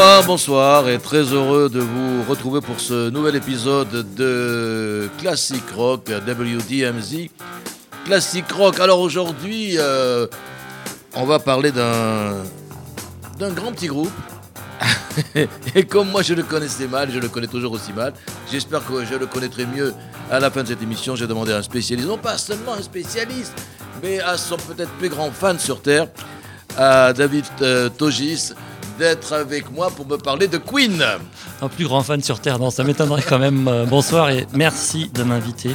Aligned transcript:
Bonsoir, 0.00 0.24
bonsoir 0.24 0.88
et 0.88 0.98
très 0.98 1.24
heureux 1.24 1.68
de 1.68 1.78
vous 1.78 2.22
retrouver 2.26 2.62
pour 2.62 2.80
ce 2.80 3.10
nouvel 3.10 3.36
épisode 3.36 4.14
de 4.14 5.10
Classic 5.18 5.62
Rock 5.76 6.08
WDMZ. 6.08 7.28
Classic 8.06 8.50
Rock, 8.50 8.80
alors 8.80 9.00
aujourd'hui 9.00 9.74
euh, 9.76 10.26
on 11.12 11.26
va 11.26 11.38
parler 11.38 11.70
d'un 11.70 12.32
d'un 13.38 13.50
grand 13.50 13.72
petit 13.72 13.88
groupe. 13.88 14.10
et 15.74 15.84
comme 15.84 16.08
moi 16.08 16.22
je 16.22 16.32
le 16.32 16.44
connaissais 16.44 16.86
mal, 16.88 17.10
je 17.12 17.18
le 17.18 17.28
connais 17.28 17.46
toujours 17.46 17.72
aussi 17.72 17.92
mal, 17.92 18.14
j'espère 18.50 18.82
que 18.86 19.04
je 19.04 19.16
le 19.16 19.26
connaîtrai 19.26 19.66
mieux 19.66 19.92
à 20.30 20.40
la 20.40 20.50
fin 20.50 20.62
de 20.62 20.68
cette 20.68 20.82
émission. 20.82 21.14
J'ai 21.14 21.26
demandé 21.26 21.52
à 21.52 21.58
un 21.58 21.62
spécialiste, 21.62 22.08
non 22.08 22.16
pas 22.16 22.38
seulement 22.38 22.72
un 22.72 22.82
spécialiste, 22.82 23.52
mais 24.02 24.18
à 24.20 24.38
son 24.38 24.56
peut-être 24.56 24.92
plus 24.92 25.10
grand 25.10 25.30
fan 25.30 25.58
sur 25.58 25.82
Terre, 25.82 26.06
à 26.78 27.12
David 27.12 27.44
euh, 27.60 27.90
Togis 27.90 28.54
d'être 29.00 29.32
avec 29.32 29.72
moi 29.72 29.90
pour 29.90 30.06
me 30.06 30.18
parler 30.18 30.46
de 30.46 30.58
Queen. 30.58 31.02
Un 31.62 31.68
plus 31.68 31.86
grand 31.86 32.02
fan 32.02 32.22
sur 32.22 32.38
Terre, 32.38 32.58
non, 32.58 32.70
ça 32.70 32.84
m'étonnerait 32.84 33.24
quand 33.26 33.38
même. 33.38 33.66
Euh, 33.66 33.86
bonsoir 33.86 34.28
et 34.28 34.46
merci 34.52 35.10
de 35.14 35.22
m'inviter 35.22 35.70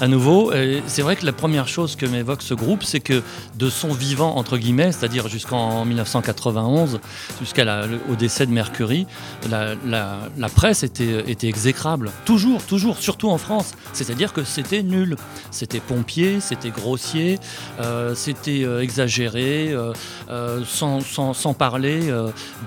à 0.00 0.08
nouveau. 0.08 0.52
C'est 0.86 1.02
vrai 1.02 1.16
que 1.16 1.26
la 1.26 1.32
première 1.32 1.68
chose 1.68 1.96
que 1.96 2.06
m'évoque 2.06 2.42
ce 2.42 2.54
groupe, 2.54 2.84
c'est 2.84 3.00
que 3.00 3.22
de 3.56 3.70
son 3.70 3.92
vivant, 3.92 4.36
entre 4.36 4.56
guillemets, 4.56 4.92
c'est-à-dire 4.92 5.28
jusqu'en 5.28 5.84
1991, 5.84 7.00
jusqu'au 7.40 8.16
décès 8.18 8.46
de 8.46 8.52
Mercury, 8.52 9.06
la, 9.48 10.48
presse 10.54 10.82
était, 10.82 11.30
était, 11.30 11.48
exécrable. 11.48 12.10
Toujours, 12.24 12.64
toujours, 12.64 12.98
surtout 12.98 13.30
en 13.30 13.38
France. 13.38 13.72
C'est-à-dire 13.92 14.32
que 14.32 14.44
c'était 14.44 14.82
nul. 14.82 15.16
C'était 15.50 15.80
pompier, 15.80 16.40
c'était 16.40 16.70
grossier, 16.70 17.38
euh, 17.80 18.14
c'était 18.14 18.64
euh, 18.64 18.82
exagéré, 18.82 19.72
euh, 19.72 20.64
sans, 20.66 21.00
sans, 21.00 21.34
sans, 21.34 21.54
parler 21.54 22.10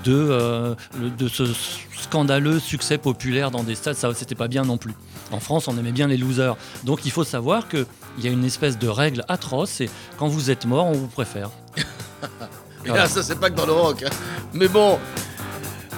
de, 0.03 0.76
de 1.18 1.28
ce 1.28 1.44
scandaleux 2.00 2.60
succès 2.60 2.98
populaire 2.98 3.52
dans 3.52 3.64
des 3.64 3.76
stades, 3.76 3.96
ça 3.96 4.14
c'était 4.14 4.36
pas 4.36 4.48
bien 4.48 4.64
non 4.64 4.78
plus. 4.78 4.94
En 5.32 5.40
France, 5.40 5.68
on 5.68 5.78
aimait 5.78 5.92
bien 5.92 6.08
les 6.08 6.18
losers. 6.18 6.56
Donc 6.84 7.06
il 7.06 7.12
faut 7.12 7.24
savoir 7.24 7.68
qu'il 7.68 7.86
y 8.22 8.28
a 8.28 8.32
une 8.32 8.46
espèce 8.46 8.78
de 8.78 8.88
règle 8.88 9.24
atroce, 9.28 9.70
c'est 9.70 9.90
quand 10.18 10.28
vous 10.28 10.52
êtes 10.52 10.66
mort, 10.66 10.86
on 10.86 10.94
vous 10.94 11.08
préfère. 11.08 11.50
Et 12.86 12.90
là, 12.90 13.08
ça 13.08 13.24
c'est 13.24 13.40
pas 13.40 13.50
que 13.50 13.56
dans 13.56 13.66
le 13.66 13.72
rock. 13.72 14.04
Hein. 14.04 14.10
Mais 14.54 14.68
bon. 14.68 15.00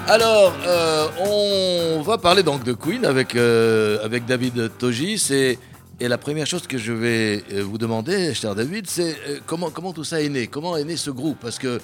Alors, 0.07 0.53
euh, 0.65 1.97
on 1.99 2.01
va 2.01 2.17
parler 2.17 2.41
donc 2.41 2.63
de 2.63 2.71
Queen 2.71 3.03
avec, 3.03 3.35
euh, 3.35 4.03
avec 4.05 4.25
David 4.25 4.71
Togis. 4.77 5.27
Et, 5.31 5.59
et 5.99 6.07
la 6.07 6.17
première 6.17 6.47
chose 6.47 6.65
que 6.65 6.77
je 6.77 6.93
vais 6.93 7.43
euh, 7.51 7.61
vous 7.61 7.77
demander, 7.77 8.33
cher 8.33 8.55
David, 8.55 8.87
c'est 8.87 9.17
comment, 9.45 9.69
comment 9.69 9.91
tout 9.91 10.05
ça 10.05 10.21
est 10.21 10.29
né? 10.29 10.47
Comment 10.47 10.77
est 10.77 10.85
né 10.85 10.95
ce 10.95 11.11
groupe? 11.11 11.39
Parce 11.41 11.59
que 11.59 11.81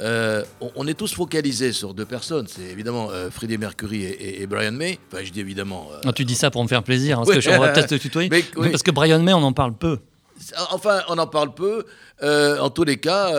euh, 0.00 0.44
on, 0.74 0.86
est 0.86 0.94
tous 0.94 1.14
focalisés 1.14 1.72
sur 1.72 1.94
deux 1.94 2.04
personnes. 2.04 2.46
C'est 2.48 2.62
évidemment 2.62 3.08
euh, 3.10 3.30
Freddie 3.30 3.58
Mercury 3.58 4.04
et, 4.04 4.46
Brian 4.46 4.72
May. 4.72 4.98
Enfin, 5.10 5.24
je 5.24 5.32
dis 5.32 5.40
évidemment. 5.40 5.88
Euh, 6.04 6.12
tu 6.12 6.24
dis 6.24 6.34
ça 6.34 6.50
pour 6.50 6.62
me 6.62 6.68
faire 6.68 6.82
plaisir, 6.82 7.18
hein, 7.18 7.22
parce 7.24 7.36
que 7.36 7.40
je, 7.40 7.50
peut-être 7.50 7.86
te 7.88 7.94
tutoyer. 7.94 8.28
Parce 8.28 8.82
que 8.82 8.90
Brian 8.90 9.20
May, 9.20 9.32
on 9.32 9.42
en 9.42 9.52
parle 9.52 9.74
peu. 9.74 9.98
Enfin, 10.70 11.00
on 11.08 11.16
en 11.16 11.26
parle 11.26 11.54
peu. 11.54 11.84
en 12.22 12.70
tous 12.70 12.84
les 12.84 12.98
cas, 12.98 13.32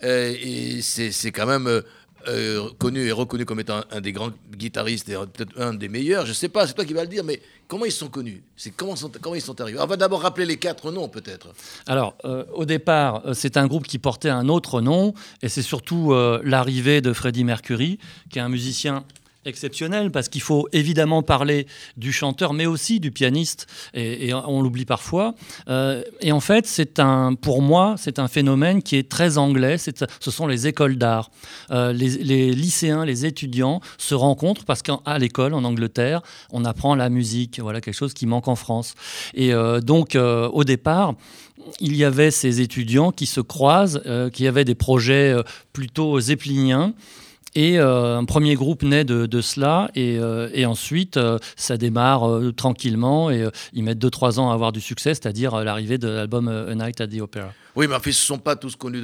c'est 0.00 1.32
quand 1.32 1.46
même 1.46 1.82
euh, 2.28 2.68
connu 2.78 3.06
et 3.06 3.12
reconnu 3.12 3.44
comme 3.44 3.60
étant 3.60 3.82
un, 3.90 4.00
des 4.00 4.12
grands 4.12 4.30
guitaristes 4.56 5.08
et 5.08 5.14
peut-être 5.14 5.60
un 5.60 5.74
des 5.74 5.88
meilleurs. 5.88 6.24
Je 6.24 6.30
ne 6.30 6.34
sais 6.34 6.48
pas, 6.48 6.66
c'est 6.66 6.74
toi 6.74 6.84
qui 6.84 6.94
vas 6.94 7.02
le 7.02 7.08
dire, 7.08 7.24
mais 7.24 7.40
comment 7.68 7.84
ils 7.84 7.92
sont 7.92 8.08
connus? 8.08 8.42
C'est 8.56 8.70
comment, 8.70 8.94
ils 9.34 9.40
sont 9.40 9.60
arrivés? 9.60 9.78
On 9.80 9.86
va 9.86 9.96
d'abord 9.96 10.22
rappeler 10.22 10.46
les 10.46 10.56
quatre 10.56 10.90
noms, 10.90 11.08
peut-être. 11.08 11.48
Alors, 11.86 12.16
euh, 12.24 12.44
au 12.52 12.64
départ, 12.64 13.22
euh, 13.26 13.34
c'est 13.34 13.56
un 13.56 13.66
groupe 13.66 13.86
qui 13.86 13.98
portait 13.98 14.30
un 14.30 14.48
autre 14.48 14.80
nom, 14.80 15.14
et 15.42 15.48
c'est 15.48 15.62
surtout 15.62 16.14
l'arrivée 16.42 17.00
de 17.00 17.12
Freddie 17.12 17.44
Mercury, 17.44 17.98
qui 18.30 18.38
est 18.38 18.42
un 18.42 18.48
musicien 18.48 19.04
exceptionnel 19.46 20.10
parce 20.10 20.28
qu'il 20.28 20.40
faut 20.40 20.68
évidemment 20.72 21.22
parler 21.22 21.66
du 21.96 22.12
chanteur 22.12 22.52
mais 22.52 22.66
aussi 22.66 23.00
du 23.00 23.10
pianiste 23.10 23.66
et, 23.94 24.32
on 24.34 24.62
l'oublie 24.62 24.84
parfois. 24.84 25.34
Euh, 25.68 26.02
et 26.20 26.32
en 26.32 26.40
fait 26.40 26.66
c'est 26.66 26.98
un 26.98 27.34
pour 27.34 27.62
moi 27.62 27.94
c'est 27.98 28.18
un 28.18 28.28
phénomène 28.28 28.82
qui 28.82 28.96
est 28.96 29.08
très 29.08 29.38
anglais. 29.38 29.76
Ce 29.78 30.30
sont 30.30 30.46
les 30.46 30.66
écoles 30.66 30.96
d'art. 30.96 31.30
Euh, 31.70 31.92
les, 31.92 32.52
lycéens 32.52 33.04
les 33.04 33.26
étudiants 33.26 33.80
se 33.98 34.14
rencontrent 34.14 34.64
parce 34.64 34.82
qu'à 34.82 35.18
l'école 35.18 35.54
en 35.54 35.64
Angleterre 35.64 36.22
on 36.50 36.64
apprend 36.64 36.94
la 36.94 37.08
musique. 37.08 37.60
Voilà 37.60 37.80
quelque 37.80 37.94
chose 37.94 38.14
qui 38.14 38.26
manque 38.26 38.48
en 38.48 38.56
France. 38.56 38.94
Et 39.34 39.52
euh, 39.52 39.80
donc 39.80 40.16
au 40.16 40.64
départ 40.64 41.14
il 41.80 41.96
y 41.96 42.04
avait 42.04 42.30
ces 42.30 42.60
étudiants 42.60 43.10
qui 43.10 43.26
se 43.26 43.40
croisent, 43.40 44.02
qui 44.32 44.46
avaient 44.46 44.64
des 44.64 44.74
projets 44.74 45.34
plutôt 45.72 46.20
zeppeliniens, 46.20 46.92
et 47.54 47.78
euh, 47.78 48.18
un 48.18 48.24
premier 48.24 48.54
groupe 48.54 48.82
naît 48.82 49.04
de, 49.04 49.40
cela, 49.40 49.90
et, 49.94 50.18
euh, 50.18 50.66
ensuite 50.66 51.16
euh, 51.16 51.38
ça 51.56 51.76
démarre 51.76 52.28
tranquillement, 52.56 53.30
et 53.30 53.48
ils 53.72 53.84
mettent 53.84 53.98
2-3 53.98 54.38
ans 54.38 54.50
à 54.50 54.54
avoir 54.54 54.72
du 54.72 54.80
succès, 54.80 55.14
c'est-à-dire 55.14 55.62
l'arrivée 55.62 55.98
de 55.98 56.08
l'album 56.08 56.48
A 56.48 56.74
Night 56.74 57.00
at 57.00 57.08
the 57.08 57.20
Opera. 57.20 57.52
Oui, 57.76 57.86
mais 57.88 57.94
en 57.94 58.00
ils 58.04 58.08
ne 58.08 58.12
sont 58.12 58.38
pas 58.38 58.56
tous 58.56 58.76
connus, 58.76 59.02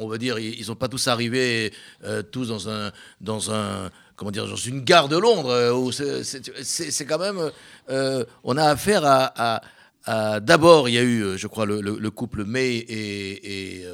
on 0.00 0.08
va 0.08 0.18
dire, 0.18 0.38
ils 0.38 0.58
ne 0.58 0.64
sont 0.64 0.74
pas 0.74 0.88
tous 0.88 1.08
arrivés 1.08 1.72
tous 2.30 2.48
dans 2.48 2.68
un, 2.68 2.92
dans 3.20 3.52
un, 3.52 3.90
comment 4.16 4.30
dire, 4.30 4.46
dans 4.46 4.56
une 4.56 4.82
gare 4.82 5.08
de 5.08 5.16
Londres. 5.16 5.92
c'est 6.62 7.04
quand 7.06 7.18
même, 7.18 7.50
on 8.44 8.56
a 8.56 8.64
affaire 8.64 9.02
à, 9.04 9.60
D'abord, 10.40 10.88
il 10.88 10.94
y 10.94 10.98
a 10.98 11.02
eu, 11.02 11.36
je 11.36 11.46
crois, 11.46 11.66
le, 11.66 12.10
couple 12.10 12.44
May 12.44 12.76
et, 12.76 13.78
et 13.78 13.86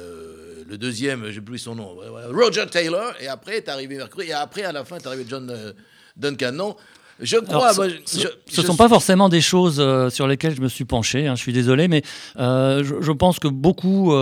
le 0.67 0.77
deuxième, 0.77 1.29
j'ai 1.29 1.41
plus 1.41 1.59
son 1.59 1.75
nom, 1.75 1.97
Roger 2.31 2.65
Taylor, 2.69 3.13
et 3.19 3.27
après 3.27 3.57
est 3.57 3.69
arrivé 3.69 3.95
Mercury, 3.95 4.29
et 4.29 4.33
après 4.33 4.63
à 4.63 4.71
la 4.71 4.83
fin 4.83 4.97
est 4.97 5.07
arrivé 5.07 5.25
John 5.27 5.49
euh, 5.49 5.71
Duncan. 6.15 6.75
Je 7.19 7.37
crois. 7.37 7.73
ce 7.73 8.61
ne 8.61 8.65
sont 8.65 8.75
pas 8.75 8.89
forcément 8.89 9.29
des 9.29 9.41
choses 9.41 9.79
euh, 9.79 10.09
sur 10.09 10.27
lesquelles 10.27 10.55
je 10.55 10.61
me 10.61 10.67
suis 10.67 10.85
penché. 10.85 11.27
Hein, 11.27 11.35
je 11.35 11.41
suis 11.41 11.53
désolé, 11.53 11.87
mais 11.87 12.03
euh, 12.37 12.83
je, 12.83 13.11
pense 13.11 13.39
que 13.39 13.47
beaucoup. 13.47 14.13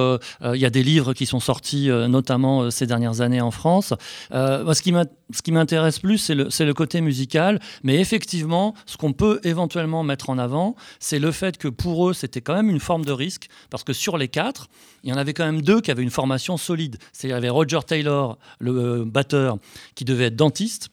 Il 0.44 0.60
y 0.60 0.66
a 0.66 0.70
des 0.70 0.84
livres 0.84 1.14
qui 1.14 1.26
sont 1.26 1.40
sortis, 1.40 1.90
notamment 1.90 2.72
ces 2.72 2.88
dernières 2.88 3.22
années 3.22 3.42
en 3.42 3.52
France. 3.52 3.94
ce 4.32 5.42
qui 5.44 5.52
m'intéresse 5.52 6.00
plus, 6.00 6.18
c'est 6.18 6.36
le, 6.36 6.48
le, 6.60 6.74
côté 6.74 7.02
musical. 7.02 7.60
Mais 7.84 8.00
effectivement, 8.00 8.74
ce 8.86 8.98
qu'on 8.98 9.14
peut 9.14 9.40
éventuellement 9.44 10.04
mettre 10.04 10.30
en 10.30 10.38
avant, 10.38 10.76
c'est 11.00 11.20
le 11.20 11.32
fait 11.32 11.58
que 11.58 11.68
pour 11.68 12.10
eux, 12.10 12.14
c'était 12.14 12.42
quand 12.42 12.56
même 12.56 12.70
une 12.70 12.80
forme 12.80 13.06
de 13.06 13.12
risque, 13.12 13.48
parce 13.70 13.84
que 13.84 13.94
sur 13.94 14.18
les 14.18 14.28
quatre, 14.28 14.68
il 15.04 15.10
y 15.10 15.14
en 15.14 15.18
avait 15.18 15.34
quand 15.34 15.46
même 15.46 15.62
deux 15.62 15.82
qui 15.82 15.92
avaient 15.92 16.04
une 16.04 16.10
formation 16.10 16.58
solide. 16.58 16.98
Il 17.24 17.30
y 17.30 17.34
avait 17.34 17.50
Roger 17.50 17.80
Taylor, 17.86 18.38
le 18.60 19.04
batteur, 19.06 19.58
qui 19.94 20.06
devait 20.06 20.26
être 20.26 20.36
dentiste. 20.36 20.90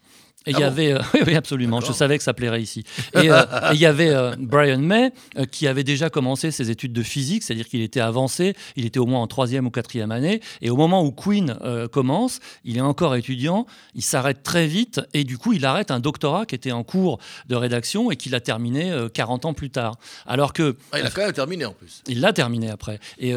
Et 0.46 0.50
il 0.50 0.58
y 0.58 0.62
ah 0.62 0.66
avait, 0.66 0.92
euh, 0.92 0.98
oui, 1.26 1.34
absolument, 1.34 1.80
je 1.80 1.92
savais 1.92 2.18
que 2.18 2.24
ça 2.24 2.34
plairait 2.34 2.62
ici. 2.62 2.84
Et, 3.14 3.30
euh, 3.30 3.42
il 3.72 3.78
y 3.78 3.86
avait 3.86 4.10
euh, 4.10 4.34
Brian 4.38 4.78
May 4.78 5.12
qui 5.50 5.66
avait 5.66 5.84
déjà 5.84 6.10
commencé 6.10 6.50
ses 6.50 6.70
études 6.70 6.92
de 6.92 7.02
physique, 7.02 7.42
c'est-à-dire 7.42 7.68
qu'il 7.68 7.80
était 7.80 8.00
avancé, 8.00 8.54
il 8.76 8.84
était 8.84 8.98
au 8.98 9.06
moins 9.06 9.20
en 9.20 9.26
troisième 9.26 9.66
ou 9.66 9.70
quatrième 9.70 10.10
année. 10.10 10.40
Et 10.60 10.70
au 10.70 10.76
moment 10.76 11.04
où 11.04 11.12
Queen 11.12 11.56
commence, 11.92 12.40
il 12.64 12.76
est 12.78 12.82
encore 12.82 13.14
étudiant, 13.14 13.66
il 13.94 14.02
s'arrête 14.02 14.42
très 14.42 14.66
vite 14.66 15.00
et 15.14 15.24
du 15.24 15.38
coup 15.38 15.52
il 15.52 15.64
arrête 15.64 15.90
un 15.90 16.00
doctorat 16.00 16.46
qui 16.46 16.54
était 16.54 16.72
en 16.72 16.82
cours 16.82 17.18
de 17.48 17.54
rédaction 17.54 18.10
et 18.10 18.16
qu'il 18.16 18.34
a 18.34 18.40
terminé 18.40 18.94
40 19.12 19.44
ans 19.44 19.54
plus 19.54 19.70
tard. 19.70 19.96
Alors 20.26 20.52
que 20.52 20.76
ah, 20.92 20.98
il 20.98 21.06
a 21.06 21.10
quand 21.10 21.22
même 21.22 21.32
terminé 21.32 21.64
en 21.64 21.72
plus. 21.72 22.02
Il 22.08 22.20
l'a 22.20 22.32
terminé 22.32 22.70
après. 22.70 22.98
Et 23.18 23.32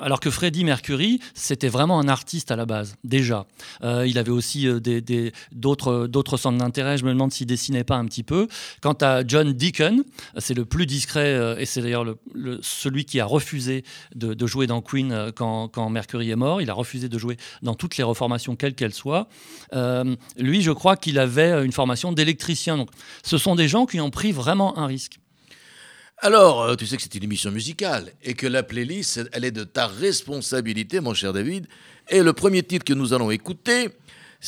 alors 0.00 0.20
que 0.20 0.30
Freddie 0.30 0.64
Mercury, 0.64 1.20
c'était 1.34 1.68
vraiment 1.68 1.98
un 1.98 2.08
artiste 2.08 2.50
à 2.50 2.56
la 2.56 2.66
base 2.66 2.96
déjà. 3.04 3.46
il 3.82 4.18
avait 4.18 4.30
aussi 4.30 4.68
d'autres 5.52 6.06
d'autres 6.06 6.35
centre 6.36 6.58
d'intérêt, 6.58 6.98
je 6.98 7.04
me 7.04 7.10
demande 7.10 7.32
s'il 7.32 7.46
dessinait 7.46 7.84
pas 7.84 7.96
un 7.96 8.04
petit 8.06 8.22
peu. 8.22 8.48
Quant 8.80 8.96
à 9.00 9.26
John 9.26 9.52
Deacon, 9.52 10.04
c'est 10.38 10.54
le 10.54 10.64
plus 10.64 10.86
discret 10.86 11.34
euh, 11.34 11.58
et 11.58 11.66
c'est 11.66 11.82
d'ailleurs 11.82 12.04
le, 12.04 12.58
celui 12.62 13.04
qui 13.04 13.20
a 13.20 13.26
refusé 13.26 13.84
de, 14.14 14.46
jouer 14.46 14.66
dans 14.66 14.80
Queen 14.80 15.12
euh, 15.12 15.30
quand, 15.32 15.90
Mercury 15.90 16.30
est 16.30 16.36
mort. 16.36 16.60
Il 16.60 16.70
a 16.70 16.74
refusé 16.74 17.08
de 17.08 17.18
jouer 17.18 17.36
dans 17.62 17.74
toutes 17.74 17.96
les 17.96 18.04
reformations, 18.04 18.56
quelles 18.56 18.74
qu'elles 18.74 18.94
soient. 18.94 19.28
Euh, 19.72 20.16
lui, 20.38 20.62
je 20.62 20.72
crois 20.72 20.96
qu'il 20.96 21.18
avait 21.18 21.64
une 21.64 21.72
formation 21.72 22.12
d'électricien. 22.12 22.76
Donc, 22.76 22.90
ce 23.22 23.38
sont 23.38 23.54
des 23.54 23.68
gens 23.68 23.86
qui 23.86 24.00
ont 24.00 24.10
pris 24.10 24.32
vraiment 24.32 24.78
un 24.78 24.86
risque. 24.86 25.18
Alors, 26.18 26.76
tu 26.78 26.86
sais 26.86 26.96
que 26.96 27.02
c'est 27.02 27.14
une 27.14 27.24
émission 27.24 27.50
musicale 27.50 28.12
et 28.22 28.32
que 28.32 28.46
la 28.46 28.62
playlist, 28.62 29.20
elle 29.32 29.44
est 29.44 29.50
de 29.50 29.64
ta 29.64 29.86
responsabilité, 29.86 31.00
mon 31.00 31.12
cher 31.12 31.34
David. 31.34 31.66
Et 32.08 32.22
le 32.22 32.32
premier 32.32 32.62
titre 32.62 32.84
que 32.84 32.94
nous 32.94 33.12
allons 33.12 33.30
écouter, 33.30 33.90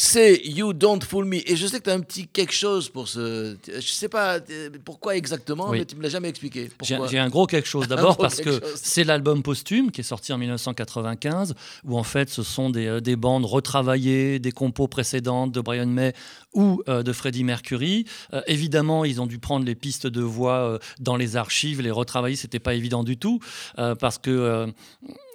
c'est 0.00 0.42
You 0.44 0.74
Don't 0.74 1.02
Fool 1.02 1.24
Me. 1.24 1.38
Et 1.50 1.56
je 1.56 1.66
sais 1.66 1.80
que 1.80 1.82
tu 1.82 1.90
as 1.90 1.94
un 1.94 2.00
petit 2.00 2.28
quelque 2.28 2.52
chose 2.52 2.88
pour 2.88 3.08
ce. 3.08 3.56
Je 3.66 3.80
sais 3.80 4.08
pas 4.08 4.38
euh, 4.48 4.70
pourquoi 4.84 5.16
exactement, 5.16 5.72
mais 5.72 5.84
tu 5.84 5.96
me 5.96 6.04
l'as 6.04 6.08
jamais 6.08 6.28
expliqué. 6.28 6.70
J'ai 6.82 7.18
un 7.18 7.28
gros 7.28 7.46
quelque 7.46 7.66
chose 7.66 7.88
d'abord 7.88 8.16
parce 8.16 8.40
que 8.40 8.62
c'est 8.76 9.02
l'album 9.02 9.42
posthume 9.42 9.90
qui 9.90 10.02
est 10.02 10.04
sorti 10.04 10.32
en 10.32 10.38
1995 10.38 11.56
où 11.84 11.98
en 11.98 12.04
fait 12.04 12.30
ce 12.30 12.44
sont 12.44 12.70
des, 12.70 12.86
euh, 12.86 13.00
des 13.00 13.16
bandes 13.16 13.44
retravaillées, 13.44 14.38
des 14.38 14.52
compos 14.52 14.86
précédentes 14.86 15.50
de 15.50 15.60
Brian 15.60 15.86
May 15.86 16.12
ou 16.54 16.80
euh, 16.88 17.02
de 17.02 17.12
Freddie 17.12 17.42
Mercury. 17.42 18.04
évidemment, 18.46 19.04
ils 19.04 19.20
ont 19.20 19.26
dû 19.26 19.40
prendre 19.40 19.66
les 19.66 19.74
pistes 19.74 20.06
de 20.06 20.22
voix 20.22 20.78
dans 21.00 21.16
les 21.16 21.34
archives, 21.34 21.82
les 21.82 21.90
retravailler, 21.90 22.36
c'était 22.36 22.60
pas 22.60 22.74
évident 22.74 23.02
du 23.02 23.16
tout 23.16 23.40
parce 23.76 24.18
que 24.18 24.72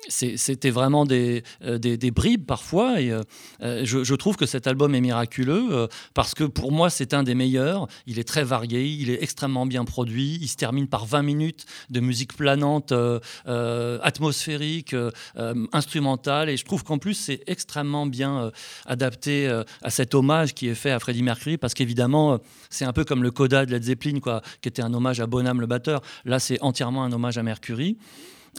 c'était 0.09 0.69
vraiment 0.69 1.05
des, 1.05 1.44
euh, 1.63 1.77
des, 1.77 2.11
bribes 2.11 2.45
parfois. 2.45 3.01
Et 3.01 3.11
euh, 3.11 3.21
euh, 3.61 3.81
je, 3.83 4.03
je, 4.03 4.15
trouve 4.15 4.35
que 4.35 4.45
cet 4.45 4.67
album 4.67 4.95
est 4.95 5.01
miraculeux 5.01 5.88
parce 6.13 6.33
que 6.33 6.44
pour 6.44 6.71
moi, 6.71 6.89
c'est 6.89 7.13
un 7.13 7.23
des 7.23 7.35
meilleurs. 7.35 7.88
Il 8.07 8.19
est 8.19 8.27
très 8.27 8.44
varié, 8.44 8.85
il 8.85 9.09
est 9.09 9.21
extrêmement 9.21 9.65
bien 9.65 9.85
produit. 9.85 10.38
Il 10.41 10.47
se 10.47 10.55
termine 10.55 10.88
par 10.88 11.05
20 11.05 11.21
minutes 11.23 11.65
de 11.89 12.00
musique 12.00 12.35
planante, 12.35 12.94
atmosphérique, 13.45 14.95
instrumentale. 15.71 16.50
Et 16.50 16.57
je 16.57 16.65
trouve 16.65 16.83
qu'en 16.83 16.97
plus, 16.97 17.13
c'est 17.13 17.44
extrêmement 17.47 18.05
bien 18.05 18.51
adapté 18.85 19.47
à 19.81 19.89
cet 19.89 20.15
hommage 20.15 20.53
qui 20.53 20.67
est 20.67 20.75
fait 20.75 20.91
à 20.91 21.00
Freddie 21.00 21.23
Mercury 21.23 21.57
parce 21.57 21.73
qu'évidemment, 21.73 22.39
c'est 22.69 22.85
un 22.85 22.94
peu 22.94 23.03
comme 23.03 23.23
le 23.23 23.31
Coda 23.31 23.65
de 23.65 23.71
Led 23.71 23.83
Zeppelin, 23.83 24.19
quoi, 24.19 24.41
qui 24.61 24.69
était 24.69 24.81
un 24.81 24.94
hommage 24.94 25.19
à 25.19 25.27
Bonham 25.27 25.61
le 25.61 25.67
batteur. 25.67 26.01
Là, 26.25 26.39
c'est 26.39 26.61
entièrement 26.61 27.03
un 27.03 27.11
hommage 27.11 27.38
à 27.38 27.44
Mercury. 27.44 27.97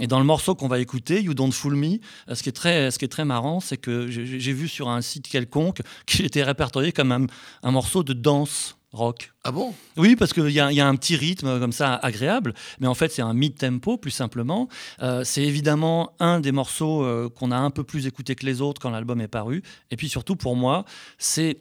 Et 0.00 0.06
dans 0.06 0.18
le 0.18 0.24
morceau 0.24 0.54
qu'on 0.54 0.68
va 0.68 0.80
écouter, 0.80 1.22
You 1.22 1.34
Don't 1.34 1.52
Fool 1.52 1.76
Me, 1.76 1.98
euh, 2.28 2.34
ce 2.34 2.42
qui 2.42 2.48
est 2.48 2.52
très, 2.52 2.90
ce 2.90 2.98
qui 2.98 3.04
est 3.04 3.08
très 3.08 3.24
marrant, 3.24 3.60
c'est 3.60 3.76
que 3.76 4.08
j'ai 4.08 4.52
vu 4.52 4.68
sur 4.68 4.88
un 4.88 5.00
site 5.02 5.28
quelconque 5.28 5.80
qu'il 6.06 6.24
était 6.24 6.42
répertorié 6.42 6.92
comme 6.92 7.12
un, 7.12 7.26
un 7.62 7.70
morceau 7.70 8.02
de 8.02 8.12
danse 8.12 8.76
rock. 8.94 9.32
Ah 9.42 9.52
bon? 9.52 9.74
Oui, 9.96 10.16
parce 10.16 10.32
qu'il 10.32 10.48
y, 10.48 10.54
y, 10.54 10.60
a 10.80 10.88
un 10.88 10.96
petit 10.96 11.16
rythme 11.16 11.58
comme 11.58 11.72
ça 11.72 11.96
agréable, 11.96 12.54
mais 12.78 12.86
en 12.86 12.94
fait 12.94 13.10
c'est 13.10 13.22
un 13.22 13.34
mid-tempo 13.34 13.98
plus 13.98 14.12
simplement. 14.12 14.68
Euh, 15.02 15.24
c'est 15.24 15.42
évidemment 15.42 16.12
un 16.20 16.40
des 16.40 16.52
morceaux 16.52 17.02
euh, 17.02 17.28
qu'on 17.28 17.50
a 17.50 17.56
un 17.56 17.70
peu 17.70 17.84
plus 17.84 18.06
écouté 18.06 18.36
que 18.36 18.46
les 18.46 18.60
autres 18.60 18.80
quand 18.80 18.90
l'album 18.90 19.20
est 19.20 19.28
paru. 19.28 19.62
Et 19.90 19.96
puis 19.96 20.08
surtout 20.08 20.36
pour 20.36 20.54
moi, 20.54 20.84
c'est 21.18 21.58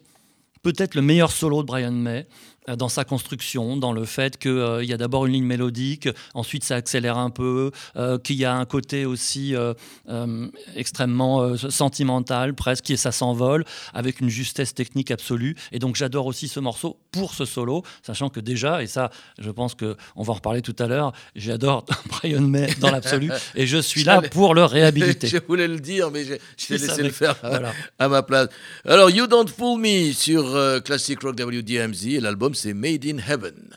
peut-être 0.62 0.94
le 0.94 1.02
meilleur 1.02 1.30
solo 1.30 1.62
de 1.62 1.66
Brian 1.66 1.92
May. 1.92 2.26
Euh, 2.68 2.76
dans 2.76 2.88
sa 2.88 3.04
construction, 3.04 3.76
dans 3.76 3.92
le 3.92 4.04
fait 4.04 4.38
qu'il 4.38 4.50
euh, 4.50 4.84
y 4.84 4.92
a 4.92 4.96
d'abord 4.96 5.26
une 5.26 5.34
ligne 5.34 5.44
mélodique, 5.44 6.08
ensuite 6.32 6.64
ça 6.64 6.76
accélère 6.76 7.18
un 7.18 7.30
peu, 7.30 7.70
euh, 7.96 8.18
qu'il 8.18 8.36
y 8.36 8.44
a 8.44 8.54
un 8.54 8.64
côté 8.64 9.04
aussi 9.04 9.54
extrêmement 10.74 11.56
sentimental, 11.56 12.54
presque, 12.54 12.90
et 12.90 12.96
ça 12.96 13.12
s'envole, 13.12 13.64
avec 13.92 14.20
une 14.20 14.28
justesse 14.28 14.74
technique 14.74 15.10
absolue. 15.10 15.56
Et 15.72 15.78
donc 15.78 15.96
j'adore 15.96 16.26
aussi 16.26 16.48
ce 16.48 16.60
morceau 16.60 16.98
pour 17.12 17.34
ce 17.34 17.44
solo, 17.44 17.82
sachant 18.02 18.28
que 18.28 18.40
déjà, 18.40 18.82
et 18.82 18.86
ça 18.86 19.10
je 19.38 19.50
pense 19.50 19.74
qu'on 19.74 20.22
va 20.22 20.30
en 20.30 20.34
reparler 20.34 20.62
tout 20.62 20.76
à 20.78 20.86
l'heure, 20.86 21.12
j'adore 21.34 21.84
Brian 22.08 22.42
May 22.42 22.74
dans 22.80 22.90
l'absolu, 22.90 23.30
et 23.54 23.66
je 23.66 23.78
suis 23.78 24.04
là 24.04 24.22
pour 24.22 24.54
le 24.54 24.64
réhabiliter. 24.64 25.26
je 25.28 25.38
voulais 25.46 25.68
le 25.68 25.80
dire, 25.80 26.10
mais 26.10 26.24
j'ai 26.24 26.40
laissé 26.70 27.02
le 27.02 27.10
faire 27.10 27.36
à, 27.98 28.08
ma 28.08 28.22
place. 28.22 28.48
Alors, 28.84 29.10
You 29.10 29.26
Don't 29.26 29.48
Fool 29.48 29.80
Me 29.80 30.12
sur 30.12 30.82
Classic 30.84 31.20
Rock 31.20 31.38
WDMZ, 31.38 32.06
et 32.06 32.20
c'est 32.54 32.74
Made 32.74 33.04
in 33.04 33.18
Heaven. 33.18 33.74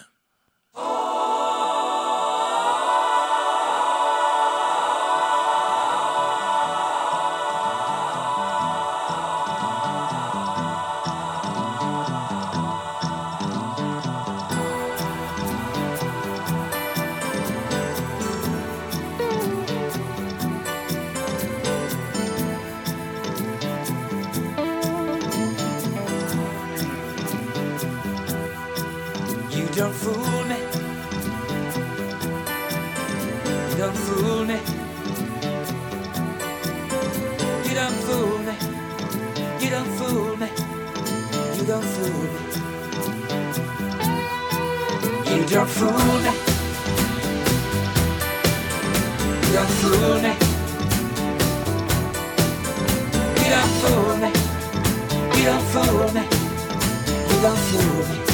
You 29.67 29.83
don't 29.83 29.93
fool 29.93 30.43
me. 30.45 30.55
You 33.69 33.77
don't 33.77 33.97
fool 33.97 34.45
me. 34.45 34.57
You 37.67 37.75
don't 37.75 37.97
fool 38.05 38.37
me. 38.39 38.53
You 39.59 39.69
don't 39.69 39.87
fool 39.97 40.37
me. 40.37 40.47
You 41.57 41.65
don't 41.67 41.83
fool 41.83 42.23
me. 42.23 42.31
You 45.37 45.47
don't 45.47 45.67
fool 45.67 46.17
me. 46.23 46.31
You 49.43 49.53
don't 49.53 49.69
fool 49.79 50.15
me. 50.23 50.31
You 53.43 53.49
don't 53.49 53.73
fool 53.81 54.17
me. 54.17 54.31
You 55.35 55.45
don't 55.45 55.63
fool 55.71 56.07
me. 56.13 56.23
You 57.29 57.41
don't 57.41 57.57
fool 57.57 58.21
me. 58.21 58.26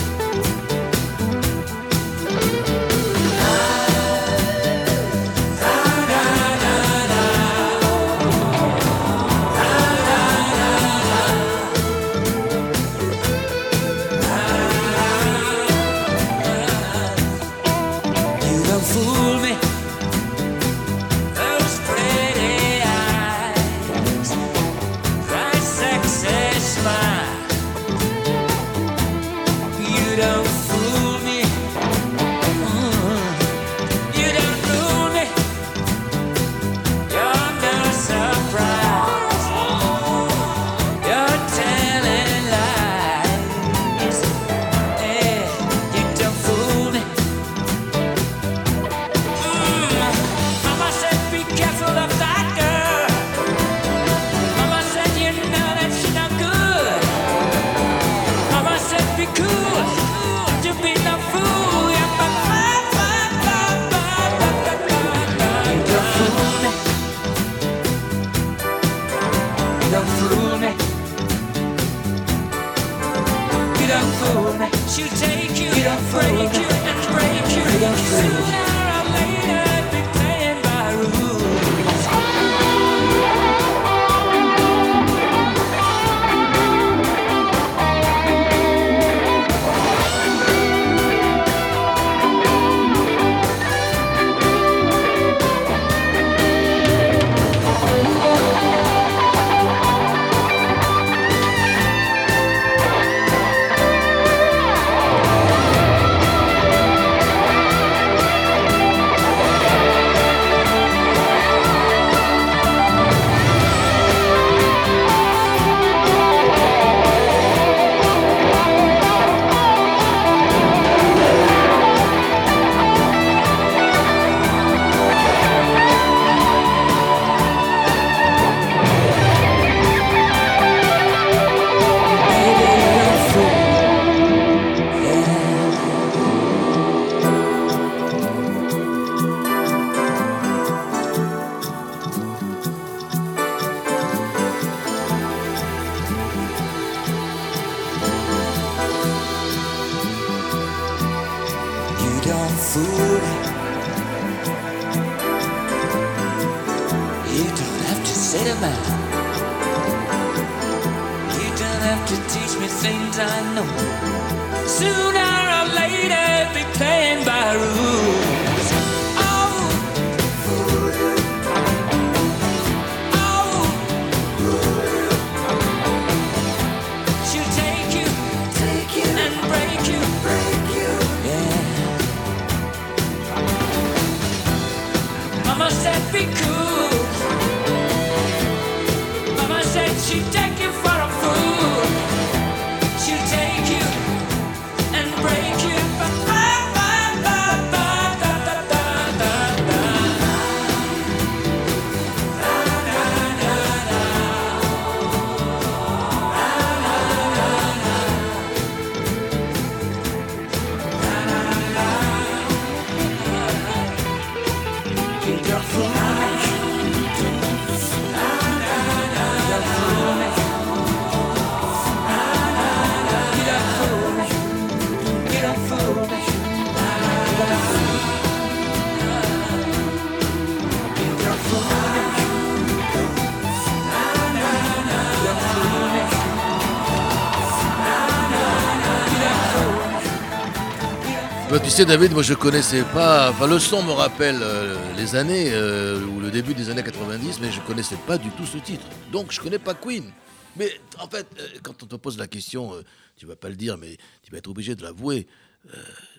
Sais, 241.77 241.85
David, 241.85 242.11
moi 242.11 242.21
je 242.21 242.35
connaissais 242.35 242.83
pas. 242.93 243.31
Enfin, 243.31 243.47
le 243.47 243.57
son 243.57 243.81
me 243.81 243.93
rappelle 243.93 244.37
euh, 244.43 244.75
les 244.95 245.15
années, 245.15 245.49
euh, 245.53 246.05
ou 246.05 246.19
le 246.19 246.29
début 246.29 246.53
des 246.53 246.69
années 246.69 246.83
90, 246.83 247.39
mais 247.41 247.51
je 247.51 247.59
connaissais 247.61 247.97
pas 248.05 248.19
du 248.19 248.29
tout 248.29 248.45
ce 248.45 248.59
titre. 248.59 248.85
Donc 249.11 249.31
je 249.31 249.41
connais 249.41 249.57
pas 249.57 249.73
Queen. 249.73 250.11
Mais 250.55 250.69
en 250.99 251.07
fait, 251.07 251.25
euh, 251.39 251.47
quand 251.63 251.81
on 251.81 251.87
te 251.87 251.95
pose 251.95 252.19
la 252.19 252.27
question, 252.27 252.73
tu 253.15 253.25
vas 253.25 253.35
pas 253.35 253.49
le 253.49 253.55
dire, 253.55 253.79
mais 253.79 253.97
tu 254.21 254.31
vas 254.31 254.37
être 254.37 254.49
obligé 254.49 254.75
de 254.75 254.83
l'avouer, 254.83 255.25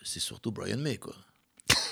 c'est 0.02 0.18
surtout 0.18 0.50
Brian 0.50 0.78
May, 0.78 0.96
quoi 0.96 1.14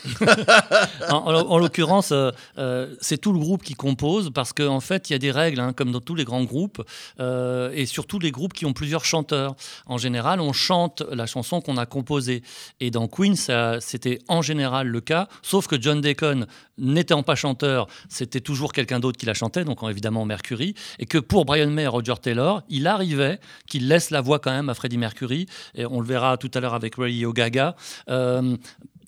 en, 1.11 1.59
l'occurrence, 1.59 2.13
euh, 2.13 2.31
euh, 2.59 2.95
c'est 3.01 3.19
tout 3.19 3.33
le 3.33 3.39
groupe 3.39 3.63
qui 3.63 3.75
compose 3.75 4.31
parce 4.33 4.53
qu'en 4.53 4.77
en 4.77 4.81
fait, 4.81 5.11
il 5.11 5.13
y 5.13 5.17
a 5.17 5.19
des 5.19 5.31
règles, 5.31 5.61
hein, 5.61 5.73
comme 5.73 5.93
dans 5.93 6.01
tous 6.01 6.15
les 6.15 6.25
grands 6.25 6.45
groupes, 6.45 6.83
euh, 7.21 7.71
et 7.75 7.87
surtout 7.87 8.19
les 8.19 8.31
groupes 8.31 8.53
qui 8.53 8.67
ont 8.67 8.73
plusieurs 8.73 9.05
chanteurs. 9.05 9.55
En 9.87 9.99
général, 9.99 10.41
on 10.41 10.53
chante 10.53 11.03
la 11.11 11.27
chanson 11.27 11.61
qu'on 11.61 11.77
a 11.77 11.87
composée. 11.87 12.43
Et 12.81 12.91
dans 12.91 13.09
Queen, 13.09 13.37
c'était 13.81 14.19
en 14.29 14.43
général 14.43 14.89
le 14.89 15.01
cas, 15.01 15.29
sauf 15.43 15.67
que 15.67 15.81
John 15.81 16.01
Deacon, 16.01 16.47
n'étant 16.79 17.23
pas 17.23 17.35
chanteur, 17.35 17.87
c'était 18.09 18.41
toujours 18.41 18.73
quelqu'un 18.73 18.99
d'autre 18.99 19.19
qui 19.19 19.27
la 19.27 19.35
chantait, 19.35 19.65
donc 19.65 19.79
évidemment 19.89 20.25
Mercury, 20.25 20.75
et 20.99 21.07
que 21.07 21.19
pour 21.19 21.45
Brian 21.45 21.71
May 21.71 21.83
et 21.83 21.87
Roger 21.87 22.15
Taylor, 22.21 22.63
il 22.69 22.87
arrivait 22.87 23.39
qu'il 23.67 23.89
laisse 23.89 24.11
la 24.11 24.21
voix 24.21 24.39
quand 24.39 24.51
même 24.51 24.69
à 24.69 24.75
Freddie 24.75 24.99
Mercury, 24.99 25.47
et 25.75 25.87
on 25.87 26.01
le 26.01 26.07
verra 26.07 26.37
tout 26.37 26.51
à 26.55 26.61
l'heure 26.61 26.75
avec 26.75 26.97
Ray 26.97 27.25
Gaga, 27.33 27.77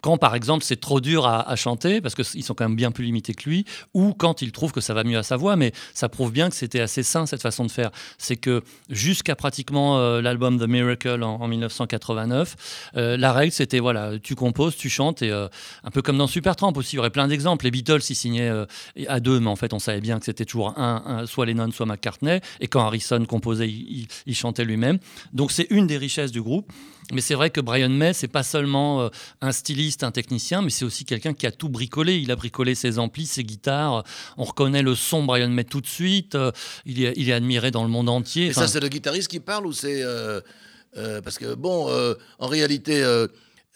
quand 0.05 0.19
par 0.19 0.35
exemple 0.35 0.65
c'est 0.65 0.79
trop 0.79 1.01
dur 1.01 1.27
à, 1.27 1.57
chanter, 1.57 2.03
parce 2.03 2.15
qu'ils 2.15 2.45
sont 2.45 2.53
quand 2.53 2.67
même 2.69 2.77
bien 2.77 2.91
plus 2.91 3.07
limités 3.07 3.33
que 3.33 3.49
lui, 3.49 3.65
ou 3.95 4.13
quand 4.13 4.43
il 4.43 4.53
trouve 4.53 4.71
que 4.71 4.83
ça 4.83 4.93
va 4.93 5.03
mieux 5.03 5.17
à 5.17 5.23
sa 5.23 5.39
voix, 5.39 5.57
mais 5.57 5.73
ça 5.95 6.11
prouve 6.11 6.31
bien 6.31 6.51
que 6.51 6.57
c'était 6.57 6.81
assez 6.81 7.03
sain 7.03 7.25
cette 7.25 7.41
façon 7.41 7.65
de 7.65 7.71
faire. 7.71 7.91
C'est 8.19 8.37
que 8.37 8.63
jusqu'à 8.91 9.35
pratiquement 9.35 9.97
euh, 9.97 10.21
l'album 10.21 10.61
The 10.61 10.69
Miracle 10.69 11.23
en, 11.23 11.49
1989, 11.49 12.91
euh, 12.97 13.17
la 13.17 13.33
règle 13.33 13.51
c'était 13.53 13.79
voilà, 13.79 14.19
tu 14.23 14.35
composes, 14.35 14.77
tu 14.77 14.91
chantes, 14.91 15.23
et 15.23 15.31
euh, 15.31 15.49
un 15.85 15.91
peu 15.91 16.03
comme 16.03 16.19
dans 16.19 16.27
Supertramp 16.27 16.75
aussi, 16.77 16.97
il 16.97 16.97
y 16.97 16.99
aurait 16.99 17.09
plein 17.09 17.27
d'exemples. 17.27 17.65
Les 17.65 17.71
Beatles 17.71 18.03
ils 18.11 18.15
signaient 18.15 18.53
à 19.09 19.21
deux, 19.21 19.41
mais 19.41 19.49
en 19.49 19.57
fait 19.57 19.73
on 19.73 19.79
savait 19.79 20.03
bien 20.03 20.19
que 20.19 20.27
c'était 20.27 20.45
toujours 20.45 20.79
un, 20.79 21.25
soit 21.25 21.47
Lennon, 21.47 21.71
soit 21.71 21.87
McCartney, 21.87 22.41
et 22.61 22.69
quand 22.69 22.83
Harrison 22.83 23.25
composait, 23.25 23.71
il 23.71 24.35
chantait 24.35 24.67
lui-même. 24.67 24.99
Donc 25.33 25.51
c'est 25.51 25.67
une 25.71 25.87
des 25.87 25.97
richesses 25.97 26.31
du 26.31 26.43
groupe. 26.43 26.71
Mais 27.13 27.21
c'est 27.21 27.35
vrai 27.35 27.51
que 27.51 27.61
Brian 27.61 27.91
May, 27.91 28.15
c'est 28.15 28.29
pas 28.29 28.43
seulement 28.43 29.11
un 29.43 29.53
styliste, 29.53 29.94
un 30.03 30.11
technicien, 30.11 30.63
mais 30.63 30.71
c'est 30.71 30.85
aussi 30.85 31.05
quelqu'un 31.05 31.35
qui 31.35 31.47
a 31.47 31.51
tout 31.51 31.69
bricolé. 31.69 32.17
Il 32.17 32.31
a 32.31 32.37
bricolé 32.37 32.75
ses 32.75 32.99
amplis, 32.99 33.27
ses 33.27 33.45
guitares. 33.45 34.05
On 34.37 34.45
reconnaît 34.45 34.83
le 34.83 34.95
son 34.95 35.25
Brian 35.25 35.49
May 35.49 35.65
tout 35.65 35.81
de 35.81 35.87
suite. 35.87 36.35
Euh, 36.35 36.51
il, 36.87 37.05
est, 37.05 37.13
il, 37.17 37.29
est, 37.29 37.33
admiré 37.33 37.71
dans 37.71 37.85
le 37.85 37.91
monde 37.91 38.09
entier. 38.09 38.47
Et 38.47 38.53
ça, 38.53 38.67
c'est 38.69 38.81
le 38.81 38.89
guitariste 38.89 39.29
qui 39.29 39.41
parle 39.41 39.67
ou 39.67 39.73
c'est. 39.73 40.03
Euh, 40.03 40.41
parce 41.23 41.39
que, 41.39 41.55
bon, 41.55 41.89
en 42.39 42.47
réalité 42.47 43.05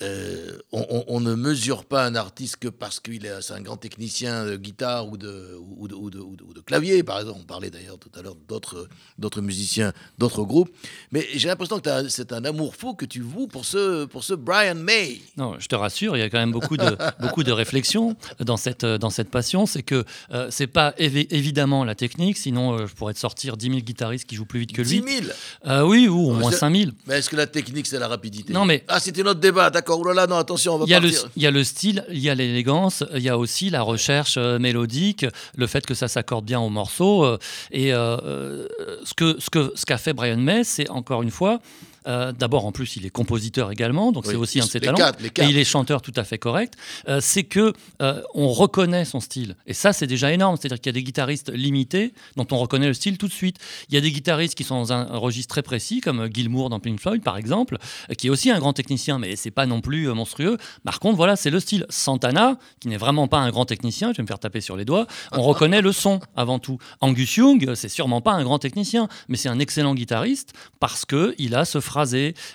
euh, 0.00 0.58
on, 0.70 1.20
ne 1.20 1.34
mesure 1.34 1.84
pas 1.84 2.04
un 2.04 2.14
artiste 2.14 2.58
que 2.58 2.68
parce 2.68 3.00
qu'il 3.00 3.26
est, 3.26 3.50
un 3.50 3.60
grand 3.60 3.76
technicien 3.76 4.44
de 4.44 4.56
guitare 4.56 5.08
ou 5.08 5.16
de, 5.16 5.56
ou 5.58 5.88
de, 5.88 6.60
clavier, 6.60 7.02
par 7.02 7.18
exemple. 7.18 7.40
On 7.42 7.44
parlait 7.44 7.70
d'ailleurs 7.70 7.98
tout 7.98 8.10
à 8.16 8.22
l'heure 8.22 8.36
d'autres, 8.46 9.40
musiciens, 9.40 9.92
d'autres 10.18 10.44
groupes. 10.44 10.70
Mais 11.10 11.26
j'ai 11.34 11.48
l'impression 11.48 11.80
que 11.80 12.08
c'est 12.08 12.32
un 12.32 12.44
amour 12.44 12.76
fou 12.76 12.94
que 12.94 13.06
tu 13.06 13.20
voues 13.20 13.48
pour 13.48 13.64
ce, 13.64 14.04
pour 14.04 14.22
ce 14.22 14.34
Brian 14.34 14.76
May. 14.76 15.20
Non, 15.36 15.56
je 15.58 15.66
te 15.66 15.74
rassure, 15.74 16.16
il 16.16 16.20
y 16.20 16.22
a 16.22 16.30
quand 16.30 16.38
même 16.38 16.52
beaucoup 16.52 16.76
de, 16.76 16.96
beaucoup 17.20 17.42
de 17.42 17.52
réflexion 17.52 18.16
dans 18.38 18.56
cette, 18.56 18.84
dans 18.84 19.10
cette 19.10 19.30
passion. 19.30 19.66
C'est 19.66 19.82
que 19.82 20.04
euh, 20.30 20.46
c'est 20.50 20.68
pas 20.68 20.94
évidemment 20.98 21.84
la 21.84 21.96
technique, 21.96 22.38
sinon 22.38 22.74
euh, 22.74 22.86
je 22.86 22.94
pourrais 22.94 23.14
te 23.14 23.18
sortir 23.18 23.56
10 23.56 23.66
000 23.66 23.78
guitaristes 23.80 24.26
qui 24.26 24.36
jouent 24.36 24.46
plus 24.46 24.60
vite 24.60 24.72
que 24.72 24.82
lui. 24.82 25.00
10 25.00 25.22
000 25.64 25.86
Oui, 25.88 26.06
ou 26.06 26.30
au 26.30 26.34
moins 26.34 26.52
5 26.52 26.76
000. 26.76 26.90
Mais 27.06 27.18
est-ce 27.18 27.30
que 27.30 27.36
la 27.36 27.48
technique, 27.48 27.86
c'est 27.88 27.98
la 27.98 28.08
rapidité? 28.08 28.52
Non, 28.52 28.64
mais. 28.64 28.84
Ah, 28.86 29.00
c'était 29.00 29.24
notre 29.24 29.40
débat, 29.40 29.70
d'accord 29.70 29.87
non, 29.88 30.36
attention, 30.36 30.74
on 30.74 30.78
va 30.78 30.84
il 30.86 30.90
y, 30.90 30.94
a 30.94 31.00
le, 31.00 31.10
il 31.36 31.42
y 31.42 31.46
a 31.46 31.50
le 31.50 31.64
style, 31.64 32.04
il 32.10 32.18
y 32.18 32.30
a 32.30 32.34
l'élégance, 32.34 33.04
il 33.14 33.22
y 33.22 33.28
a 33.28 33.38
aussi 33.38 33.70
la 33.70 33.82
recherche 33.82 34.36
euh, 34.36 34.58
mélodique, 34.58 35.26
le 35.56 35.66
fait 35.66 35.86
que 35.86 35.94
ça 35.94 36.08
s'accorde 36.08 36.44
bien 36.44 36.60
au 36.60 36.68
morceau. 36.68 37.24
Euh, 37.24 37.38
et 37.70 37.92
euh, 37.92 38.66
ce 39.04 39.14
qu'a 39.14 39.34
ce 39.38 39.50
que, 39.50 39.72
ce 39.74 39.86
qu'a 39.86 39.98
fait 39.98 40.12
Brian 40.12 40.36
May, 40.36 40.64
c'est 40.64 40.88
encore 40.90 41.22
une 41.22 41.30
fois 41.30 41.60
euh, 42.08 42.32
d'abord, 42.32 42.66
en 42.66 42.72
plus, 42.72 42.96
il 42.96 43.06
est 43.06 43.10
compositeur 43.10 43.70
également, 43.70 44.12
donc 44.12 44.26
c'est 44.26 44.34
aussi 44.34 44.60
un 44.60 44.64
de 44.64 44.70
ses 44.70 44.80
talents. 44.80 45.12
Et 45.22 45.44
il 45.44 45.58
est 45.58 45.64
chanteur 45.64 46.02
tout 46.02 46.12
à 46.16 46.24
fait 46.24 46.38
correct. 46.38 46.74
Euh, 47.08 47.20
c'est 47.20 47.44
que 47.44 47.72
euh, 48.02 48.22
on 48.34 48.48
reconnaît 48.48 49.04
son 49.04 49.20
style, 49.20 49.56
et 49.66 49.74
ça, 49.74 49.92
c'est 49.92 50.06
déjà 50.06 50.32
énorme. 50.32 50.56
C'est-à-dire 50.56 50.80
qu'il 50.80 50.86
y 50.86 50.94
a 50.94 50.98
des 50.98 51.02
guitaristes 51.02 51.52
limités 51.52 52.14
dont 52.36 52.46
on 52.50 52.58
reconnaît 52.58 52.86
le 52.86 52.94
style 52.94 53.18
tout 53.18 53.28
de 53.28 53.32
suite. 53.32 53.58
Il 53.88 53.94
y 53.94 53.98
a 53.98 54.00
des 54.00 54.10
guitaristes 54.10 54.54
qui 54.54 54.64
sont 54.64 54.76
dans 54.76 54.92
un 54.92 55.04
registre 55.18 55.54
très 55.54 55.62
précis, 55.62 56.00
comme 56.00 56.28
Gilmour 56.32 56.70
dans 56.70 56.80
Pink 56.80 57.00
Floyd, 57.00 57.22
par 57.22 57.36
exemple, 57.36 57.78
qui 58.16 58.28
est 58.28 58.30
aussi 58.30 58.50
un 58.50 58.58
grand 58.58 58.72
technicien, 58.72 59.18
mais 59.18 59.36
c'est 59.36 59.50
pas 59.50 59.66
non 59.66 59.80
plus 59.80 60.08
monstrueux. 60.08 60.56
Par 60.84 61.00
contre, 61.00 61.16
voilà, 61.16 61.36
c'est 61.36 61.50
le 61.50 61.60
style. 61.60 61.86
Santana, 61.90 62.58
qui 62.80 62.88
n'est 62.88 62.96
vraiment 62.96 63.28
pas 63.28 63.38
un 63.38 63.50
grand 63.50 63.64
technicien, 63.64 64.12
je 64.12 64.18
vais 64.18 64.22
me 64.22 64.28
faire 64.28 64.38
taper 64.38 64.60
sur 64.60 64.76
les 64.76 64.84
doigts. 64.84 65.06
On 65.32 65.42
reconnaît 65.48 65.82
le 65.82 65.92
son 65.92 66.20
avant 66.36 66.58
tout. 66.58 66.78
Angus 67.00 67.36
Young, 67.36 67.74
c'est 67.74 67.88
sûrement 67.88 68.20
pas 68.20 68.32
un 68.32 68.44
grand 68.44 68.58
technicien, 68.58 69.08
mais 69.28 69.36
c'est 69.36 69.48
un 69.48 69.58
excellent 69.58 69.94
guitariste 69.94 70.52
parce 70.80 71.04
que 71.04 71.34
il 71.38 71.54
a 71.54 71.64
ce 71.64 71.80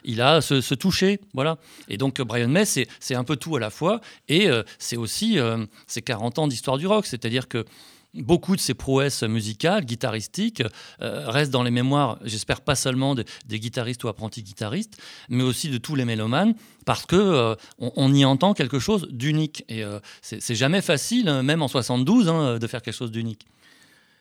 il 0.04 0.22
a 0.22 0.42
ce, 0.42 0.74
toucher, 0.74 1.20
voilà. 1.34 1.58
Et 1.90 1.98
donc 1.98 2.22
Brian 2.22 2.48
May, 2.48 2.66
c'est 2.66 3.16
un 3.16 3.24
peu 3.24 3.36
tout 3.36 3.56
à 3.56 3.60
la 3.60 3.70
fois, 3.70 4.02
et 4.28 4.50
euh, 4.50 4.64
c'est 4.80 4.98
aussi 4.98 5.40
euh, 5.40 5.66
ces 5.88 6.02
40 6.02 6.40
ans 6.40 6.48
d'histoire 6.48 6.78
du 6.78 6.88
rock, 6.88 7.06
c'est-à-dire 7.06 7.48
que 7.48 7.66
beaucoup 8.14 8.56
de 8.56 8.62
ces 8.62 8.76
prouesses 8.76 9.24
musicales, 9.24 9.86
guitaristiques, 9.86 10.62
euh, 11.02 11.30
restent 11.30 11.52
dans 11.52 11.64
les 11.64 11.72
mémoires, 11.72 12.20
j'espère 12.24 12.62
pas 12.62 12.76
seulement 12.76 13.16
des 13.16 13.60
guitaristes 13.60 14.04
ou 14.04 14.08
apprentis 14.08 14.44
guitaristes, 14.44 14.98
mais 15.30 15.44
aussi 15.44 15.70
de 15.70 15.78
tous 15.78 15.96
les 15.96 16.06
mélomanes, 16.06 16.54
parce 16.86 17.06
que 17.06 17.56
on, 17.80 18.14
y 18.14 18.24
entend 18.24 18.54
quelque 18.54 18.78
chose 18.78 19.08
d'unique. 19.10 19.66
Et 19.68 19.84
c'est 20.22 20.56
jamais 20.56 20.82
facile, 20.82 21.28
hein, 21.28 21.42
même 21.42 21.64
en 21.64 21.68
72, 21.68 22.30
hein, 22.30 22.60
de 22.60 22.68
faire 22.68 22.84
quelque 22.84 22.94
chose 22.94 23.12
d'unique. 23.12 23.48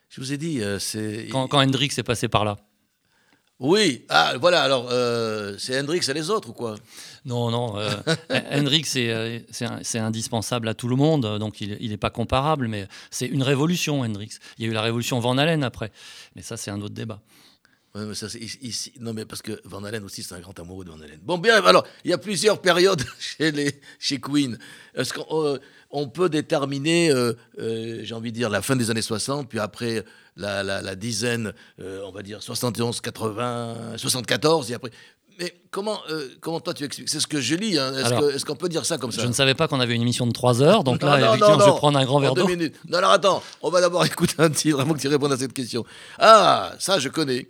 Je 0.09 0.21
vous 0.21 0.33
ai 0.33 0.39
dit, 0.39 0.61
c'est... 0.79 1.29
Quand, 1.31 1.49
quand 1.49 1.61
Hendrix 1.63 1.91
est 1.97 2.03
passé 2.03 2.29
par 2.29 2.47
là. 2.47 2.57
Oui, 3.65 4.05
ah, 4.09 4.35
voilà, 4.41 4.63
alors 4.65 4.89
euh, 4.91 5.55
c'est 5.57 5.79
Hendrix 5.79 6.01
et 6.09 6.13
les 6.15 6.31
autres 6.31 6.51
ou 6.51 6.53
quoi? 6.53 6.75
Non, 7.25 7.49
non, 7.53 7.79
euh, 7.79 7.91
Hendrix 8.51 8.85
euh, 8.97 9.39
c'est 9.51 9.99
indispensable 10.01 10.67
à 10.67 10.75
tout 10.75 10.89
le 10.89 10.97
monde, 10.97 11.39
donc 11.39 11.61
il 11.61 11.89
n'est 11.91 11.97
pas 11.97 12.11
comparable, 12.11 12.67
mais 12.67 12.89
c'est 13.13 13.27
une 13.27 13.45
révolution 13.45 14.01
Hendrix. 14.01 14.31
Il 14.59 14.65
y 14.65 14.69
a 14.69 14.71
eu 14.73 14.75
la 14.75 14.83
révolution 14.83 15.21
Van 15.21 15.39
Halen 15.39 15.63
après, 15.63 15.93
mais 16.35 16.43
ça 16.43 16.57
c'est 16.57 16.73
un 16.73 16.81
autre 16.81 16.95
débat. 16.95 17.21
Ouais, 17.95 18.07
mais 18.07 18.15
ça, 18.15 18.29
c'est 18.31 18.39
ici- 18.41 18.59
ici- 18.63 18.93
non, 19.01 19.13
mais 19.13 19.27
parce 19.27 19.43
que 19.43 19.61
Van 19.65 19.85
Halen 19.85 20.03
aussi, 20.03 20.23
c'est 20.23 20.35
un 20.35 20.41
grand 20.41 20.59
amoureux 20.59 20.83
de 20.85 20.91
Van 20.91 20.99
Halen. 20.99 21.21
Bon, 21.23 21.37
bien, 21.37 21.63
alors, 21.63 21.87
il 22.07 22.11
y 22.11 22.15
a 22.15 22.19
plusieurs 22.19 22.59
périodes 22.63 23.03
chez, 23.21 23.53
les, 23.53 23.71
chez 23.99 24.19
Queen. 24.19 24.59
Est-ce 24.95 25.13
qu'on 25.13 25.45
euh, 25.45 25.59
on 25.93 26.09
peut 26.09 26.29
déterminer, 26.29 27.11
euh, 27.11 27.35
euh, 27.59 28.01
j'ai 28.03 28.15
envie 28.15 28.33
de 28.33 28.37
dire, 28.37 28.49
la 28.51 28.63
fin 28.63 28.77
des 28.77 28.91
années 28.91 29.03
60, 29.03 29.49
puis 29.49 29.59
après 29.59 30.05
la, 30.37 30.63
la- 30.63 30.81
la 30.83 30.95
dizaine, 30.97 31.53
euh, 31.81 32.01
on 32.07 32.11
va 32.13 32.23
dire 32.23 32.43
71, 32.43 33.01
80, 33.01 33.77
74, 33.97 34.71
et 34.71 34.75
après. 34.75 34.91
Mais 35.39 35.55
comment, 35.71 35.99
comment 36.41 36.61
toi 36.61 36.75
tu 36.75 36.85
expliques? 36.85 37.09
C'est 37.09 37.19
ce 37.21 37.27
que 37.27 37.41
je 37.41 37.55
lis. 37.55 37.79
hein. 37.79 37.93
Est-ce 38.35 38.45
qu'on 38.45 38.55
peut 38.55 38.69
dire 38.69 38.85
ça 38.85 38.99
comme 38.99 39.11
ça? 39.13 39.23
Je 39.23 39.27
ne 39.27 39.33
savais 39.33 39.55
pas 39.55 39.67
qu'on 39.67 39.81
avait 39.81 39.95
une 39.95 40.03
émission 40.03 40.27
de 40.27 40.33
3 40.33 40.63
heures, 40.63 40.85
donc 40.85 41.01
Non, 41.03 41.09
là, 41.09 41.19
non, 41.19 41.27
effectivement, 41.29 41.57
non, 41.57 41.65
je 41.67 41.71
vais 41.71 41.77
prendre 41.79 41.99
un 41.99 42.05
grand 42.05 42.21
verre 42.21 42.35
deux 42.35 42.43
d'eau. 42.43 42.49
minutes. 42.49 42.77
Non, 42.89 42.99
alors 42.99 43.13
attends, 43.13 43.43
on 43.63 43.71
va 43.71 43.81
d'abord 43.81 44.05
écouter 44.07 44.35
un 44.39 44.51
titre 44.51 44.79
avant 44.81 44.93
que 44.93 45.01
tu 45.01 45.09
répondes 45.09 45.33
à 45.33 45.37
cette 45.39 45.55
question. 45.55 45.85
Ah, 46.19 46.73
ça 46.79 46.99
je 46.99 47.09
connais. 47.09 47.49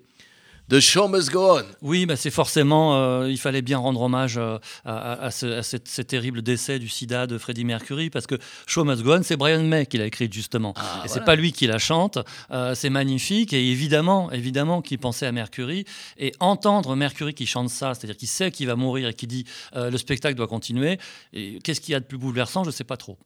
The 0.71 0.81
Show 0.81 1.07
Must 1.09 1.31
Go 1.31 1.59
On. 1.59 1.65
Oui, 1.83 2.07
bah 2.07 2.17
c'est 2.17 2.31
forcément, 2.31 2.97
euh, 2.97 3.29
il 3.31 3.37
fallait 3.37 3.61
bien 3.61 3.77
rendre 3.79 4.01
hommage 4.01 4.39
euh, 4.39 4.59
à, 4.87 5.31
ce, 5.31 5.45
à 5.59 5.63
cette- 5.63 5.89
ce 5.89 6.01
terrible 6.01 6.41
décès 6.41 6.79
du 6.79 6.89
sida 6.89 7.27
de 7.27 7.37
Freddie 7.37 7.65
Mercury, 7.65 8.09
parce 8.09 8.27
que 8.27 8.37
Show 8.67 8.85
Must 8.85 9.03
Go 9.03 9.13
On, 9.17 9.23
c'est 9.23 9.37
Brian 9.37 9.63
May 9.65 9.85
qui 9.87 9.99
l'a 9.99 10.07
écrit 10.07 10.29
justement. 10.33 10.73
Ah, 10.77 11.03
et 11.05 11.09
c'est 11.09 11.25
pas 11.25 11.35
lui 11.37 11.53
qui 11.53 11.67
la 11.67 11.79
chante. 11.79 12.19
Euh, 12.53 12.75
c'est 12.75 12.89
magnifique, 12.91 13.53
et 13.53 13.71
évidemment, 13.71 14.31
évidemment 14.33 14.81
qu'il 14.81 14.99
pensait 14.99 15.27
à 15.27 15.33
Mercury. 15.33 15.85
Et 16.17 16.33
entendre 16.41 16.97
Mercury 16.97 17.35
qui 17.35 17.45
chante 17.47 17.69
ça, 17.69 17.93
c'est-à-dire 17.95 18.17
qu'il 18.17 18.29
sait 18.29 18.51
qu'il 18.51 18.67
va 18.67 18.77
mourir 18.77 19.09
et 19.09 19.15
qui 19.15 19.27
dit 19.27 19.45
le 19.75 19.97
spectacle 19.99 20.37
doit 20.37 20.47
continuer, 20.49 20.99
et 21.35 21.59
qu'est-ce 21.63 21.81
qu'il 21.83 21.93
y 21.93 21.95
a 21.97 22.01
de 22.01 22.07
plus 22.07 22.19
bouleversant 22.19 22.65
Je 22.65 22.71
sais 22.71 22.85
pas 22.85 22.97
trop. 22.97 23.19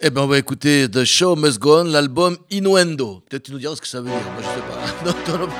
Eh 0.00 0.10
ben, 0.10 0.22
on 0.22 0.26
va 0.26 0.38
écouter 0.38 0.88
The 0.90 1.04
Show 1.04 1.36
Must 1.36 1.60
Go 1.60 1.82
On, 1.82 1.84
l'album 1.84 2.36
Innuendo. 2.50 3.22
Peut-être 3.30 3.44
tu 3.44 3.52
nous 3.52 3.58
diras 3.60 3.76
ce 3.76 3.80
que 3.80 3.86
ça 3.86 4.00
veut 4.00 4.10
dire. 4.10 4.18
Moi, 4.18 4.42
je 4.42 4.46
sais 4.46 5.14
pas. 5.14 5.14
Non, 5.32 5.38
non, 5.38 5.46
non. 5.46 5.52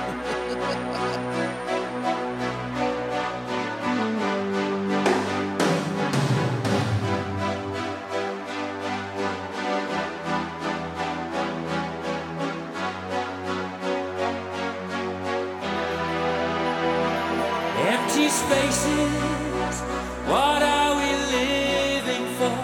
Empty 18.05 18.29
spaces, 18.29 19.81
what 20.29 20.63
are 20.63 20.95
we 21.01 21.11
living 21.37 22.27
for? 22.37 22.55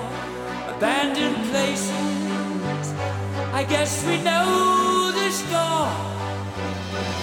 Abandoned 0.76 1.37
places, 1.50 2.92
I 3.50 3.64
guess 3.64 4.04
we 4.04 4.18
know 4.18 5.11
the 5.12 5.30
score. 5.30 5.88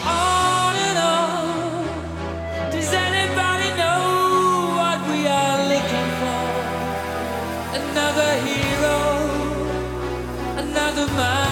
On 0.04 0.76
and 0.88 0.98
on, 0.98 2.72
does 2.72 2.92
anybody 2.92 3.70
know 3.82 4.02
what 4.80 5.00
we 5.12 5.28
are 5.28 5.60
looking 5.74 6.10
for? 6.22 6.44
Another 7.82 8.32
hero, 8.50 8.98
another 10.58 11.06
mindless 11.14 11.47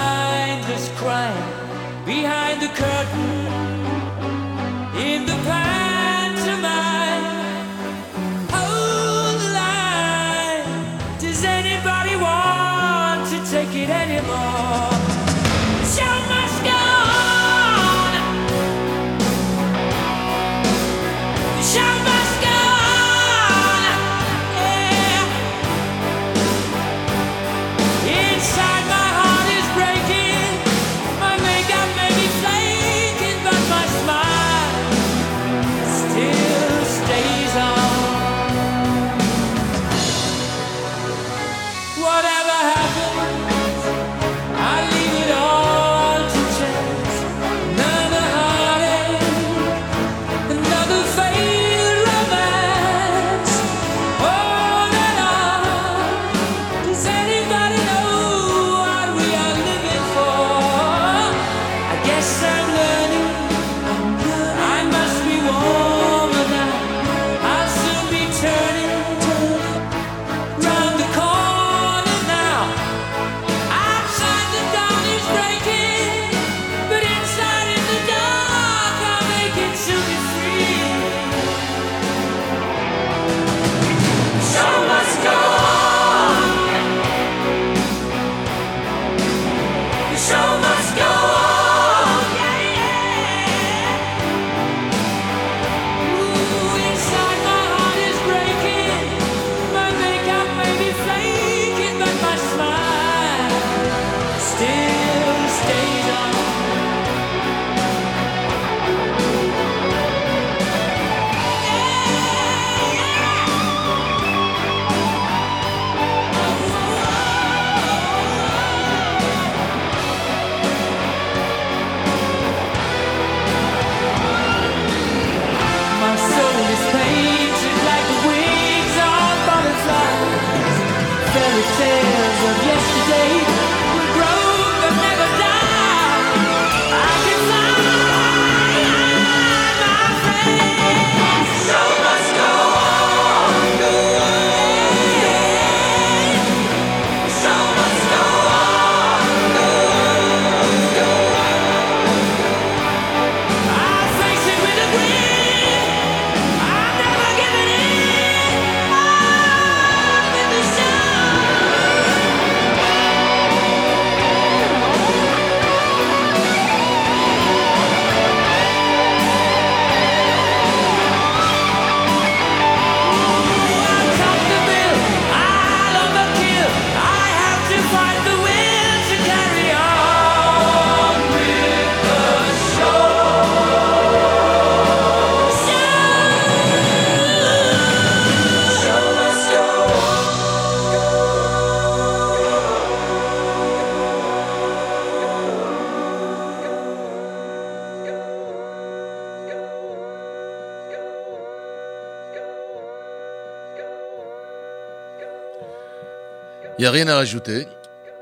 Il 206.78 206.82
n'y 206.82 206.86
a 206.86 206.92
rien 206.92 207.08
à 207.08 207.16
rajouter. 207.16 207.66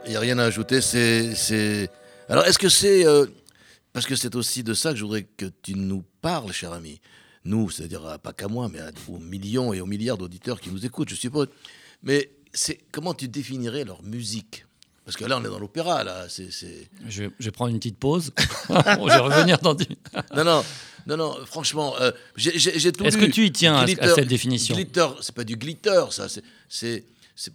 Il 0.05 0.11
n'y 0.11 0.15
a 0.15 0.19
rien 0.19 0.37
à 0.37 0.43
ajouter. 0.45 0.81
C'est, 0.81 1.33
c'est... 1.35 1.89
Alors, 2.29 2.45
est-ce 2.45 2.59
que 2.59 2.69
c'est. 2.69 3.05
euh, 3.05 3.25
Parce 3.93 4.05
que 4.05 4.15
c'est 4.15 4.35
aussi 4.35 4.63
de 4.63 4.73
ça 4.73 4.91
que 4.91 4.97
je 4.97 5.03
voudrais 5.03 5.23
que 5.23 5.45
tu 5.61 5.73
nous 5.75 6.03
parles, 6.21 6.51
cher 6.51 6.71
ami. 6.73 6.99
Nous, 7.45 7.69
c'est-à-dire 7.69 8.05
euh, 8.05 8.17
pas 8.17 8.31
qu'à 8.33 8.47
moi, 8.47 8.69
mais 8.71 8.79
aux 9.09 9.17
millions 9.17 9.73
et 9.73 9.81
aux 9.81 9.85
milliards 9.85 10.17
d'auditeurs 10.17 10.61
qui 10.61 10.69
nous 10.69 10.85
écoutent, 10.85 11.09
je 11.09 11.15
suppose. 11.15 11.47
Mais 12.03 12.29
c'est 12.53 12.79
comment 12.91 13.13
tu 13.13 13.27
définirais 13.27 13.83
leur 13.85 14.03
musique? 14.03 14.65
Parce 15.05 15.17
que 15.17 15.25
là, 15.25 15.37
on 15.37 15.43
est 15.43 15.49
dans 15.49 15.59
l'opéra, 15.59 16.03
là. 16.03 16.27
C'est. 16.29 16.49
Je, 17.09 17.23
vais- 17.39 17.51
prendre 17.51 17.71
une 17.71 17.79
petite 17.79 17.97
pause. 17.97 18.31
je 18.69 18.73
vais 18.73 19.17
revenir 19.17 19.57
dans 19.59 19.73
dix- 19.73 19.87
Non, 20.35 20.43
non, 20.45 20.63
non, 21.07 21.17
non, 21.17 21.45
franchement, 21.45 21.95
euh, 21.99 22.11
j'ai, 22.37 22.51
tout 22.93 23.03
Est-ce 23.03 23.17
que 23.17 23.25
tu 23.25 23.45
y 23.45 23.51
tiens 23.51 23.75
à- 23.75 23.85
cette 23.87 24.27
définition? 24.27 24.75
Glitter, 24.75 25.07
c'est 25.21 25.35
pas 25.35 25.43
du 25.43 25.57
glitter, 25.57 26.05
ça. 26.11 26.27
C'est- 26.69 27.03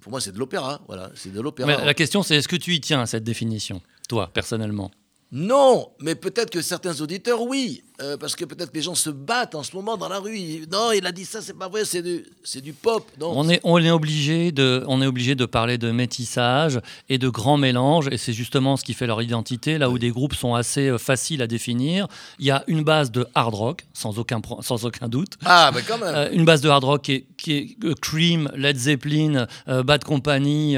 pour 0.01 0.11
moi, 0.11 0.21
c'est 0.21 0.33
de 0.33 0.39
l'opéra. 0.39 0.81
Voilà, 0.87 1.11
c'est 1.15 1.33
de 1.33 1.41
l'opéra. 1.41 1.85
La 1.85 1.95
question, 1.95 2.23
c'est 2.23 2.37
est-ce 2.37 2.49
que 2.49 2.57
tu 2.57 2.75
y 2.75 2.81
tiens 2.81 3.01
à 3.01 3.07
cette 3.07 3.25
définition, 3.25 3.81
toi, 4.09 4.31
personnellement? 4.33 4.91
Non, 5.31 5.89
mais 6.01 6.15
peut-être 6.15 6.51
que 6.51 6.63
certains 6.63 7.01
auditeurs, 7.01 7.43
oui. 7.43 7.83
Euh, 8.01 8.17
parce 8.17 8.37
que 8.37 8.45
peut-être 8.45 8.71
que 8.71 8.77
les 8.77 8.83
gens 8.83 8.95
se 8.95 9.11
battent 9.11 9.57
en 9.57 9.65
ce 9.65 9.75
moment 9.75 9.97
dans 9.97 10.09
la 10.09 10.21
rue. 10.21 10.39
Ils- 10.39 10.69
Non, 10.71 10.93
il 10.93 11.05
a 11.05 11.11
dit 11.11 11.25
ça, 11.25 11.43
c'est 11.43 11.59
pas 11.59 11.67
vrai, 11.69 11.85
c'est 11.85 12.01
du, 12.01 12.25
c'est 12.45 12.61
du 12.61 12.73
pop. 12.73 13.05
Non, 13.21 13.33
On 13.35 13.49
est, 13.49 13.61
on 13.65 13.77
est 13.79 13.91
obligé 13.91 14.53
de, 14.53 14.85
on 14.87 15.03
est 15.03 15.07
obligé 15.07 15.35
de 15.35 15.45
parler 15.47 15.79
de 15.79 15.91
métissage 15.91 16.81
et 17.09 17.19
de 17.19 17.29
grands 17.29 17.57
mélanges, 17.57 18.09
et 18.13 18.17
c'est 18.17 18.33
justement 18.33 18.77
ce 18.77 18.85
qui 18.85 18.95
fait 18.95 19.09
leur 19.09 19.21
identité. 19.21 19.79
Là 19.79 19.91
où 19.91 19.99
des 19.99 20.11
groupes 20.11 20.35
sont 20.35 20.55
assez 20.55 20.87
euh, 20.89 20.97
faciles 20.97 21.43
à 21.43 21.49
définir, 21.49 22.07
il 22.39 22.47
y 22.47 22.53
a 22.53 22.63
une 22.69 22.85
base 22.85 23.11
de 23.11 23.27
hard 23.35 23.53
rock, 23.55 23.85
sans 23.93 24.17
aucun, 24.21 24.41
pro- 24.41 24.63
sans 24.63 24.85
aucun 24.85 25.09
doute. 25.09 25.33
Ah, 25.45 25.73
mais 25.75 25.83
quand 25.83 25.99
même. 25.99 26.15
Euh, 26.15 26.29
une 26.31 26.45
base 26.45 26.61
de 26.61 26.69
hard 26.69 26.85
rock 26.85 27.03
qui 27.03 27.13
est, 27.15 27.27
qui 27.37 27.53
est, 27.53 27.95
Cream, 28.01 28.49
Led 28.55 28.77
Zeppelin, 28.79 29.47
euh, 29.69 29.83
Bad 29.83 30.05
Company 30.05 30.77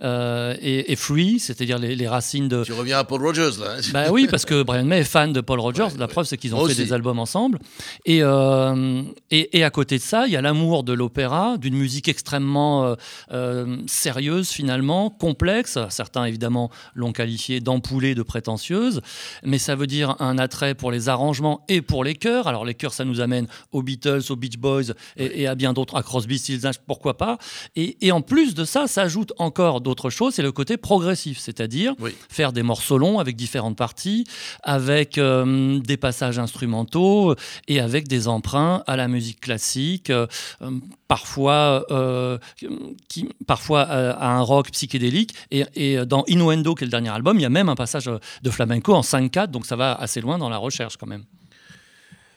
et, 0.00 0.92
et 0.92 0.96
Free, 0.96 1.40
c'est-à-dire 1.40 1.78
les, 1.80 1.96
les 1.96 2.08
racines 2.08 2.46
de. 2.48 2.62
tu 2.64 2.72
reviens 2.72 2.98
à 3.00 3.04
Paul 3.04 3.20
Rogers, 3.26 3.50
là. 3.60 3.76
hein. 3.78 3.80
Bah 3.92 4.10
oui, 4.10 4.26
parce 4.30 4.44
que 4.44 4.62
Brian 4.62 4.84
May 4.84 5.00
est 5.00 5.04
fan 5.04 5.32
de 5.32 5.40
Paul 5.40 5.60
Rogers. 5.60 5.82
Ouais, 5.84 5.90
la 5.98 6.06
ouais. 6.06 6.12
preuve, 6.12 6.26
c'est 6.26 6.36
qu'ils 6.36 6.54
ont 6.54 6.66
fait 6.66 6.74
des 6.74 6.92
albums 6.92 7.18
ensemble. 7.18 7.58
Et, 8.06 8.20
euh, 8.22 9.02
et, 9.30 9.58
et 9.58 9.64
à 9.64 9.70
côté 9.70 9.96
de 9.98 10.02
ça, 10.02 10.26
il 10.26 10.32
y 10.32 10.36
a 10.36 10.40
l'amour 10.42 10.84
de 10.84 10.92
l'opéra, 10.92 11.56
d'une 11.58 11.76
musique 11.76 12.08
extrêmement 12.08 12.84
euh, 12.84 12.94
euh, 13.32 13.76
sérieuse 13.86 14.50
finalement, 14.50 15.10
complexe. 15.10 15.78
Certains 15.88 16.24
évidemment 16.24 16.70
l'ont 16.94 17.12
qualifiée 17.12 17.60
d'ampoulée, 17.60 18.14
de 18.14 18.22
prétentieuse, 18.22 19.00
mais 19.44 19.58
ça 19.58 19.74
veut 19.74 19.86
dire 19.86 20.16
un 20.20 20.38
attrait 20.38 20.74
pour 20.74 20.90
les 20.90 21.08
arrangements 21.08 21.64
et 21.68 21.82
pour 21.82 22.04
les 22.04 22.14
chœurs. 22.14 22.46
Alors 22.46 22.64
les 22.64 22.74
chœurs, 22.74 22.92
ça 22.92 23.04
nous 23.04 23.20
amène 23.20 23.46
aux 23.72 23.82
Beatles, 23.82 24.22
aux 24.30 24.36
Beach 24.36 24.56
Boys 24.58 24.92
et, 25.16 25.42
et 25.42 25.46
à 25.46 25.54
bien 25.54 25.72
d'autres, 25.72 25.96
à 25.96 26.02
Crosby, 26.02 26.38
Stills 26.38 26.60
pourquoi 26.86 27.16
pas. 27.16 27.38
Et, 27.76 27.96
et 28.06 28.12
en 28.12 28.20
plus 28.22 28.54
de 28.54 28.64
ça, 28.64 28.86
s'ajoute 28.86 29.32
encore 29.38 29.80
d'autres 29.80 30.10
choses, 30.10 30.34
c'est 30.34 30.42
le 30.42 30.52
côté 30.52 30.76
progressif, 30.76 31.38
c'est-à-dire 31.38 31.94
Oui. 32.00 32.14
faire 32.28 32.52
des 32.52 32.62
morceaux 32.62 32.98
longs 32.98 33.18
avec 33.18 33.36
différentes 33.36 33.76
parties, 33.80 34.26
avec 34.62 35.16
euh, 35.16 35.80
des 35.80 35.96
passages 35.96 36.38
instrumentaux 36.38 37.34
et 37.66 37.80
avec 37.80 38.08
des 38.08 38.28
emprunts 38.28 38.84
à 38.86 38.94
la 38.94 39.08
musique 39.08 39.40
classique, 39.40 40.10
euh, 40.10 40.26
parfois, 41.08 41.86
euh, 41.90 42.36
parfois 43.46 43.82
à 43.82 44.28
un 44.28 44.42
rock 44.42 44.70
psychédélique. 44.72 45.32
Et, 45.50 45.64
et 45.74 46.04
dans 46.04 46.24
Innuendo, 46.26 46.74
qui 46.74 46.84
est 46.84 46.88
le 46.88 46.90
dernier 46.90 47.08
album, 47.08 47.38
il 47.38 47.42
y 47.42 47.46
a 47.46 47.54
même 47.60 47.70
un 47.70 47.74
passage 47.74 48.04
de 48.42 48.50
flamenco 48.50 48.94
en 48.94 49.00
5-4, 49.00 49.46
donc 49.46 49.64
ça 49.64 49.76
va 49.76 49.94
assez 49.94 50.20
loin 50.20 50.36
dans 50.36 50.50
la 50.50 50.58
recherche 50.58 50.98
quand 50.98 51.08
même. 51.08 51.24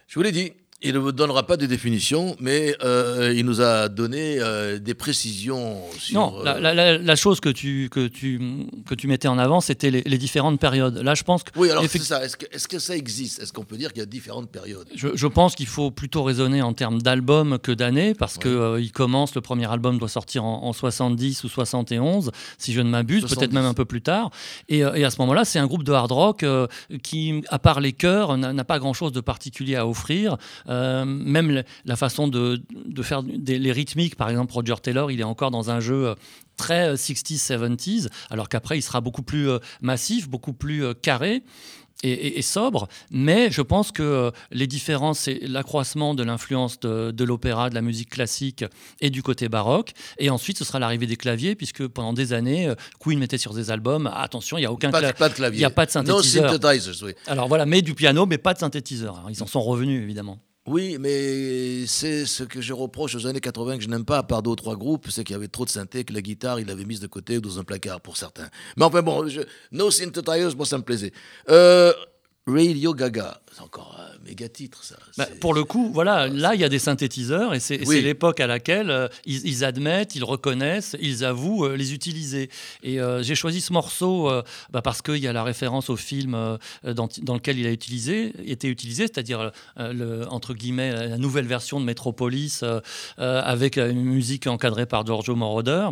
Je 0.07 0.15
vous 0.15 0.23
l'ai 0.23 0.31
dit, 0.31 0.53
il 0.83 0.93
ne 0.93 0.99
vous 0.99 1.11
donnera 1.11 1.43
pas 1.47 1.57
de 1.57 1.65
définition, 1.65 2.35
mais 2.39 2.75
euh, 2.83 3.33
il 3.35 3.45
nous 3.45 3.61
a 3.61 3.89
donné 3.89 4.37
euh, 4.39 4.79
des 4.79 4.93
précisions 4.93 5.77
sur. 5.97 6.19
Non, 6.19 6.39
euh, 6.39 6.43
la, 6.43 6.59
la- 6.59 6.73
la- 6.73 6.97
la 6.97 7.15
chose 7.15 7.39
que 7.39 7.49
tu, 7.49 7.89
que, 7.89 8.07
tu, 8.07 8.39
que 8.87 8.95
tu 8.95 9.07
mettais 9.07 9.27
en 9.27 9.37
avant, 9.37 9.61
c'était 9.61 9.91
les, 9.91 10.01
les 10.05 10.17
différentes 10.17 10.59
périodes. 10.59 10.97
Là, 10.97 11.15
je 11.15 11.23
pense 11.23 11.43
que 11.43 11.51
Oui, 11.57 11.69
alors 11.71 11.83
c'est 11.87 11.99
ça. 12.01 12.23
Est-ce 12.23 12.67
que, 12.67 12.79
ça 12.79 12.95
existe? 12.95 13.41
Est-ce 13.41 13.53
qu'on 13.53 13.63
peut 13.63 13.77
dire 13.77 13.93
qu'il 13.93 13.99
y 13.99 14.03
a 14.03 14.05
différentes 14.05 14.49
périodes? 14.49 14.87
Je, 14.95 15.09
je 15.13 15.27
pense 15.27 15.55
qu'il 15.55 15.67
faut 15.67 15.91
plutôt 15.91 16.23
raisonner 16.23 16.61
en 16.61 16.73
termes 16.73 17.01
d'albums 17.01 17.57
que 17.59 17.71
d'années, 17.71 18.13
parce 18.13 18.37
que 18.37 18.49
euh, 18.49 18.81
il 18.81 18.91
commence, 18.91 19.35
le 19.35 19.41
premier 19.41 19.71
album 19.71 19.97
doit 19.99 20.09
sortir 20.09 20.43
en, 20.43 20.63
en 20.63 20.73
70 20.73 21.43
ou 21.43 21.49
71, 21.49 22.31
si 22.57 22.73
je 22.73 22.81
ne 22.81 22.89
m'abuse, 22.89 23.21
70. 23.21 23.35
peut-être 23.39 23.53
même 23.53 23.65
un 23.65 23.73
peu 23.73 23.85
plus 23.85 24.01
tard. 24.01 24.29
Et, 24.69 24.83
euh, 24.83 24.93
et 24.95 25.03
à 25.05 25.09
ce 25.09 25.17
moment-là, 25.21 25.45
c'est 25.45 25.59
un 25.59 25.67
groupe 25.67 25.83
de 25.83 25.91
hard 25.93 26.11
rock 26.11 26.43
euh, 26.43 26.67
qui, 27.03 27.43
à 27.49 27.59
part 27.59 27.79
les 27.79 27.93
chœurs, 27.93 28.37
n'a 28.37 28.63
pas 28.63 28.79
grand-chose 28.79 29.11
de 29.11 29.21
particulier 29.21 29.75
à 29.75 29.87
offrir. 29.87 30.37
Euh, 30.73 31.05
même 31.05 31.51
le- 31.51 31.63
la 31.85 31.95
façon 31.95 32.27
de, 32.27 32.61
de 32.85 33.03
faire 33.03 33.21
des, 33.23 33.59
les 33.59 33.71
rythmiques, 33.71 34.15
par 34.15 34.29
exemple, 34.29 34.53
Roger 34.53 34.75
Taylor, 34.81 35.11
il 35.11 35.19
est 35.19 35.23
encore 35.25 35.51
dans 35.51 35.69
un 35.69 35.79
jeu 35.79 36.07
euh, 36.07 36.15
très 36.57 36.89
euh, 36.89 36.95
60s, 36.95 37.37
70s, 37.47 38.07
alors 38.31 38.49
qu'après, 38.49 38.77
il 38.77 38.81
sera 38.81 39.01
beaucoup 39.01 39.23
plus 39.23 39.49
euh, 39.49 39.59
massif, 39.81 40.27
beaucoup 40.27 40.53
plus 40.53 40.83
euh, 40.83 40.93
carré 40.93 41.43
et, 42.01 42.11
et- 42.11 42.39
et 42.39 42.41
sobre, 42.41 42.87
mais 43.11 43.49
je 43.51 43.61
pense 43.61 43.91
que 43.91 44.03
euh, 44.03 44.31
les 44.51 44.67
différences, 44.67 45.19
c'est 45.19 45.39
l'accroissement 45.43 46.15
de 46.15 46.23
l'influence 46.23 46.79
de, 46.79 47.11
de 47.11 47.23
l'opéra, 47.23 47.69
de 47.69 47.75
la 47.75 47.81
musique 47.81 48.09
classique 48.09 48.65
et 48.99 49.09
du 49.09 49.21
côté 49.23 49.47
baroque, 49.47 49.93
et 50.17 50.29
ensuite 50.29 50.57
ce 50.57 50.65
sera 50.65 50.79
l'arrivée 50.79 51.05
des 51.07 51.15
claviers, 51.17 51.55
puisque 51.55 51.87
pendant 51.87 52.11
des 52.13 52.33
années, 52.33 52.67
euh, 52.67 52.75
Queen 52.99 53.19
mettait 53.19 53.37
sur 53.37 53.53
des 53.53 53.71
albums, 53.71 54.11
attention, 54.13 54.57
il 54.57 54.61
n'y 54.61 54.65
a 54.67 54.71
aucun 54.71 54.89
pas, 54.91 55.01
de- 55.01 55.11
pas 55.17 55.29
de 55.29 55.35
clavier. 55.35 55.59
il 55.59 55.61
y 55.61 55.65
a 55.65 55.69
pas 55.69 55.85
de 55.85 55.91
No 55.91 56.17
synthétiseur. 56.17 56.51
synthesizers, 56.51 57.03
oui. 57.07 57.13
Alors 57.27 57.47
voilà, 57.47 57.65
mais 57.65 57.81
du 57.81 57.93
piano, 57.93 58.25
mais 58.25 58.37
pas 58.39 58.53
de 58.53 58.59
synthétiseur. 58.59 59.23
Ils 59.29 59.41
en 59.43 59.47
sont 59.47 59.61
revenus, 59.61 60.01
évidemment. 60.01 60.39
Oui, 60.65 60.97
mais 60.97 61.85
c'est 61.87 62.25
ce 62.25 62.43
que 62.43 62.61
je 62.61 62.71
reproche 62.71 63.15
aux 63.15 63.27
années 63.27 63.41
80 63.41 63.77
que 63.77 63.83
je 63.83 63.89
n'aime 63.89 64.05
pas, 64.05 64.19
à 64.19 64.23
part 64.23 64.41
deux 64.41 64.51
ou 64.51 64.55
trois 64.55 64.77
groupes, 64.77 65.07
c'est 65.09 65.25
qu'il 65.25 65.33
y 65.33 65.35
avait 65.35 65.49
trop 65.49 65.65
de 65.65 65.69
synthé, 65.69 66.05
que 66.05 66.13
la 66.13 66.21
guitare, 66.21 66.57
il 66.61 66.67
l'avait 66.67 66.85
mise 66.85 67.01
de 67.01 67.07
côté 67.07 67.37
ou 67.37 67.41
dans 67.41 67.59
un 67.59 67.65
placard 67.65 67.99
pour 67.99 68.15
certains. 68.15 68.47
Mais 68.77 68.85
enfin 68.85 69.01
bon, 69.01 69.27
je, 69.27 69.41
No 69.73 69.91
Synthesizers, 69.91 70.55
moi 70.55 70.65
ça 70.65 70.77
me 70.77 70.83
plaisait. 70.83 71.11
Euh, 71.49 71.91
Radio 72.45 72.93
Gaga, 72.93 73.39
c'est 73.53 73.61
encore 73.61 73.97
un 73.97 74.27
méga 74.27 74.49
titre 74.49 74.83
ça. 74.83 74.95
Bah, 75.17 75.27
pour 75.39 75.53
le 75.53 75.63
coup, 75.63 75.91
voilà, 75.93 76.27
là, 76.27 76.55
il 76.55 76.59
y 76.59 76.65
a 76.65 76.69
des 76.69 76.79
synthétiseurs 76.79 77.53
et 77.53 77.61
c'est 77.61 77.87
Oui. 77.87 78.01
l'époque 78.01 78.41
à 78.41 78.47
laquelle 78.47 78.89
euh, 78.89 79.07
ils, 79.25 79.47
ils 79.47 79.63
admettent, 79.63 80.15
ils 80.15 80.25
reconnaissent, 80.25 80.97
ils 80.99 81.23
avouent 81.23 81.63
euh, 81.65 81.77
les 81.77 81.93
utiliser. 81.93 82.49
Et 82.83 82.99
euh, 82.99 83.23
j'ai 83.23 83.35
choisi 83.35 83.61
ce 83.61 83.71
morceau 83.71 84.29
bah, 84.71 84.81
parce 84.81 85.01
qu'il 85.01 85.17
y 85.17 85.27
a 85.27 85.31
la 85.31 85.43
référence 85.43 85.89
au 85.89 85.95
film 85.95 86.57
dans, 86.83 87.07
dans 87.21 87.33
lequel 87.35 87.59
il 87.59 87.65
a 87.65 87.71
utilisé, 87.71 88.33
été 88.45 88.67
utilisé, 88.67 89.03
c'est-à-dire 89.03 89.51
entre 89.77 90.53
guillemets 90.53 90.91
la 90.91 91.17
nouvelle 91.17 91.47
version 91.47 91.79
de 91.79 91.85
Metropolis 91.85 92.63
avec 93.17 93.77
une 93.77 94.03
musique 94.03 94.47
encadrée 94.47 94.85
par 94.85 95.05
Giorgio 95.05 95.35
Moroder. 95.35 95.89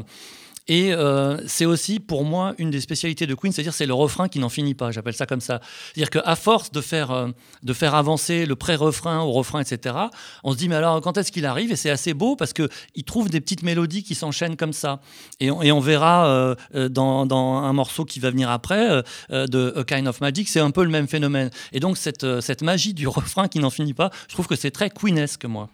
Et 0.67 0.93
euh, 0.93 1.37
c'est 1.47 1.65
aussi 1.65 1.99
pour 1.99 2.23
moi 2.23 2.53
une 2.57 2.69
des 2.69 2.81
spécialités 2.81 3.25
de 3.25 3.33
Queen, 3.33 3.51
c'est-à-dire 3.51 3.73
c'est 3.73 3.85
le 3.85 3.93
refrain 3.93 4.27
qui 4.27 4.39
n'en 4.39 4.49
finit 4.49 4.75
pas. 4.75 4.91
J'appelle 4.91 5.13
ça 5.15 5.25
comme 5.25 5.41
ça. 5.41 5.59
C'est-à-dire 5.93 6.09
qu'à 6.09 6.35
force 6.35 6.71
de 6.71 6.81
faire 6.81 7.11
euh, 7.11 7.29
de 7.63 7.73
faire 7.73 7.95
avancer 7.95 8.45
le 8.45 8.55
pré-refrain 8.55 9.21
au 9.21 9.31
refrain, 9.31 9.61
etc. 9.61 9.95
On 10.43 10.51
se 10.51 10.57
dit 10.57 10.69
mais 10.69 10.75
alors 10.75 11.01
quand 11.01 11.17
est-ce 11.17 11.31
qu'il 11.31 11.45
arrive? 11.45 11.71
Et 11.71 11.75
c'est 11.75 11.89
assez 11.89 12.13
beau 12.13 12.35
parce 12.35 12.53
que 12.53 12.69
il 12.95 13.03
trouve 13.03 13.29
des 13.29 13.41
petites 13.41 13.63
mélodies 13.63 14.03
qui 14.03 14.15
s'enchaînent 14.15 14.57
comme 14.57 14.73
ça. 14.73 15.01
Et 15.39 15.49
on, 15.51 15.79
verra 15.79 16.27
euh, 16.27 16.55
dans, 16.89 17.27
un 17.31 17.73
morceau 17.73 18.05
qui 18.05 18.19
va 18.19 18.29
venir 18.29 18.49
après 18.49 19.03
de 19.29 19.73
A 19.75 19.83
Kind 19.83 20.07
of 20.07 20.21
Magic, 20.21 20.47
c'est 20.47 20.59
un 20.59 20.71
peu 20.71 20.83
le 20.83 20.89
même 20.89 21.07
phénomène. 21.07 21.49
Et 21.71 21.79
donc 21.79 21.97
cette 21.97 22.41
cette 22.41 22.61
magie 22.61 22.93
du 22.93 23.07
refrain 23.07 23.47
qui 23.47 23.59
n'en 23.59 23.69
finit 23.69 23.93
pas, 23.93 24.11
je 24.27 24.33
trouve 24.33 24.47
que 24.47 24.55
c'est 24.55 24.71
très 24.71 24.89
Queenesque 24.89 25.45
moi. 25.45 25.69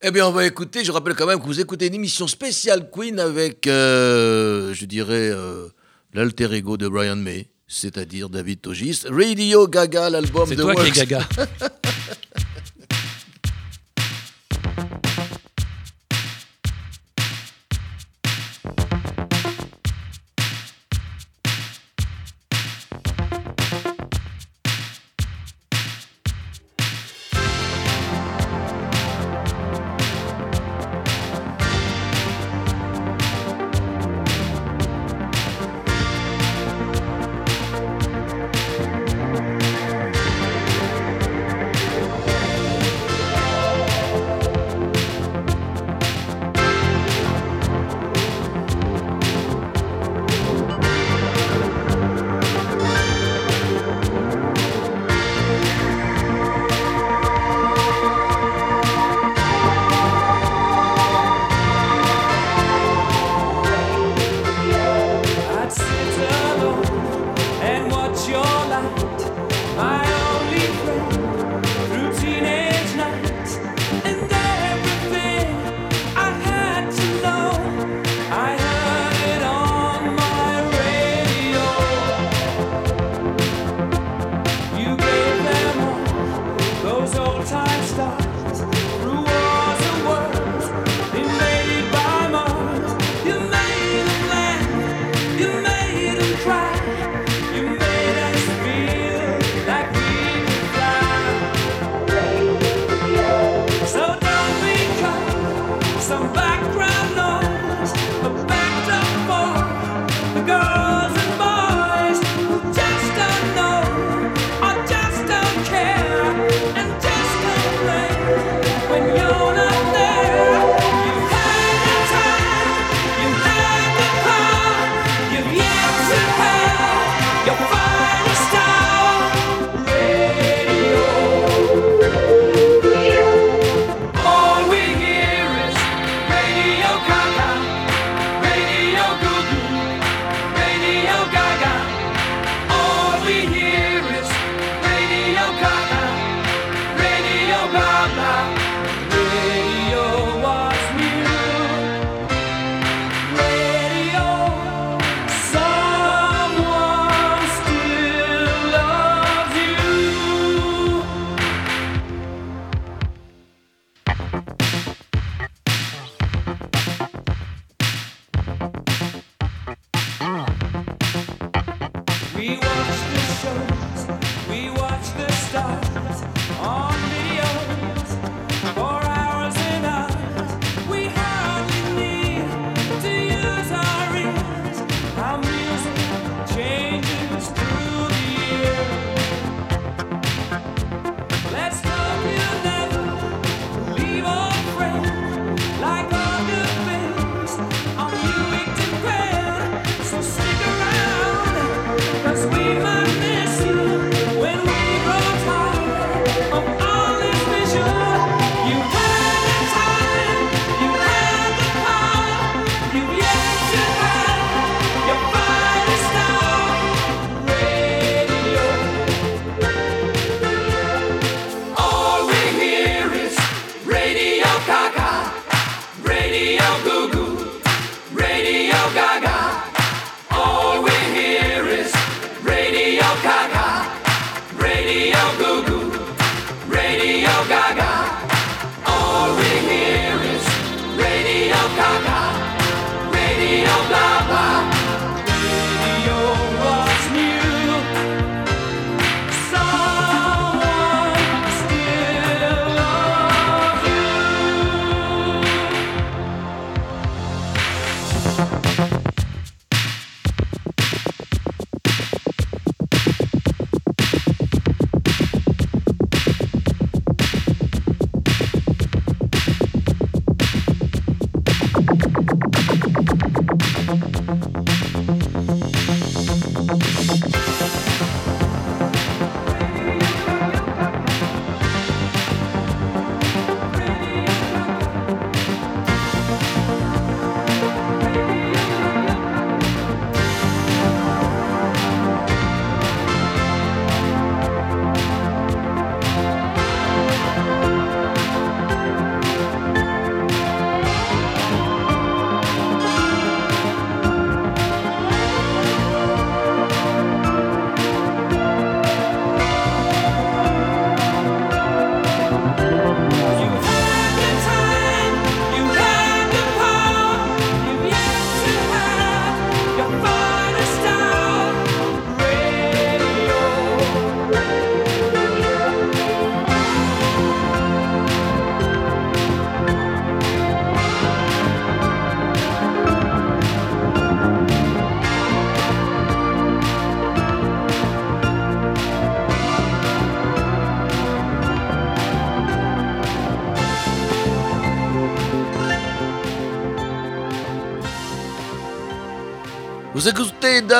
Eh 0.00 0.12
bien, 0.12 0.28
on 0.28 0.30
va 0.30 0.46
écouter. 0.46 0.84
Je 0.84 0.92
rappelle 0.92 1.14
quand 1.14 1.26
même 1.26 1.40
que 1.40 1.46
vous 1.46 1.60
écoutez 1.60 1.88
une 1.88 1.94
émission 1.94 2.28
spéciale 2.28 2.88
Queen 2.88 3.18
avec, 3.18 3.66
euh, 3.66 4.72
je 4.72 4.84
dirais, 4.84 5.30
euh, 5.32 5.66
l'alter 6.14 6.52
ego 6.52 6.76
de 6.76 6.86
Brian 6.86 7.16
May, 7.16 7.48
c'est-à-dire 7.66 8.28
David 8.28 8.60
Togis. 8.60 9.00
Radio 9.10 9.66
Gaga, 9.66 10.08
l'album 10.08 10.46
C'est 10.48 10.54
de 10.54 10.62
toi 10.62 10.76
qui 10.76 10.86
es 10.86 10.92
gaga. 10.92 11.26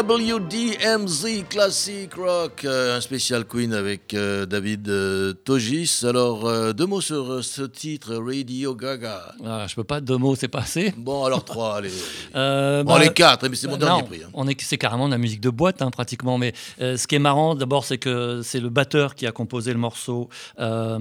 écoutez 0.02 0.67
WDMZ 0.78 1.44
Classic 1.48 2.12
Rock, 2.14 2.64
euh, 2.64 2.96
un 2.96 3.00
spécial 3.00 3.44
Queen 3.44 3.72
avec 3.74 4.14
euh, 4.14 4.46
David 4.46 4.88
euh, 4.88 5.32
Togis. 5.32 6.02
Alors, 6.04 6.72
deux 6.72 6.86
mots 6.86 7.00
sur 7.00 7.42
ce 7.42 7.62
titre, 7.62 8.14
Radio 8.14 8.74
Gaga. 8.76 9.34
Ah, 9.44 9.66
je 9.68 9.74
peux 9.74 9.82
pas, 9.84 10.00
deux 10.00 10.16
mots, 10.16 10.36
c'est 10.36 10.46
pas 10.48 10.60
assez. 10.60 10.92
Bon, 10.96 11.24
alors 11.24 11.44
trois, 11.44 11.76
allez. 11.78 11.90
Euh, 12.36 12.84
Bon, 12.84 12.94
bah, 12.94 13.00
les 13.00 13.12
quatre, 13.12 13.48
mais 13.48 13.56
c'est 13.56 13.66
mon 13.66 13.72
non, 13.72 13.78
dernier 13.78 14.02
prix. 14.04 14.20
hein. 14.24 14.30
On 14.34 14.46
est, 14.46 14.60
c'est 14.60 14.76
carrément 14.78 15.06
de 15.06 15.12
la 15.12 15.18
musique 15.18 15.40
de 15.40 15.50
boîte, 15.50 15.82
hein, 15.82 15.90
pratiquement. 15.90 16.38
Mais 16.38 16.52
euh, 16.80 16.96
ce 16.96 17.06
qui 17.08 17.14
est 17.16 17.20
marrant, 17.20 17.54
d'abord, 17.54 17.84
c'est 17.84 17.98
que 17.98 18.42
c'est 18.44 18.60
le 18.60 18.68
batteur 18.68 19.14
qui 19.14 19.26
a 19.26 19.32
composé 19.32 19.72
le 19.72 19.78
morceau, 19.78 20.28
euh, 20.60 20.98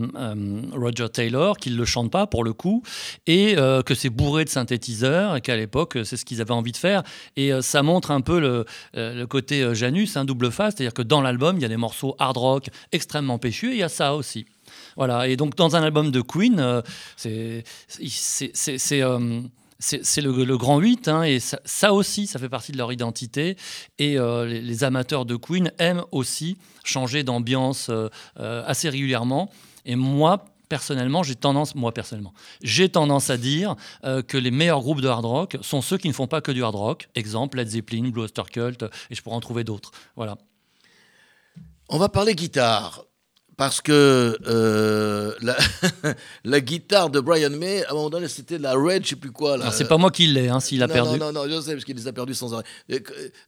Roger 0.74 1.10
Taylor, 1.10 1.58
qui 1.58 1.70
ne 1.70 1.76
le 1.76 1.86
chante 1.86 2.10
pas 2.12 2.26
pour 2.26 2.44
le 2.44 2.54
coup, 2.54 2.82
et 3.28 3.56
que 3.86 3.94
c'est 3.94 4.10
bourré 4.10 4.46
de 4.46 4.50
synthétiseurs, 4.50 5.36
et 5.36 5.42
qu'à 5.42 5.56
l'époque, 5.58 5.98
c'est 6.06 6.18
ce 6.18 6.26
qu'ils 6.26 6.42
avaient 6.42 6.52
envie 6.52 6.72
de 6.72 6.78
faire. 6.78 7.04
Et 7.36 7.52
ça 7.62 7.84
montre 7.84 8.12
un 8.12 8.22
peu 8.22 8.40
le, 8.40 8.66
le 8.94 9.26
côté 9.26 9.67
euh, 9.68 9.74
Janus, 9.74 10.18
un 10.18 10.26
double 10.26 10.52
face, 10.52 10.76
c'est-à-dire 10.76 10.94
que 10.94 11.02
dans 11.02 11.22
l'album, 11.22 11.58
il 11.58 11.62
y 11.62 11.66
a 11.66 11.70
des 11.70 11.78
morceaux 11.78 12.16
hard 12.20 12.38
rock 12.38 12.70
extrêmement 12.92 13.38
péchus, 13.38 13.72
et 13.72 13.74
il 13.74 13.80
y 13.80 13.84
a 13.84 13.90
ça 13.90 14.16
aussi. 14.16 14.46
Voilà, 14.96 15.28
et 15.28 15.36
donc 15.38 15.56
dans 15.56 15.76
un 15.76 15.84
album 15.84 16.12
de 16.12 16.22
Queen, 16.22 16.60
euh, 16.60 16.82
euh, 17.26 17.62
c'est 17.90 18.52
c'est 19.80 20.22
le, 20.22 20.44
le 20.44 20.58
grand 20.58 20.80
8, 20.80 21.08
hein, 21.08 21.22
et 21.22 21.40
ça, 21.40 21.94
aussi, 21.94 22.26
ça 22.26 22.40
fait 22.40 22.50
partie 22.50 22.72
de 22.72 22.78
leur 22.78 22.92
identité. 22.92 23.58
Et 24.00 24.18
les, 24.18 24.84
amateurs 24.84 25.24
de 25.26 25.36
Queen 25.36 25.72
aiment 25.78 26.04
aussi 26.12 26.58
changer 26.84 27.22
d'ambiance 27.24 27.92
assez 28.38 28.90
régulièrement. 28.90 29.52
Et 29.86 29.96
moi, 29.96 30.46
personnellement, 30.70 31.24
j'ai 31.24 31.36
tendance, 31.36 31.76
moi 31.76 31.94
personnellement, 31.94 32.34
j'ai 32.62 32.90
tendance 32.90 33.30
à 33.30 33.38
dire 33.38 33.76
euh, 34.04 34.22
que 34.22 34.38
les 34.38 34.52
meilleurs 34.52 34.82
groupes 34.82 35.02
de 35.02 35.08
hard 35.08 35.26
rock 35.26 35.58
sont 35.62 35.82
ceux 35.82 35.98
qui 35.98 36.08
ne 36.08 36.14
font 36.14 36.28
pas 36.28 36.42
que 36.42 36.52
du 36.52 36.64
hard 36.64 36.76
rock. 36.76 37.10
Exemple, 37.16 37.58
Led 37.58 37.68
Zeppelin, 37.70 38.10
Blue 38.10 38.22
Oyster 38.24 38.44
Cult, 38.52 38.84
et 39.10 39.16
je 39.16 39.22
pourrais 39.22 39.36
en 39.36 39.40
trouver 39.42 39.64
d'autres. 39.64 39.92
Voilà. 40.16 40.38
On 41.90 41.98
va 41.98 42.10
parler 42.10 42.36
guitare. 42.36 43.04
Parce 43.56 43.82
que 43.82 44.38
euh, 44.46 45.34
la, 45.42 45.58
la 46.44 46.62
guitare 46.62 47.10
de 47.10 47.20
Brian 47.20 47.50
May, 47.50 47.84
à 47.86 47.90
un 47.90 47.94
moment 47.96 48.12
donné, 48.12 48.28
c'était 48.28 48.60
la 48.60 48.74
Red, 48.76 49.04
je 49.04 49.10
sais 49.10 49.16
plus 49.16 49.32
quoi. 49.32 49.56
Alors, 49.56 49.74
c'est 49.74 49.88
pas 49.88 49.98
moi 49.98 50.12
qui 50.12 50.28
l'ai, 50.28 50.48
hein, 50.48 50.60
s'il 50.60 50.84
a 50.84 50.86
non, 50.86 50.94
perdu. 50.94 51.18
Non, 51.18 51.32
non, 51.32 51.48
non, 51.48 51.50
je 51.56 51.62
sais, 51.62 51.72
parce 51.72 51.84
qu'il 51.84 51.96
les 51.96 52.08
a 52.08 52.14
perdus 52.14 52.36
sans 52.36 52.54
arrêt. 52.54 52.64
Euh, 52.92 53.00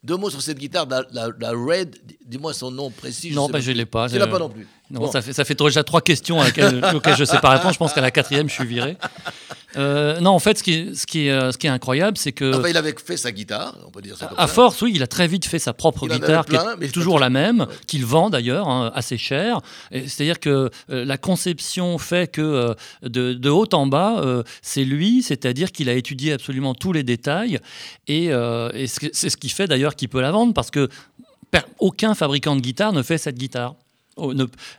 Deux 0.03 0.17
mots 0.17 0.31
sur 0.31 0.41
cette 0.41 0.57
guitare, 0.57 0.87
la, 0.89 1.05
la- 1.11 1.29
la 1.39 1.51
Red, 1.51 1.95
dis-moi 2.25 2.53
son 2.53 2.71
nom 2.71 2.89
précis. 2.89 3.29
Non, 3.35 3.49
bah, 3.49 3.59
je 3.59 3.65
plus. 3.65 3.73
l'ai 3.77 3.85
pas. 3.85 4.09
Tu 4.09 4.17
l'as 4.17 4.25
pas 4.25 4.39
non 4.39 4.49
plus. 4.49 4.67
Non, 4.91 5.01
Bon. 5.01 5.11
ça, 5.11 5.21
fait, 5.21 5.33
ça 5.33 5.45
fait 5.45 5.53
déjà 5.57 5.83
trois 5.83 6.01
questions 6.01 6.41
à 6.41 6.45
laquelle- 6.45 6.83
auxquelles 6.95 7.15
je 7.15 7.21
ne 7.21 7.25
sais 7.25 7.39
pas 7.39 7.49
répondre. 7.51 7.73
Je 7.73 7.77
pense 7.77 7.93
qu'à 7.93 8.01
la 8.01 8.09
quatrième, 8.11 8.49
je 8.49 8.53
suis 8.55 8.65
viré. 8.65 8.97
Euh, 9.77 10.19
non, 10.19 10.31
en 10.31 10.39
fait, 10.39 10.57
ce 10.57 10.63
qui 10.63 10.73
est, 10.73 10.95
ce 10.95 11.05
qui 11.05 11.27
est, 11.27 11.31
euh, 11.31 11.51
ce 11.51 11.57
qui 11.59 11.67
est 11.67 11.69
incroyable, 11.69 12.17
c'est 12.17 12.31
que, 12.31 12.57
Enfin, 12.57 12.69
il 12.69 12.75
avait 12.77 12.95
fait 13.05 13.17
sa 13.17 13.31
guitare, 13.31 13.75
on 13.85 13.91
peut 13.91 14.01
dire 14.01 14.17
ça 14.17 14.25
comme 14.25 14.39
à 14.39 14.47
ça. 14.47 14.53
force, 14.53 14.81
oui, 14.81 14.93
il 14.95 15.03
a 15.03 15.07
très 15.07 15.27
vite 15.27 15.45
fait 15.45 15.59
sa 15.59 15.73
propre 15.73 16.07
Il 16.09 16.13
guitare, 16.13 16.43
qui 16.47 16.55
est 16.55 16.91
toujours 16.91 17.15
pas- 17.17 17.21
la 17.21 17.29
même, 17.29 17.59
Ouais. 17.61 17.65
qu'il 17.85 18.03
vend 18.03 18.31
d'ailleurs 18.31 18.67
hein, 18.67 18.91
assez 18.95 19.17
cher. 19.19 19.59
C'est-à-dire 19.91 20.39
que 20.39 20.71
euh, 20.89 21.05
la 21.05 21.17
conception 21.19 21.99
fait 21.99 22.31
que 22.31 22.41
euh, 22.41 22.73
de, 23.03 23.33
de 23.33 23.49
haut 23.51 23.67
en 23.73 23.85
bas, 23.85 24.23
c'est 24.63 24.83
lui, 24.83 25.21
c'est-à-dire 25.21 25.71
qu'il 25.71 25.87
a 25.89 25.93
étudié 25.93 26.33
absolument 26.33 26.73
tous 26.73 26.91
les 26.93 27.03
détails. 27.03 27.59
Et, 28.07 28.25
et 28.29 28.87
c'est 28.87 29.29
ce 29.29 29.37
qui 29.37 29.49
fait 29.49 29.67
d'ailleurs 29.67 29.95
qu'il 29.95 30.09
peut 30.09 30.21
la 30.21 30.31
vendre, 30.31 30.53
parce 30.55 30.71
que 30.71 30.89
aucun 31.79 32.15
fabricant 32.15 32.55
de 32.55 32.61
guitare 32.61 32.91
ne 32.91 33.03
fait 33.03 33.17
cette 33.19 33.37
guitare. 33.37 33.75
Oh, 34.19 34.33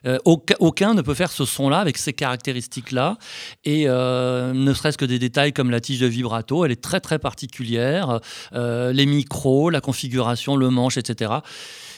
euh, 0.06 0.18
aucun, 0.24 0.54
aucun 0.60 0.94
ne 0.94 1.02
peut 1.02 1.14
faire 1.14 1.32
ce 1.32 1.44
son-là 1.44 1.78
avec 1.78 1.96
ces 1.96 2.12
caractéristiques-là. 2.12 3.16
Et 3.64 3.84
euh, 3.88 4.52
ne 4.52 4.74
serait-ce 4.74 4.98
que 4.98 5.06
des 5.06 5.18
détails 5.18 5.52
comme 5.52 5.70
la 5.70 5.80
tige 5.80 6.00
de 6.00 6.06
vibrato, 6.06 6.64
elle 6.64 6.72
est 6.72 6.82
très 6.82 7.00
très 7.00 7.18
particulière. 7.18 8.20
Euh, 8.52 8.92
les 8.92 9.06
micros, 9.06 9.70
la 9.70 9.80
configuration, 9.80 10.56
le 10.56 10.68
manche, 10.68 10.98
etc. 10.98 11.32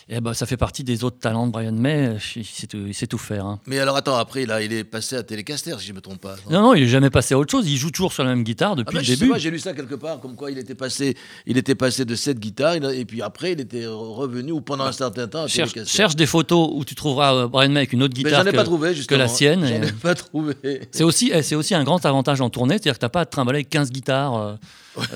Et 0.09 0.21
ben, 0.21 0.35
ça 0.35 0.47
fait 0.47 0.57
partie 0.57 0.85
des 0.85 1.05
autres 1.05 1.19
talents 1.19 1.47
de 1.47 1.53
Brian 1.53 1.73
May. 1.73 2.17
Il 2.37 2.45
sait 2.45 2.67
tout, 2.67 2.79
il 2.87 2.95
sait 2.95 3.07
tout 3.07 3.19
faire. 3.19 3.47
hein. 3.47 3.61
Mais 3.67 3.79
alors 3.79 3.97
attends, 3.97 4.17
après, 4.17 4.47
là, 4.47 4.61
il 4.63 4.73
est 4.73 4.85
passé 4.85 5.17
à 5.17 5.23
Telecaster, 5.23 5.75
si 5.79 5.87
je 5.87 5.93
ne 5.93 5.97
me 5.97 6.01
trompe 6.01 6.21
pas. 6.21 6.35
non? 6.51 6.51
Non, 6.51 6.63
non, 6.69 6.75
il 6.75 6.83
est 6.83 6.89
jamais 6.89 7.11
passé 7.11 7.35
à 7.35 7.39
autre 7.39 7.51
chose. 7.51 7.69
Il 7.69 7.77
joue 7.77 7.91
toujours 7.91 8.13
sur 8.13 8.25
la 8.25 8.31
même 8.31 8.43
guitare 8.45 8.73
Ah 8.73 8.77
depuis 8.77 8.95
ben, 8.95 8.99
le 9.01 9.05
je 9.05 9.13
sais 9.13 9.19
début. 9.19 9.31
pas, 9.33 9.39
j'ai 9.39 9.51
lu 9.51 9.59
ça 9.59 9.73
quelque 9.75 9.95
part, 9.95 10.19
comme 10.21 10.35
quoi 10.35 10.51
il 10.51 10.59
était 10.59 10.75
passé, 10.75 11.17
il 11.47 11.57
était 11.57 11.75
passé 11.75 12.05
de 12.05 12.15
cette 12.15 12.39
guitare, 12.41 12.75
et 12.75 13.05
puis 13.05 13.23
après, 13.23 13.53
il 13.53 13.61
était 13.61 13.87
revenu, 13.87 14.53
ou 14.53 14.61
pendant 14.61 14.85
un 14.85 14.93
certain 14.93 15.29
temps, 15.29 15.45
à 15.45 15.47
Cherche, 15.49 15.73
Telecaster. 15.73 15.97
cherche 15.97 16.17
des 16.17 16.27
photos 16.27 16.69
où 16.73 16.85
tu 16.85 16.95
trouveras 16.95 17.35
euh, 17.35 17.49
Brian 17.49 17.69
May 17.71 17.81
avec 17.81 17.93
une 17.93 18.03
autre 18.03 18.15
guitare 18.15 18.43
j'en 18.43 18.49
ai 18.49 18.53
que, 18.53 18.57
pas 18.57 18.65
trouvé, 18.65 18.95
que 19.07 19.15
la 19.15 19.29
sienne. 19.29 19.61
J'en 19.67 19.83
et- 19.83 19.89
ai 19.89 19.93
pas 19.93 20.15
trouvé. 20.15 20.55
C'est 20.91 21.05
aussi, 21.05 21.31
eh, 21.33 21.43
c'est 21.43 21.55
aussi 21.55 21.75
un 21.75 21.85
grand 21.85 22.05
avantage 22.05 22.41
en 22.41 22.51
tournée, 22.51 22.75
c'est-à-dire 22.75 22.95
que 22.95 22.99
tu 23.01 23.05
n'as 23.05 23.11
pas 23.11 23.21
à 23.21 23.27
te 23.27 23.31
trimballer 23.31 23.59
avec 23.59 23.71
15 23.71 23.91
guitares 23.93 24.37
euh, 24.37 24.55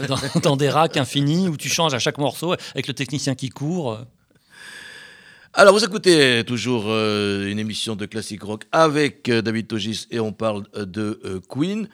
dans, 0.08 0.16
dans 0.42 0.56
des 0.56 0.68
racks 0.70 0.96
infinis 0.96 1.48
où 1.48 1.56
tu 1.56 1.68
changes 1.68 1.92
à 1.94 1.98
chaque 1.98 2.18
morceau 2.18 2.54
avec 2.74 2.86
le 2.86 2.94
technicien 2.94 3.34
qui 3.34 3.48
court. 3.48 3.98
Alors, 5.58 5.72
vous 5.72 5.82
écoutez 5.84 6.44
toujours 6.46 6.84
euh, 6.88 7.46
une 7.46 7.58
émission 7.58 7.96
de 7.96 8.04
classique 8.04 8.42
rock 8.42 8.64
avec 8.72 9.26
euh, 9.30 9.40
David 9.40 9.68
Togis 9.68 10.06
et 10.10 10.20
on 10.20 10.30
parle 10.32 10.64
euh, 10.76 10.84
de 10.84 11.40
Queen. 11.48 11.88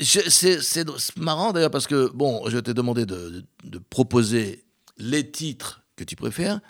C'est 0.00 0.58
marrant 1.18 1.52
d'ailleurs 1.52 1.70
parce 1.70 1.86
que, 1.86 2.10
bon, 2.14 2.42
je 2.48 2.56
t'ai 2.58 2.72
demandé 2.72 3.04
de, 3.04 3.44
de- 3.64 3.78
proposer 3.78 4.64
les 4.96 5.30
titres 5.30 5.82
que 5.96 6.04
tu 6.04 6.16
préfères. 6.16 6.60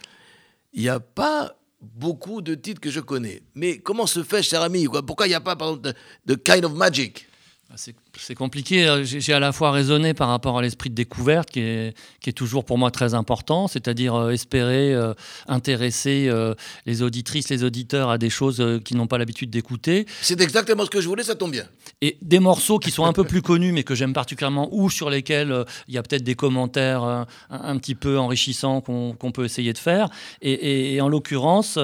Il 0.73 0.83
n'y 0.83 0.88
a 0.88 0.99
pas 0.99 1.57
beaucoup 1.81 2.43
de 2.43 2.57
titres 2.57 2.81
que 2.81 2.91
je 2.91 2.99
connais. 2.99 3.43
Mais 3.55 3.79
comment 3.79 4.07
se 4.09 4.25
fait, 4.25 4.43
cher 4.43 4.61
ami? 4.62 4.85
Quoi 4.87 5.07
Pourquoi 5.07 5.27
il 5.27 5.31
n'y 5.31 5.37
a 5.37 5.41
pas, 5.41 5.55
par 5.55 5.69
exemple, 5.69 5.88
de, 5.88 5.95
de 6.27 6.35
Kind 6.35 6.65
of 6.65 6.75
Magic? 6.75 7.29
Ah, 7.71 7.75
c'est- 7.77 7.95
C'est 8.18 8.35
compliqué. 8.35 9.03
J'ai 9.05 9.33
à 9.33 9.40
la 9.40 9.53
fois 9.53 9.70
raisonné 9.72 10.12
par 10.12 10.29
rapport 10.29 10.59
à 10.59 10.62
l'esprit 10.62 10.90
de 10.90 10.94
découverte 10.94 11.51
qui 11.51 11.61
est, 11.61 11.94
qui 12.20 12.29
est 12.31 12.35
toujours 12.35 12.64
pour 12.64 12.77
moi 12.77 12.90
très 12.90 13.14
important, 13.14 13.68
c'est-à-dire 13.68 14.14
euh, 14.14 14.31
espérer 14.31 14.92
euh, 14.94 15.14
intéresser 15.48 16.27
euh, 16.29 16.55
les 16.85 17.03
auditrices, 17.03 17.48
les 17.48 17.64
auditeurs 17.64 18.11
à 18.11 18.18
des 18.18 18.29
choses 18.31 18.61
euh, 18.61 18.79
qu'ils 18.79 18.96
n'ont 18.98 19.07
pas 19.07 19.16
l'habitude 19.18 19.48
d'écouter. 19.51 20.07
C'est 20.20 20.40
exactement 20.42 20.85
ce 20.85 20.90
que 20.90 21.01
je 21.01 21.09
voulais, 21.09 21.22
ça 21.22 21.35
tombe 21.35 21.53
bien. 21.53 21.64
Et 22.03 22.18
des 22.20 22.38
morceaux 22.38 22.79
qui 22.79 22.90
sont 22.90 23.05
un 23.07 23.12
peu 23.14 23.25
plus 23.25 23.40
connus, 23.42 23.72
mais 23.72 23.83
que 23.83 23.94
j'aime 23.94 24.12
particulièrement, 24.12 24.68
ou 24.72 24.90
sur 24.90 25.09
lesquels 25.09 25.64
il 25.88 25.94
y 25.94 25.98
a 25.98 26.03
peut-être 26.03 26.22
des 26.25 26.35
commentaires 26.35 27.03
un, 27.05 27.27
un 27.51 27.79
petit 27.79 27.94
peu 27.94 28.18
enrichissants 28.18 28.81
qu'on 28.83 29.33
peut 29.33 29.44
essayer 29.44 29.72
de 29.72 29.79
faire. 29.79 30.11
Et, 30.42 30.53
et- 30.53 30.94
et 30.94 31.01
en 31.01 31.09
l'occurrence, 31.09 31.79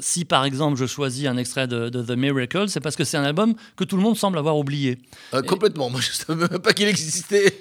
si 0.00 0.24
par 0.24 0.44
exemple 0.44 0.76
je 0.76 0.86
choisis 0.86 1.26
un 1.26 1.36
extrait 1.36 1.66
de, 1.68 1.88
de 1.88 2.02
The 2.02 2.16
Miracle, 2.16 2.68
c'est 2.68 2.80
parce 2.80 2.96
que 2.96 3.04
c'est 3.04 3.16
un 3.16 3.24
album 3.24 3.54
que 3.76 3.84
tout 3.84 3.96
le 3.96 4.02
monde 4.02 4.16
semble 4.16 4.38
avoir 4.38 4.56
oublié. 4.58 4.98
Euh, 5.36 5.42
complètement. 5.42 5.90
Moi, 5.90 6.00
je 6.00 6.12
savais 6.12 6.48
même 6.48 6.58
pas 6.60 6.72
qu'il 6.72 6.88
existait. 6.88 7.58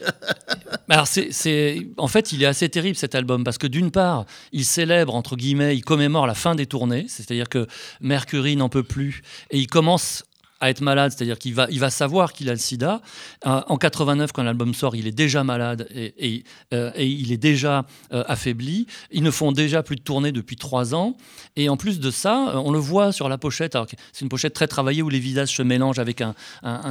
Alors 0.89 1.07
c'est- 1.07 1.87
en 1.97 2.07
fait, 2.07 2.31
il 2.31 2.43
est 2.43 2.45
assez 2.45 2.69
terrible 2.69 2.95
cet 2.95 3.15
album 3.15 3.43
parce 3.43 3.57
que 3.57 3.67
d'une 3.67 3.91
part, 3.91 4.25
il 4.51 4.65
célèbre 4.65 5.15
entre 5.15 5.35
guillemets, 5.35 5.75
il 5.75 5.81
commémore 5.83 6.27
la 6.27 6.35
fin 6.35 6.53
des 6.55 6.65
tournées, 6.67 7.05
c'est-à-dire 7.07 7.49
que 7.49 7.67
Mercury 8.01 8.55
n'en 8.55 8.69
peut 8.69 8.83
plus 8.83 9.21
et 9.51 9.57
il 9.59 9.67
commence 9.67 10.23
être 10.69 10.81
malade, 10.81 11.11
c'est-à-dire 11.15 11.37
qu'il 11.37 11.53
va, 11.53 11.67
il 11.69 11.79
va 11.79 11.89
savoir 11.89 12.33
qu'il 12.33 12.49
a 12.49 12.53
le 12.53 12.59
sida. 12.59 13.01
Euh, 13.45 13.61
en 13.67 13.77
89, 13.77 14.31
quand 14.31 14.43
l'album 14.43 14.73
sort, 14.73 14.95
il 14.95 15.07
est 15.07 15.11
déjà 15.11 15.43
malade 15.43 15.87
et, 15.91 16.43
euh, 16.73 16.91
il 16.97 17.31
est 17.31 17.37
déjà 17.37 17.85
euh, 18.13 18.23
affaibli. 18.27 18.87
Ils 19.11 19.23
ne 19.23 19.31
font 19.31 19.51
déjà 19.51 19.83
plus 19.83 19.95
de 19.95 20.01
tournées 20.01 20.31
depuis 20.31 20.55
trois 20.55 20.95
ans. 20.95 21.15
Et 21.57 21.69
en 21.69 21.77
plus 21.77 21.99
de 21.99 22.11
ça, 22.11 22.49
euh, 22.49 22.57
on 22.57 22.71
le 22.71 22.79
voit 22.79 23.11
sur 23.11 23.29
la 23.29 23.37
pochette. 23.37 23.77
C'est 24.11 24.21
une 24.21 24.29
pochette 24.29 24.53
très 24.53 24.67
travaillée 24.67 25.01
où 25.01 25.09
les 25.09 25.19
visages 25.19 25.55
se 25.55 25.61
mélangent 25.61 25.99
avec 25.99 26.21
un, 26.21 26.33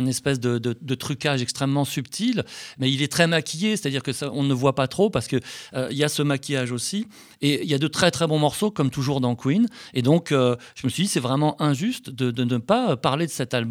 espèce 0.06 0.40
de, 0.40 0.94
trucage 0.94 1.42
extrêmement 1.42 1.84
subtil. 1.84 2.44
Mais 2.78 2.90
il 2.90 3.02
est 3.02 3.12
très 3.12 3.26
maquillé, 3.26 3.76
c'est-à-dire 3.76 4.02
que 4.02 4.12
ça, 4.12 4.30
on 4.32 4.42
ne 4.42 4.54
voit 4.54 4.74
pas 4.74 4.88
trop 4.88 5.10
parce 5.10 5.26
que 5.26 5.36
euh, 5.74 5.88
il 5.90 5.96
y 5.96 6.04
a 6.04 6.08
ce 6.08 6.22
maquillage 6.22 6.72
aussi. 6.72 7.06
Et 7.42 7.62
il 7.62 7.68
y 7.68 7.74
a 7.74 7.78
de 7.78 7.88
très 7.88 8.10
très 8.10 8.26
bons 8.26 8.38
morceaux, 8.38 8.70
comme 8.70 8.90
toujours 8.90 9.20
dans 9.20 9.34
Queen. 9.34 9.66
Et 9.92 10.02
donc, 10.02 10.32
euh, 10.32 10.56
je 10.74 10.86
me 10.86 10.90
suis 10.90 11.04
dit, 11.04 11.08
c'est 11.08 11.20
vraiment 11.20 11.60
injuste 11.60 12.10
de 12.10 12.44
ne 12.44 12.58
pas 12.58 12.96
parler 12.96 13.26
de 13.26 13.30
cet 13.30 13.52
album. 13.52 13.63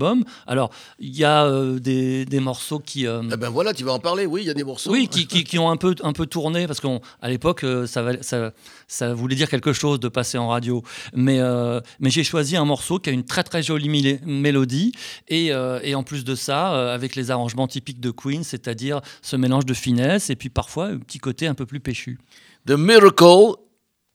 Alors, 0.47 0.69
il 0.99 1.15
y 1.15 1.23
a 1.23 1.45
euh, 1.45 1.79
des, 1.79 2.25
des 2.25 2.39
morceaux 2.39 2.79
qui. 2.79 3.05
euh, 3.07 3.21
Eh 3.31 3.37
ben 3.37 3.49
voilà, 3.49 3.73
tu 3.73 3.83
vas 3.83 3.93
en 3.93 3.99
parler. 3.99 4.25
Oui, 4.25 4.41
il 4.43 4.47
y 4.47 4.49
a 4.49 4.53
des 4.53 4.63
morceaux. 4.63 4.91
oui, 4.91 5.07
qui, 5.07 5.27
qui- 5.27 5.43
qui 5.43 5.59
ont 5.59 5.69
un 5.69 5.77
peu, 5.77 5.95
un 6.03 6.13
peu 6.13 6.25
tourné, 6.25 6.67
parce 6.67 6.79
qu'à 6.79 6.99
l'époque, 7.29 7.63
euh, 7.63 7.85
ça, 7.87 8.03
ça, 8.21 8.51
ça 8.87 9.13
voulait 9.13 9.35
dire 9.35 9.49
quelque 9.49 9.73
chose 9.73 9.99
de 9.99 10.07
passer 10.09 10.37
en 10.37 10.47
radio. 10.49 10.83
Mais, 11.13 11.39
euh, 11.39 11.79
mais 11.99 12.09
j'ai 12.09 12.23
choisi 12.23 12.55
un 12.57 12.65
morceau 12.65 12.99
qui 12.99 13.09
a 13.09 13.13
une 13.13 13.25
très 13.25 13.43
très 13.43 13.61
jolie 13.63 13.89
mélodie, 14.25 14.91
et, 15.27 15.47
et 15.83 15.95
en 15.95 16.03
plus 16.03 16.23
de 16.23 16.35
ça, 16.35 16.93
avec 16.93 17.15
les 17.15 17.31
arrangements 17.31 17.67
typiques 17.67 17.99
de 17.99 18.11
Queen, 18.11 18.43
c'est-à-dire 18.43 19.01
ce 19.21 19.35
mélange 19.35 19.65
de 19.65 19.73
finesse, 19.73 20.29
et 20.29 20.35
puis 20.35 20.49
parfois 20.49 20.87
un 20.87 20.97
petit 20.97 21.19
côté 21.19 21.47
un 21.47 21.53
peu 21.53 21.65
plus 21.65 21.79
péchu. 21.79 22.19
The 22.65 22.71
Miracle, 22.71 23.55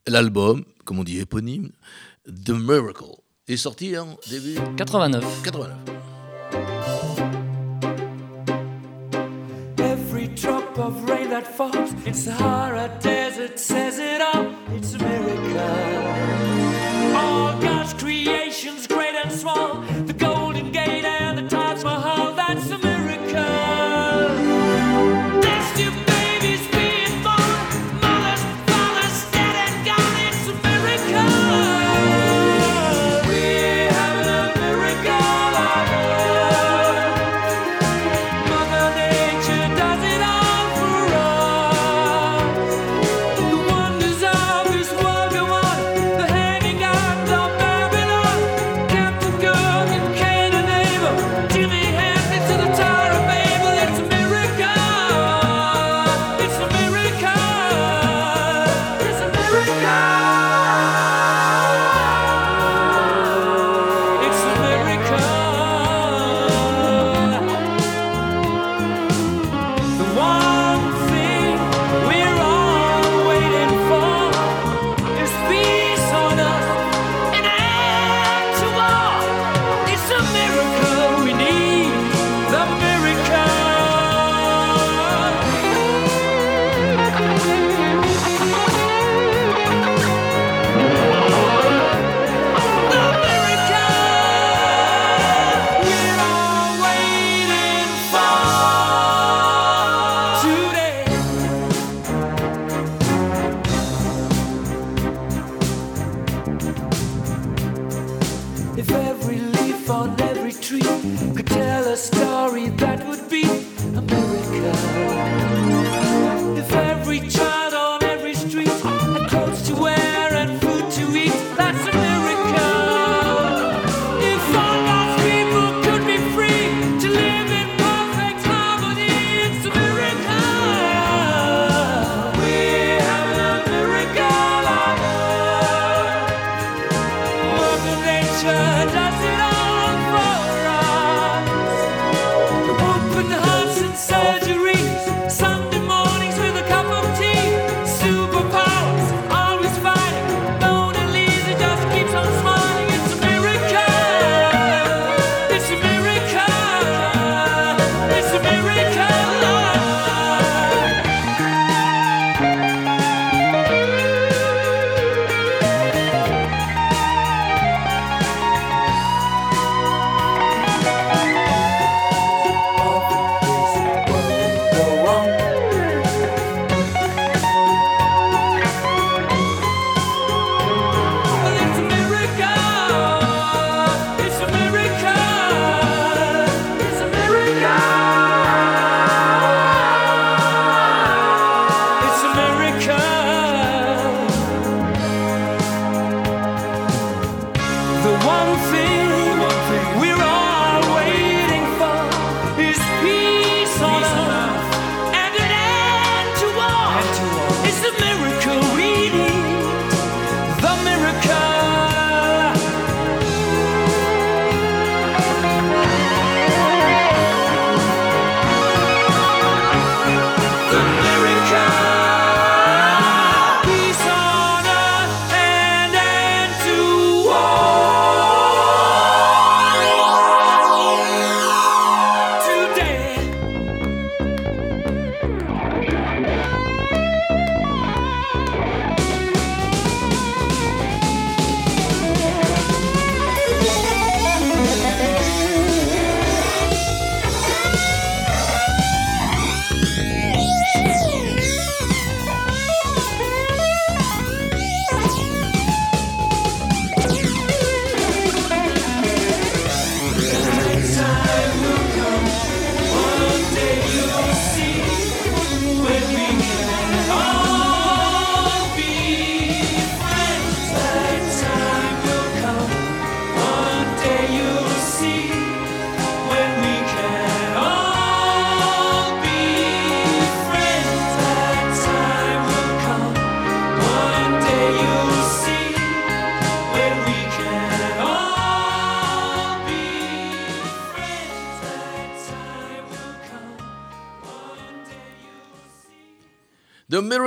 l'album, 0.07 0.63
comme 0.85 0.99
on 0.99 1.03
dit 1.03 1.19
éponyme, 1.19 1.69
The 2.27 2.49
Miracle, 2.49 3.03
est 3.53 3.57
sorti 3.57 3.97
en 3.97 4.17
début 4.29 4.57
89. 4.77 5.23
89. 5.43 5.71
Every 9.77 10.27
drop 10.27 10.77
of 10.77 11.09
rain 11.09 11.29
that 11.29 11.47
falls 11.47 11.93
in 12.05 12.13
Sahara 12.13 12.89
Desert 13.01 13.57
says 13.57 13.97
it 13.99 14.08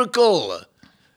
Miracle. 0.02 0.66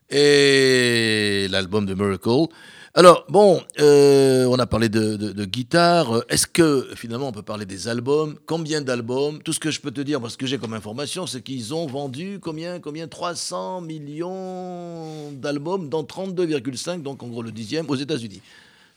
Et 0.09 1.47
l'album 1.49 1.85
de 1.85 1.93
Miracle. 1.93 2.47
Alors, 2.93 3.25
bon, 3.27 3.61
euh, 3.79 4.45
on 4.45 4.57
a 4.57 4.65
parlé 4.65 4.87
de, 4.87 5.45
guitare. 5.45 6.23
Est-ce 6.29 6.47
que 6.47 6.87
finalement 6.95 7.27
on 7.27 7.31
peut 7.31 7.41
parler 7.41 7.65
des 7.65 7.87
albums? 7.87 8.37
Combien 8.45 8.81
d'albums? 8.81 9.41
Tout 9.41 9.51
ce 9.51 9.59
que 9.59 9.71
je 9.71 9.81
peux 9.81 9.91
te 9.91 10.01
dire, 10.01 10.21
parce 10.21 10.37
que 10.37 10.45
j'ai 10.45 10.57
comme 10.57 10.73
information, 10.73 11.27
c'est 11.27 11.41
qu'ils 11.41 11.73
ont 11.73 11.87
vendu 11.87 12.39
combien 12.41 12.79
Combien? 12.79 13.07
300 13.07 13.81
millions 13.81 15.31
d'albums 15.33 15.89
dans 15.89 16.03
32,5, 16.03 17.01
donc 17.01 17.21
en 17.23 17.27
gros 17.27 17.41
le 17.41 17.51
dixième, 17.51 17.89
aux 17.89 17.95
États-Unis. 17.95 18.41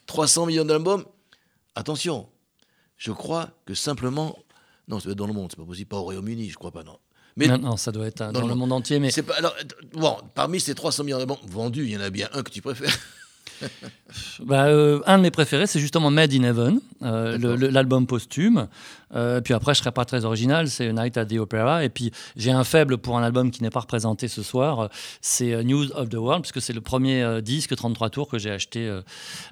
300 0.07 0.47
millions 0.47 0.64
d'albums? 0.64 1.05
Attention, 1.74 2.28
je 2.99 3.11
crois 3.11 3.51
que 3.66 3.74
simplement. 3.74 4.39
Non, 4.86 5.01
c'est 5.01 5.14
dans 5.14 5.26
le 5.26 5.32
monde, 5.32 5.51
c'est 5.51 5.61
pas 5.61 5.66
possible, 5.66 5.89
pas 5.89 5.97
au 5.97 6.03
Royaume-Uni, 6.03 6.51
je 6.51 6.57
crois 6.57 6.70
pas, 6.70 6.84
non. 6.84 6.99
Mais 7.39 7.47
Non, 7.47 7.59
non, 7.59 7.76
ça 7.76 7.93
doit 7.93 8.07
être 8.07 8.20
euh, 8.20 8.32
Dans 8.32 8.41
dans, 8.41 8.49
le 8.49 8.55
monde 8.57 8.72
entier. 8.72 8.99
Mais 8.99 9.11
pas. 9.22 9.34
Alors, 9.34 9.55
euh, 9.61 9.64
bon, 9.95 10.16
parmi 10.34 10.59
ces 10.61 10.74
300 10.74 11.05
millions 11.05 11.18
d'albums 11.18 11.36
vendus, 11.47 11.84
il 11.84 11.91
y 11.91 11.97
en 11.97 12.01
a 12.01 12.11
bien 12.11 12.28
un 12.34 12.43
que 12.43 12.51
tu 12.51 12.61
préfères. 12.61 12.99
Bah, 14.41 14.66
euh, 14.66 15.01
un 15.07 15.18
de 15.18 15.22
mes 15.22 15.30
préférés, 15.32 15.66
c'est 15.66 15.80
justement 15.80 16.11
Made 16.11 16.32
in 16.32 16.45
Heaven, 16.45 16.80
euh, 17.03 17.57
l'album 17.70 18.07
posthume. 18.07 18.68
Euh, 19.14 19.40
puis 19.40 19.54
après, 19.54 19.74
je 19.74 19.80
serais 19.80 19.92
pas 19.92 20.04
très 20.04 20.24
original, 20.24 20.68
c'est 20.68 20.92
Night 20.92 21.16
at 21.16 21.26
the 21.26 21.34
Opera. 21.38 21.84
Et 21.84 21.88
puis, 21.88 22.11
j'ai 22.36 22.50
un 22.50 22.64
faible 22.64 22.98
pour 22.98 23.18
un 23.18 23.22
album 23.22 23.50
qui 23.50 23.62
n'est 23.62 23.70
pas 23.70 23.80
représenté 23.80 24.28
ce 24.28 24.42
soir, 24.42 24.80
euh, 24.80 24.88
c'est 25.20 25.52
euh, 25.52 25.62
News 25.62 25.90
of 25.94 26.09
the 26.09 26.14
World, 26.14 26.42
puisque 26.42 26.61
c'est 26.61 26.72
le 26.72 26.80
premier 26.80 27.40
disque 27.42 27.74
33 27.74 28.11
tours 28.11 28.28
que 28.28 28.38
j'ai 28.38 28.50
acheté 28.50 29.00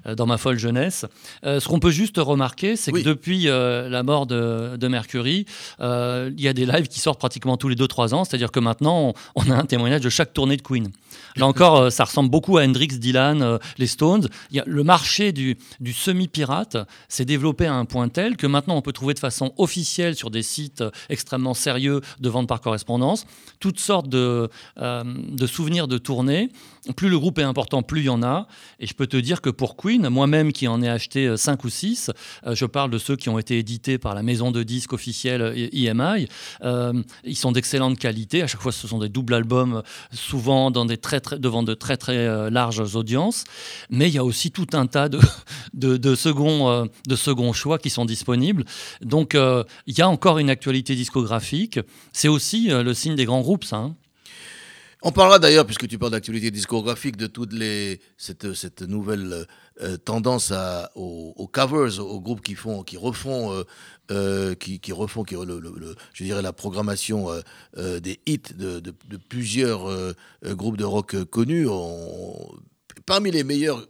dans 0.05 0.25
ma 0.25 0.37
folle 0.37 0.57
jeunesse. 0.57 1.05
Ce 1.43 1.67
qu'on 1.67 1.79
peut 1.79 1.91
juste 1.91 2.17
remarquer, 2.17 2.75
c'est 2.75 2.91
Oui. 2.91 3.03
que 3.03 3.07
depuis 3.07 3.43
la 3.45 4.03
mort 4.03 4.25
de, 4.25 4.77
de 4.77 4.87
Mercury, 4.87 5.45
il 5.79 6.33
y 6.41 6.47
a 6.47 6.53
des 6.53 6.65
lives 6.65 6.87
qui 6.87 6.99
sortent 6.99 7.19
pratiquement 7.19 7.57
tous 7.57 7.69
les 7.69 7.75
2-3 7.75 8.13
ans, 8.13 8.23
c'est-à-dire 8.23 8.51
que 8.51 8.59
maintenant, 8.59 9.13
on, 9.35 9.41
on 9.47 9.51
a 9.51 9.55
un 9.55 9.65
témoignage 9.65 10.01
de 10.01 10.09
chaque 10.09 10.33
tournée 10.33 10.57
de 10.57 10.61
Queen. 10.61 10.89
Là 11.35 11.45
encore, 11.47 11.91
ça 11.91 12.03
ressemble 12.05 12.29
beaucoup 12.29 12.57
à 12.57 12.63
Hendrix, 12.63 12.87
Dylan, 12.87 13.59
les 13.77 13.87
Stones. 13.87 14.27
Il 14.51 14.57
y 14.57 14.59
a, 14.59 14.63
le 14.65 14.83
marché 14.83 15.31
du, 15.31 15.57
du 15.79 15.93
semi-pirate 15.93 16.77
s'est 17.07 17.25
développé 17.25 17.65
à 17.65 17.73
un 17.73 17.85
point 17.85 18.09
tel 18.09 18.37
que 18.37 18.47
maintenant 18.47 18.75
on 18.75 18.81
peut 18.81 18.93
trouver 18.93 19.13
de 19.13 19.19
façon 19.19 19.46
officielle 19.57 20.15
sur 20.15 20.29
des 20.29 20.43
sites 20.43 20.81
euh, 20.81 20.91
extrêmement 21.09 21.53
sérieux 21.53 22.01
de 22.19 22.29
vente 22.29 22.47
par 22.47 22.61
correspondance 22.61 23.25
toutes 23.59 23.79
sortes 23.79 24.09
de, 24.09 24.49
euh, 24.77 25.03
de 25.05 25.47
souvenirs 25.47 25.87
de 25.87 25.97
tournées. 25.97 26.49
Plus 26.95 27.09
le 27.09 27.19
groupe 27.19 27.39
est 27.39 27.43
important, 27.43 27.81
plus 27.83 28.01
il 28.01 28.05
y 28.05 28.09
en 28.09 28.23
a. 28.23 28.47
Et 28.79 28.87
je 28.87 28.93
peux 28.93 29.07
te 29.07 29.17
dire 29.17 29.41
que 29.41 29.49
pour 29.49 29.75
Queen, 29.75 30.09
moi-même 30.09 30.51
qui 30.51 30.67
en 30.67 30.81
ai 30.81 30.89
acheté 30.89 31.35
5 31.35 31.63
ou 31.63 31.69
6, 31.69 32.11
je 32.51 32.65
parle 32.65 32.91
de 32.91 32.97
ceux 32.97 33.15
qui 33.15 33.29
ont 33.29 33.39
été 33.39 33.57
édités 33.57 33.97
par 33.97 34.15
la 34.15 34.23
maison 34.23 34.51
de 34.51 34.63
disques 34.63 34.93
officielle 34.93 35.41
euh, 35.41 35.69
EMI, 35.71 36.27
euh, 36.63 37.01
ils 37.23 37.35
sont 37.35 37.51
d'excellente 37.51 37.97
qualité. 37.97 38.43
À 38.43 38.47
chaque 38.47 38.61
fois, 38.61 38.71
ce 38.71 38.87
sont 38.87 38.99
des 38.99 39.09
doubles 39.09 39.33
albums, 39.33 39.83
souvent 40.11 40.71
devant 40.71 41.63
de 41.63 41.73
très 41.73 41.97
très 41.97 42.17
euh, 42.17 42.49
larges 42.49 42.95
audiences. 42.95 43.43
Mais 43.89 44.07
il 44.07 44.13
y 44.13 44.17
a 44.17 44.23
aussi 44.23 44.51
tout 44.51 44.67
un 44.73 44.87
tas 44.87 45.09
de, 45.09 45.19
second, 46.15 46.69
euh, 46.69 47.53
choix 47.53 47.77
qui 47.77 47.89
sont 47.89 48.05
disponibles. 48.05 48.65
Donc 49.01 49.35
euh, 49.35 49.63
il 49.85 49.97
y 49.97 50.01
a 50.01 50.09
encore 50.09 50.39
une 50.39 50.49
actualité 50.49 50.95
discographique. 50.95 51.79
C'est 52.13 52.27
aussi 52.27 52.71
euh, 52.71 52.83
le 52.83 52.93
signe 52.93 53.15
des 53.15 53.25
grands 53.25 53.41
groupes, 53.41 53.63
ça. 53.63 53.77
hein. 53.77 53.95
On 55.03 55.11
parlera 55.11 55.37
d'ailleurs, 55.37 55.65
puisque 55.67 55.87
tu 55.87 55.99
parles 55.99 56.13
d'actualité 56.13 56.49
discographique, 56.49 57.17
de 57.17 57.27
toute 57.27 57.53
les, 57.53 58.01
cette, 58.17 58.53
cette 58.53 58.81
nouvelle 58.81 59.45
euh, 59.81 59.95
tendance 59.97 60.51
aux, 60.95 61.47
covers, 61.47 61.99
aux 61.99 62.19
groupes 62.19 62.41
qui, 62.41 62.55
font, 62.55 62.81
qui 62.81 62.97
refont, 62.97 63.53
euh, 63.53 63.63
euh, 64.09 64.55
qui, 64.55 64.79
qui 64.79 64.91
refont 64.93 65.23
qui, 65.23 65.35
le, 65.35 65.61
je 66.13 66.23
dirais, 66.23 66.41
la 66.41 66.51
programmation 66.53 67.27
des 67.77 68.19
hits 68.25 68.39
de, 68.55 68.79
de- 68.79 68.93
plusieurs 69.29 69.87
groupes 70.43 70.77
de 70.77 70.85
rock 70.85 71.23
connus. 71.25 71.67
On- 71.69 72.55
parmi 73.05 73.29
les 73.31 73.43
meilleurs 73.43 73.87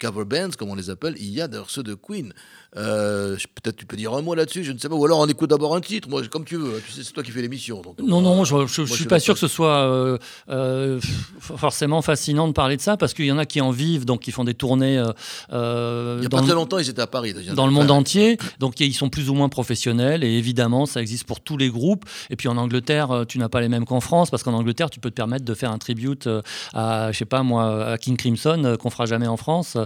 cover 0.00 0.24
bands, 0.24 0.50
comme 0.56 0.70
on 0.70 0.74
les 0.76 0.88
appelle, 0.88 1.16
il 1.18 1.30
y 1.30 1.40
a 1.40 1.48
d'ailleurs 1.48 1.68
ceux 1.70 1.82
de 1.82 1.94
Queen. 1.94 2.32
Euh, 2.76 3.36
Peut-être 3.62 3.76
tu 3.76 3.86
peux 3.86 3.96
dire 3.96 4.12
un 4.14 4.22
mot 4.22 4.34
là-dessus, 4.34 4.64
je 4.64 4.72
ne 4.72 4.78
sais 4.78 4.88
pas. 4.88 4.94
Ou 4.94 5.04
alors 5.04 5.20
on 5.20 5.26
écoute 5.26 5.50
d'abord 5.50 5.74
un 5.76 5.80
titre, 5.80 6.08
moi, 6.08 6.22
comme 6.28 6.44
tu 6.44 6.56
veux. 6.56 6.82
Tu 6.86 6.92
sais, 6.92 7.04
c'est 7.04 7.12
toi 7.12 7.22
qui 7.22 7.30
fais 7.30 7.40
l'émission. 7.42 7.80
donc, 7.82 7.98
Non, 8.00 8.18
euh, 8.18 8.22
non, 8.22 8.44
je, 8.44 8.66
je 8.66 8.84
suis 8.84 9.06
pas 9.06 9.20
sûr 9.20 9.34
que 9.34 9.40
ce 9.40 9.48
soit 9.48 10.18
euh, 10.48 11.00
forcément 11.40 12.02
fascinant 12.02 12.48
de 12.48 12.52
parler 12.52 12.76
de 12.76 12.82
ça 12.82 12.96
parce 12.96 13.14
qu'il 13.14 13.26
y 13.26 13.32
en 13.32 13.38
a 13.38 13.46
qui 13.46 13.60
en 13.60 13.70
vivent, 13.70 14.04
donc 14.04 14.20
qui 14.20 14.32
font 14.32 14.44
des 14.44 14.54
tournées 14.54 14.94
Il 14.94 16.18
n'y 16.20 16.26
a 16.26 16.28
pas 16.30 16.42
très 16.42 16.54
longtemps, 16.54 16.78
ils 16.78 16.88
étaient 16.88 17.00
à 17.02 17.06
Paris. 17.06 17.32
déjà. 17.34 17.54
dans 17.54 17.66
le 17.66 17.72
monde 17.72 17.90
entier, 17.90 18.38
donc 18.58 18.80
ils 18.80 18.94
sont 18.94 19.08
plus 19.08 19.30
ou 19.30 19.34
moins 19.34 19.48
professionnels 19.48 20.24
et 20.24 20.32
évidemment 20.38 20.86
ça 20.86 21.00
existe 21.00 21.24
pour 21.24 21.40
tous 21.40 21.56
les 21.56 21.70
groupes. 21.70 22.04
Et 22.30 22.36
puis 22.36 22.48
en 22.48 22.56
Angleterre, 22.56 23.24
tu 23.28 23.38
n'as 23.38 23.48
pas 23.48 23.60
les 23.60 23.68
mêmes 23.68 23.84
qu'en 23.84 24.00
France 24.00 24.30
parce 24.30 24.42
qu'en 24.42 24.54
Angleterre, 24.54 24.90
tu 24.90 25.00
peux 25.00 25.10
te 25.10 25.14
permettre 25.14 25.44
de 25.44 25.54
faire 25.54 25.70
un 25.70 25.78
tribute 25.78 26.28
à, 26.72 27.12
je 27.12 27.18
sais 27.18 27.24
pas 27.24 27.42
moi, 27.42 27.86
à 27.92 27.98
King 27.98 28.16
Crimson 28.16 28.76
qu'on 28.80 28.90
fera 28.90 29.06
jamais 29.06 29.26
en 29.26 29.36
France. 29.36 29.76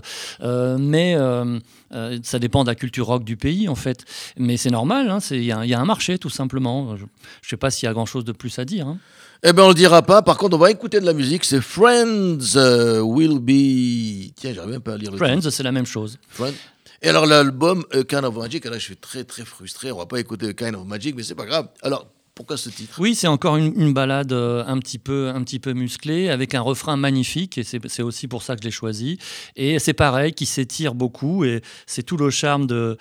Mais 0.43 1.17
euh, 1.93 2.17
euh, 2.17 2.19
ça 2.23 2.39
dépend 2.39 2.63
de 2.65 2.69
la 2.69 2.75
culture 2.75 3.07
rock 3.07 3.25
du 3.25 3.37
pays 3.37 3.69
en 3.69 3.75
fait. 3.75 4.05
Mais 4.37 4.57
c'est 4.57 4.71
normal, 4.71 5.09
hein, 5.11 5.19
il 5.31 5.45
y, 5.45 5.53
a 5.53 5.59
un- 5.59 5.65
il 5.65 5.71
y 5.71 5.75
a 5.75 5.81
un 5.81 5.85
marché 5.85 6.19
tout 6.19 6.31
simplement. 6.31 6.97
Je 6.97 7.03
ne 7.05 7.09
sais 7.43 7.57
pas 7.57 7.71
s'il 7.71 7.87
y 7.87 7.91
a 7.91 7.93
grand 7.93 8.07
chose 8.07 8.25
de 8.25 8.33
plus 8.33 8.59
à 8.59 8.65
dire. 8.65 8.87
hein. 8.87 8.99
Eh 9.45 9.53
bien, 9.53 9.65
on 9.65 9.69
le 9.69 9.75
dira 9.75 10.03
pas. 10.03 10.21
Par 10.23 10.37
contre, 10.37 10.57
on 10.57 10.59
va 10.59 10.71
écouter 10.71 10.99
de 11.01 11.07
la 11.07 11.13
musique. 11.13 11.45
C'est 11.45 11.61
Friends 11.61 12.57
euh, 12.57 13.01
Will 13.01 13.39
Be. 13.39 14.33
Tiens, 14.35 14.53
j'arrive 14.53 14.73
même 14.73 14.81
pas 14.81 14.95
à 14.95 14.97
lire 14.97 15.13
le 15.13 15.17
Friends, 15.17 15.43
c'est 15.51 15.63
la 15.63 15.71
même 15.71 15.87
chose. 15.87 16.19
Friends. 16.29 16.55
Et 17.03 17.09
alors, 17.09 17.25
l'album 17.27 17.85
A 17.93 18.03
Kind 18.03 18.25
of 18.25 18.35
Magic. 18.37 18.67
Et 18.67 18.69
là, 18.71 18.79
je 18.79 18.83
suis 18.85 18.97
très, 18.97 19.23
très 19.23 19.45
frustré. 19.45 19.93
On 19.93 19.99
va 19.99 20.07
pas 20.07 20.19
écouter 20.19 20.53
Kind 20.55 20.75
of 20.75 20.85
Magic, 20.87 21.15
mais 21.15 21.23
c'est 21.23 21.37
pas 21.37 21.47
grave. 21.47 21.69
Alors, 21.83 22.09
pourquoi 22.39 22.57
ce 22.57 22.71
titre? 22.71 22.95
Oui, 23.01 23.17
c'est 23.17 23.27
encore 23.27 23.57
une, 23.57 23.73
une 23.75 23.93
balade 23.93 24.31
euh, 24.33 24.63
un 24.65 24.79
petit 24.79 25.01
peu, 25.01 25.29
un 25.35 25.43
petit 25.43 25.59
peu 25.59 25.73
musclée, 25.73 26.29
avec 26.29 26.55
un 26.55 26.61
refrain 26.61 26.97
magnifique, 26.97 27.59
et 27.59 27.65
c'est 27.65 28.03
aussi 28.03 28.29
pour 28.29 28.45
ça 28.45 28.55
que 28.55 28.63
je 28.63 28.69
l'ai 28.69 28.73
choisi. 28.73 29.19
Et 29.57 29.81
c'est 29.81 29.93
pareil, 29.93 30.33
qui 30.33 30.47
s'étire 30.47 30.95
beaucoup, 30.95 31.45
et 31.45 31.63
c'est 31.87 32.05
tout 32.05 32.17
le 32.17 32.31
charme 32.31 32.69
de, 32.69 32.97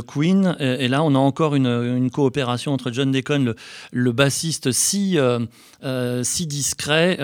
Queen. 0.00 0.56
Et, 0.60 0.88
là, 0.88 1.02
on 1.02 1.14
a 1.14 1.18
encore 1.18 1.56
une, 1.56 2.10
coopération 2.10 2.72
entre 2.72 2.90
John 2.90 3.12
Deacon, 3.12 3.54
le, 3.92 4.12
bassiste 4.12 4.72
si, 4.72 5.18
euh, 5.18 5.40
euh, 5.84 6.24
si 6.24 6.46
discret, 6.46 7.18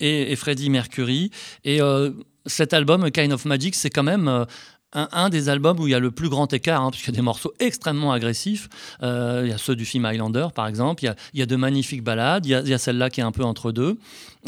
et, 0.00 0.34
Freddie 0.36 0.70
Mercury. 0.70 1.30
Et 1.64 1.80
cet 2.46 2.72
album, 2.72 3.10
Kind 3.10 3.34
of 3.34 3.44
Magic, 3.44 3.74
c'est 3.74 3.90
quand 3.90 4.02
même... 4.02 4.46
un, 4.94 5.28
des 5.28 5.48
albums 5.48 5.78
où 5.80 5.86
il 5.86 5.90
y 5.90 5.94
a 5.94 5.98
le 5.98 6.10
plus 6.10 6.28
grand 6.28 6.52
écart, 6.52 6.82
hein, 6.82 6.90
parce 6.90 7.06
y 7.06 7.10
a 7.10 7.12
des 7.12 7.22
morceaux 7.22 7.52
extrêmement 7.58 8.12
agressifs. 8.12 8.68
Euh, 9.02 9.42
il 9.44 9.50
y 9.50 9.52
a 9.52 9.58
ceux 9.58 9.74
du 9.74 9.84
film 9.84 10.04
Highlander, 10.04 10.48
par 10.54 10.66
exemple. 10.66 11.04
Il 11.04 11.14
y 11.34 11.42
a, 11.42 11.46
de 11.46 11.56
magnifiques 11.56 12.04
balades. 12.04 12.46
Il 12.46 12.50
y 12.50 12.54
a, 12.54 12.74
a 12.74 12.78
celle-là 12.78 13.10
qui 13.10 13.20
est 13.20 13.24
un 13.24 13.32
peu 13.32 13.44
entre 13.44 13.72
deux. 13.72 13.98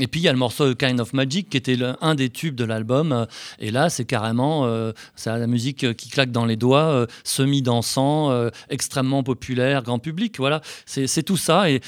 Et 0.00 0.08
puis 0.08 0.20
il 0.20 0.24
y 0.24 0.28
a 0.28 0.32
le 0.32 0.38
morceau 0.38 0.74
Kind 0.74 1.00
of 1.00 1.12
Magic, 1.12 1.48
qui 1.50 1.56
était 1.56 1.78
un 2.00 2.14
des 2.16 2.28
tubes 2.28 2.56
de 2.56 2.64
l'album. 2.64 3.12
Euh, 3.12 3.26
Et 3.60 3.70
là, 3.70 3.90
c'est 3.90 4.04
carrément 4.04 4.66
euh, 4.66 4.92
la 5.24 5.46
musique 5.46 5.84
euh, 5.84 5.92
qui 5.92 6.08
claque 6.08 6.32
dans 6.32 6.44
les 6.44 6.56
doigts, 6.56 6.86
euh, 6.86 7.06
semi-dansant, 7.22 8.50
extrêmement 8.68 9.22
populaire, 9.22 9.82
grand 9.82 9.98
public. 9.98 10.38
Voilà, 10.38 10.60
c'est 10.86 11.22
tout 11.22 11.36
ça. 11.36 11.70
Et 11.70 11.80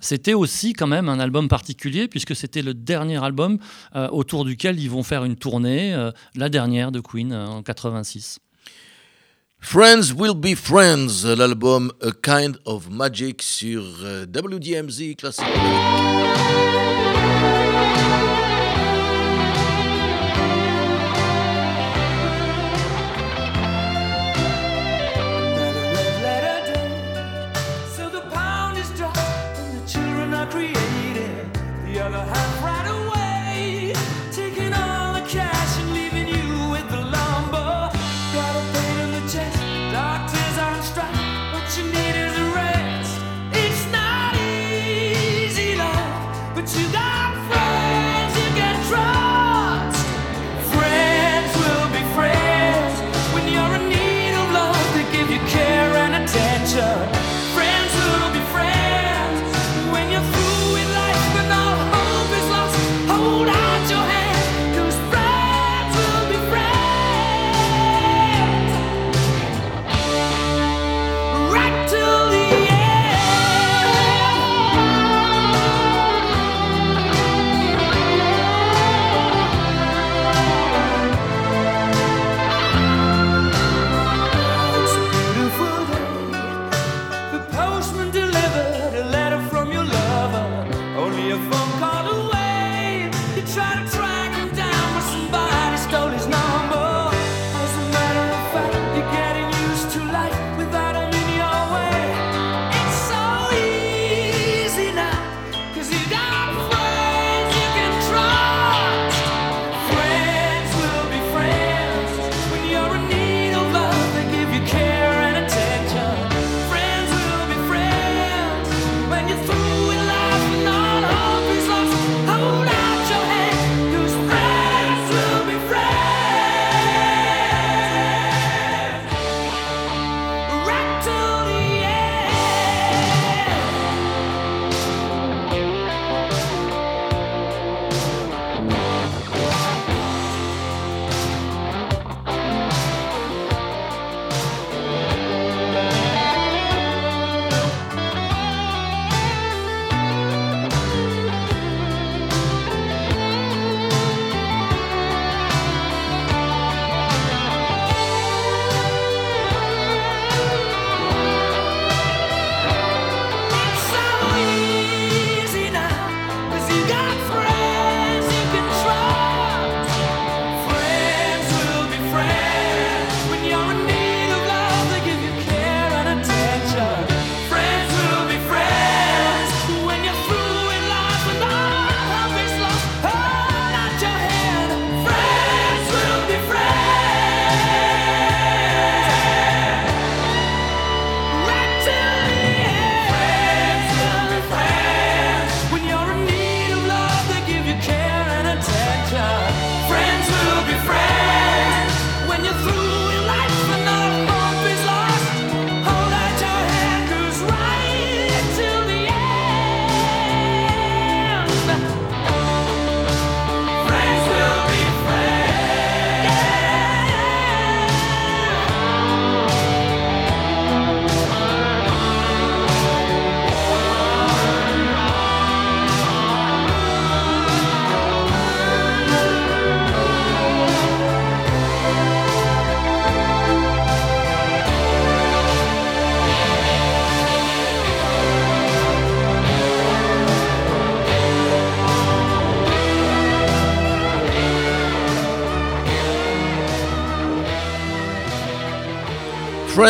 c'était 0.00 0.34
aussi 0.34 0.72
quand 0.72 0.86
même 0.86 1.08
un 1.08 1.18
album 1.20 1.48
particulier, 1.48 2.08
puisque 2.08 2.36
c'était 2.36 2.62
le 2.62 2.74
dernier 2.74 3.22
album 3.22 3.58
autour 4.10 4.44
duquel 4.44 4.78
ils 4.78 4.90
vont 4.90 5.02
faire 5.02 5.24
une 5.24 5.36
tournée, 5.36 5.94
la 6.34 6.48
dernière 6.48 6.92
de 6.92 7.00
Queen 7.00 7.32
en 7.34 7.62
86. 7.62 8.38
Friends 9.60 10.12
Will 10.16 10.34
Be 10.34 10.54
Friends, 10.54 11.24
l'album 11.36 11.92
A 12.02 12.10
Kind 12.22 12.58
of 12.64 12.90
Magic 12.90 13.42
sur 13.42 13.82
WDMZ 14.26 15.16
Classic. 15.16 15.44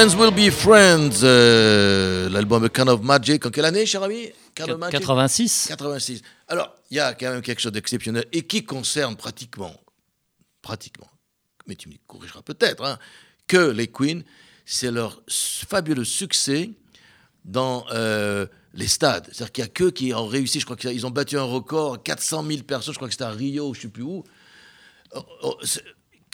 Friends 0.05 0.21
Will 0.21 0.35
Be 0.35 0.51
Friends, 0.51 1.23
euh, 1.23 2.29
l'album 2.29 2.69
Kind 2.69 2.91
of 2.91 3.01
Magic. 3.01 3.47
En 3.47 3.51
quelle 3.51 3.65
année, 3.65 3.87
cher 3.87 4.03
ami? 4.03 4.29
Kind 4.55 4.69
of 4.69 4.79
Magic? 4.79 5.01
86. 5.01 5.69
86. 5.69 6.21
Alors, 6.47 6.75
il 6.91 6.99
y 6.99 7.01
a 7.01 7.15
quand 7.15 7.31
même 7.31 7.41
quelque 7.41 7.63
chose 7.63 7.73
d'exceptionnel 7.73 8.27
et 8.31 8.43
qui 8.43 8.67
concerne 8.67 9.17
pratiquement, 9.17 9.75
pratiquement, 10.61 11.09
mais 11.67 11.75
tu 11.75 11.89
me 11.89 11.95
corrigeras 12.07 12.43
peut-être, 12.43 12.85
hein, 12.85 12.99
que 13.47 13.71
les 13.71 13.87
Queens, 13.87 14.21
c'est 14.67 14.91
leur 14.91 15.23
fabuleux 15.27 16.05
succès 16.05 16.69
dans 17.47 17.87
euh, 17.93 18.45
les 18.75 18.89
stades. 18.89 19.31
C'est-à-dire 19.33 19.53
qu'il 19.53 19.65
n'y 19.65 19.71
a 19.71 19.73
qu'eux 19.73 19.91
qui 19.91 20.13
ont 20.13 20.27
réussi, 20.27 20.61
je 20.61 20.67
crois 20.67 20.77
qu'ils 20.77 21.07
ont 21.07 21.11
battu 21.11 21.39
un 21.39 21.45
record, 21.45 22.03
400 22.03 22.45
000 22.47 22.63
personnes, 22.65 22.93
je 22.93 22.99
crois 22.99 23.09
que 23.09 23.15
c'était 23.15 23.25
à 23.25 23.31
Rio, 23.31 23.73
je 23.73 23.79
ne 23.79 23.83
sais 23.85 23.89
plus 23.89 24.03
où. 24.03 24.23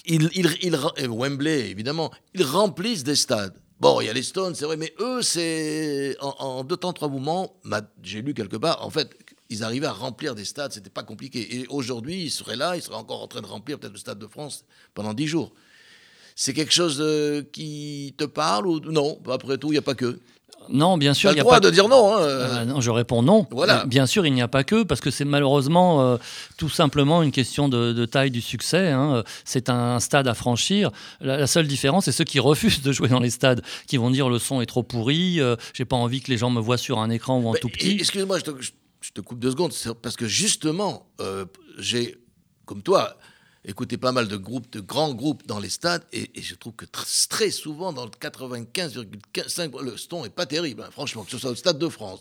Ils, 0.06 0.28
ils- 0.34 0.56
ils 0.62 1.08
Wembley, 1.08 1.70
évidemment, 1.70 2.10
ils 2.34 2.42
remplissent 2.44 3.04
des 3.04 3.16
stades. 3.16 3.54
Bon, 3.80 4.00
il 4.02 4.06
y 4.06 4.10
a 4.10 4.12
les 4.12 4.22
Stones, 4.22 4.54
c'est 4.54 4.66
vrai, 4.66 4.76
mais 4.76 4.92
eux, 5.00 5.22
c'est 5.22 6.14
en, 6.20 6.64
deux 6.64 6.76
temps, 6.76 6.92
trois 6.92 7.08
mouvements, 7.08 7.54
j'ai 8.02 8.20
lu 8.20 8.34
quelque 8.34 8.56
part, 8.58 8.84
en 8.84 8.90
fait, 8.90 9.08
ils 9.48 9.64
arrivaient 9.64 9.86
à 9.86 9.92
remplir 9.92 10.34
des 10.34 10.44
stades, 10.44 10.72
c'était 10.72 10.90
pas 10.90 11.02
compliqué. 11.02 11.56
Et 11.56 11.66
aujourd'hui, 11.68 12.24
ils 12.24 12.30
seraient 12.30 12.56
là, 12.56 12.76
ils 12.76 12.82
seraient 12.82 12.96
encore 12.96 13.22
en 13.22 13.26
train 13.26 13.40
de 13.40 13.46
remplir 13.46 13.78
peut-être 13.78 13.94
le 13.94 13.98
Stade 13.98 14.18
de 14.18 14.26
France 14.26 14.64
pendant 14.94 15.14
dix 15.14 15.26
jours. 15.26 15.52
C'est 16.36 16.52
quelque 16.54 16.72
chose 16.72 16.98
euh, 17.00 17.42
qui 17.52 18.14
te 18.16 18.24
parle 18.24 18.66
ou 18.66 18.80
non 18.80 19.20
Après 19.30 19.58
tout, 19.58 19.68
il 19.68 19.72
n'y 19.72 19.78
a 19.78 19.82
pas 19.82 19.94
que. 19.94 20.20
Non, 20.72 20.96
bien 20.98 21.12
Tu 21.12 21.20
sûr, 21.20 21.30
as 21.30 21.32
il 21.32 21.34
le 21.34 21.36
n'y 21.36 21.40
a 21.40 21.44
droit 21.44 21.54
pas 21.56 21.60
de 21.60 21.70
dire 21.70 21.88
non. 21.88 22.14
hein, 22.16 22.20
euh. 22.20 22.48
Ah 22.60 22.64
non, 22.64 22.80
je 22.80 22.90
réponds 22.90 23.22
non. 23.22 23.46
Voilà. 23.50 23.82
Euh, 23.82 23.86
Bien 23.86 24.06
sûr, 24.06 24.24
il 24.26 24.32
n'y 24.32 24.42
a 24.42 24.48
pas 24.48 24.64
que, 24.64 24.82
parce 24.84 25.00
que 25.00 25.10
c'est 25.10 25.24
malheureusement 25.24 26.00
euh, 26.02 26.16
tout 26.56 26.68
simplement 26.68 27.22
une 27.22 27.32
question 27.32 27.68
de, 27.68 27.92
de 27.92 28.04
taille 28.06 28.30
du 28.30 28.40
succès. 28.40 28.88
hein. 28.90 29.24
C'est 29.44 29.68
un 29.68 29.98
stade 30.00 30.28
à 30.28 30.34
franchir. 30.34 30.90
La, 31.20 31.36
la 31.36 31.46
seule 31.46 31.66
différence, 31.66 32.04
c'est 32.04 32.12
ceux 32.12 32.24
qui 32.24 32.38
refusent 32.40 32.82
de 32.82 32.92
jouer 32.92 33.08
dans 33.08 33.20
les 33.20 33.30
stades, 33.30 33.62
qui 33.86 33.96
vont 33.96 34.10
dire 34.10 34.28
le 34.28 34.38
son 34.38 34.60
est 34.60 34.66
trop 34.66 34.82
pourri, 34.82 35.40
euh, 35.40 35.56
j'ai 35.74 35.84
pas 35.84 35.96
envie 35.96 36.20
que 36.20 36.30
les 36.30 36.38
gens 36.38 36.50
me 36.50 36.60
voient 36.60 36.78
sur 36.78 36.98
un 37.00 37.10
écran 37.10 37.38
ou 37.40 37.48
en 37.48 37.52
Mais, 37.52 37.58
tout 37.60 37.68
et- 37.68 37.72
petit. 37.72 37.90
Excuse-moi, 37.98 38.38
je 38.38 38.44
te, 38.44 38.50
je- 38.60 38.70
je 39.00 39.10
te 39.12 39.20
coupe 39.20 39.38
deux 39.40 39.50
secondes, 39.50 39.72
parce 40.02 40.16
que 40.16 40.26
justement, 40.26 41.06
j'ai, 41.78 42.16
comme 42.66 42.82
toi, 42.82 43.16
écouté 43.64 43.96
pas 43.98 44.12
mal 44.12 44.26
de 44.28 44.36
groupes, 44.36 44.70
de 44.72 44.80
grands 44.80 45.12
groupes 45.14 45.46
dans 45.46 45.58
les 45.58 45.68
stades, 45.70 46.02
et, 46.12 46.30
et 46.34 46.42
je 46.42 46.54
trouve 46.54 46.72
que 46.74 46.86
tr- 46.86 47.28
très 47.28 47.50
souvent, 47.50 47.92
dans 47.92 48.04
le 48.04 48.10
95,5, 48.10 49.82
le 49.82 49.96
Stone 49.96 50.26
est 50.26 50.30
pas 50.30 50.46
terrible, 50.46 50.82
hein, 50.82 50.88
franchement, 50.90 51.24
que 51.24 51.30
ce 51.30 51.38
soit 51.38 51.50
au 51.50 51.54
Stade 51.54 51.78
de 51.78 51.88
France, 51.88 52.20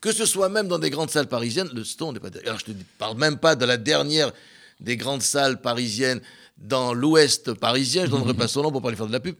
que 0.00 0.12
ce 0.12 0.26
soit 0.26 0.48
même 0.48 0.68
dans 0.68 0.78
des 0.78 0.90
grandes 0.90 1.10
salles 1.10 1.28
parisiennes, 1.28 1.70
le 1.74 1.84
Stone 1.84 2.14
n'est 2.14 2.20
pas 2.20 2.30
terrible. 2.30 2.48
Alors 2.48 2.60
je 2.60 2.66
te 2.66 2.70
dis- 2.72 2.84
parle 2.98 3.16
même 3.18 3.38
pas 3.38 3.56
de 3.56 3.64
la 3.64 3.76
dernière 3.76 4.32
des 4.80 4.96
grandes 4.96 5.22
salles 5.22 5.60
parisiennes 5.60 6.20
dans 6.58 6.92
l'ouest 6.94 7.52
parisien, 7.54 8.04
je 8.06 8.10
donnerai 8.10 8.34
pas 8.42 8.48
son 8.48 8.62
nom 8.62 8.70
pour 8.72 8.82
pas 8.82 8.90
lui 8.90 8.96
faire 8.96 9.06
de 9.06 9.12
la 9.12 9.20
pub. 9.20 9.36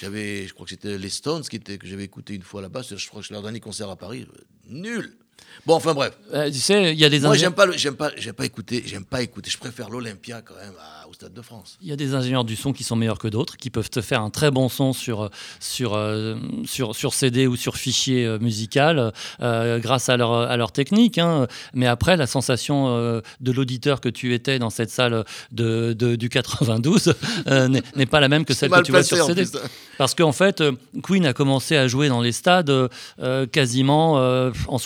J'avais, 0.00 0.46
je 0.46 0.52
crois 0.52 0.64
que 0.66 0.70
c'était 0.70 0.98
les 0.98 1.08
Stones 1.08 1.42
qui 1.42 1.56
étaient, 1.56 1.78
que 1.78 1.86
j'avais 1.86 2.04
écouté 2.04 2.34
une 2.34 2.42
fois 2.42 2.60
là-bas. 2.60 2.82
Je 2.82 3.08
crois 3.08 3.22
que 3.22 3.26
c'est 3.26 3.32
leur 3.32 3.42
dernier 3.42 3.60
concert 3.60 3.88
à 3.88 3.96
Paris. 3.96 4.26
euh, 4.30 4.40
Nul. 4.68 5.16
Bon, 5.66 5.74
enfin 5.74 5.92
bref. 5.92 6.12
Euh, 6.32 6.50
tu 6.50 6.58
sais, 6.58 6.92
il 6.94 6.98
y 6.98 7.04
a 7.04 7.10
des 7.10 7.20
Moi, 7.20 7.36
j'aime 7.36 7.52
pas, 7.52 7.66
j'aime 7.76 7.94
pas, 7.96 8.10
j'aime 8.16 8.32
pas 8.32 8.46
écouter, 8.46 8.82
j'aime 8.86 9.04
pas 9.04 9.20
écouter. 9.22 9.50
Je 9.50 9.58
préfère 9.58 9.90
l'Olympia 9.90 10.40
quand 10.40 10.54
même 10.54 10.72
à- 10.80 11.06
au 11.08 11.12
Stade 11.12 11.34
de 11.34 11.42
France. 11.42 11.76
Il 11.82 11.88
y 11.88 11.92
a 11.92 11.96
des 11.96 12.14
ingénieurs 12.14 12.44
du 12.44 12.56
son 12.56 12.72
qui 12.72 12.84
sont 12.84 12.96
meilleurs 12.96 13.18
que 13.18 13.28
d'autres, 13.28 13.56
qui 13.58 13.68
peuvent 13.68 13.90
te 13.90 14.00
faire 14.00 14.22
un 14.22 14.30
très 14.30 14.50
bon 14.50 14.68
son 14.70 14.92
sur, 14.94 15.30
sur, 15.60 15.94
euh, 15.94 16.36
sur, 16.64 16.94
sur 16.96 17.12
CD 17.12 17.46
ou 17.46 17.56
sur 17.56 17.76
fichier 17.76 18.24
euh, 18.24 18.38
musical 18.38 19.12
euh, 19.42 19.78
grâce 19.78 20.08
à 20.08 20.16
leur, 20.16 20.32
à 20.32 20.56
leur 20.56 20.72
technique. 20.72 21.18
hein. 21.18 21.46
Mais 21.74 21.86
après, 21.86 22.16
la 22.16 22.26
sensation 22.26 22.88
euh, 22.88 23.20
de 23.40 23.52
l'auditeur 23.52 24.00
que 24.00 24.08
tu 24.08 24.32
étais 24.34 24.58
dans 24.58 24.70
cette 24.70 24.90
salle 24.90 25.24
de, 25.52 25.92
de- 25.92 26.16
du 26.16 26.28
92 26.30 27.14
euh, 27.46 27.68
n'est 27.96 28.06
pas 28.06 28.20
la 28.20 28.28
même 28.28 28.44
que 28.46 28.54
celle 28.54 28.70
que 28.70 28.80
tu 28.82 28.92
vois 28.92 29.02
sur 29.02 29.24
CD. 29.26 29.42
plus. 29.44 29.58
Parce 29.98 30.14
qu'en 30.14 30.32
fait, 30.32 30.62
Queen 31.02 31.26
a 31.26 31.32
commencé 31.34 31.76
à 31.76 31.88
jouer 31.88 32.08
dans 32.08 32.20
les 32.22 32.32
stades 32.32 32.72
quasiment 33.52 34.14
en 34.68 34.78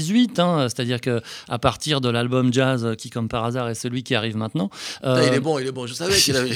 78, 0.00 0.38
hein. 0.38 0.68
c'est-à-dire 0.68 1.00
que 1.00 1.20
à 1.48 1.58
partir 1.58 2.00
de 2.00 2.08
l'album 2.08 2.52
jazz 2.52 2.84
euh, 2.84 2.94
qui, 2.94 3.10
comme 3.10 3.28
par 3.28 3.44
hasard, 3.44 3.68
est 3.68 3.74
celui 3.74 4.02
qui 4.02 4.14
arrive 4.14 4.36
maintenant. 4.36 4.70
Euh, 5.04 5.24
il 5.26 5.34
est 5.34 5.40
bon, 5.40 5.58
il 5.58 5.66
est 5.66 5.72
bon. 5.72 5.86
Je 5.86 5.94
savais 5.94 6.14
qu'il 6.16 6.36
avait. 6.36 6.54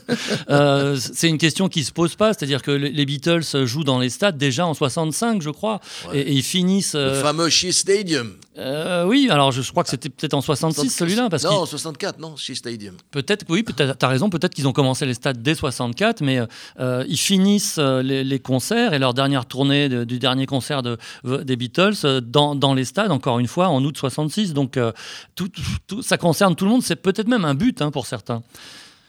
euh, 0.50 0.96
c'est 0.96 1.28
une 1.28 1.38
question 1.38 1.68
qui 1.68 1.84
se 1.84 1.92
pose 1.92 2.14
pas, 2.16 2.32
c'est-à-dire 2.34 2.62
que 2.62 2.70
les 2.70 2.90
les 2.92 3.06
Beatles 3.06 3.64
jouent 3.64 3.84
dans 3.84 3.98
les 3.98 4.10
stades 4.10 4.36
déjà 4.38 4.66
en 4.66 4.74
65, 4.74 5.42
je 5.42 5.50
crois, 5.50 5.80
Ouais. 6.08 6.18
et, 6.18 6.20
et 6.20 6.32
ils 6.32 6.42
finissent. 6.42 6.94
Le 6.94 7.00
euh, 7.00 7.22
fameux 7.22 7.48
Shea 7.48 7.72
Stadium. 7.72 8.34
Euh, 8.58 9.06
oui, 9.06 9.28
alors 9.30 9.50
je 9.50 9.62
crois 9.70 9.82
que 9.82 9.88
c'était 9.88 10.10
peut-être 10.10 10.34
en 10.34 10.42
66 10.42 10.90
celui-là, 10.90 11.30
parce 11.30 11.44
Non, 11.44 11.62
que 11.62 11.68
64, 11.70 12.18
non, 12.18 12.36
Shea 12.36 12.54
Stadium. 12.54 12.94
peut-être, 13.10 13.46
oui, 13.48 13.62
peut-être, 13.62 13.96
t'as 13.96 14.08
raison, 14.08 14.28
peut-être 14.28 14.52
qu'ils 14.54 14.68
ont 14.68 14.72
commencé 14.74 15.06
les 15.06 15.14
stades 15.14 15.42
dès 15.42 15.54
64, 15.54 16.20
mais 16.20 16.40
euh, 16.78 17.04
ils 17.08 17.16
finissent 17.16 17.76
euh, 17.78 18.02
les, 18.02 18.24
les 18.24 18.38
concerts 18.40 18.92
et 18.92 18.98
leur 18.98 19.14
dernière 19.14 19.46
tournée 19.46 19.88
de- 19.88 20.04
du 20.04 20.18
dernier 20.18 20.44
concert 20.46 20.82
de, 20.82 20.98
des 21.24 21.56
Beatles 21.56 21.94
euh, 22.04 22.20
dans, 22.20 22.54
dans 22.54 22.74
les 22.74 22.84
stades, 22.84 23.10
encore 23.10 23.38
une 23.38 23.48
fois, 23.48 23.68
en 23.68 23.82
août 23.84 23.96
66. 23.96 24.52
Donc 24.52 24.76
euh, 24.76 24.92
tout, 25.34 25.48
tout- 25.86 26.02
ça 26.02 26.18
concerne 26.18 26.54
tout 26.54 26.64
le 26.66 26.70
monde, 26.72 26.82
c'est 26.82 26.96
peut-être 26.96 27.28
même 27.28 27.46
un 27.46 27.54
but 27.54 27.80
hein, 27.80 27.90
pour 27.90 28.06
certains. 28.06 28.42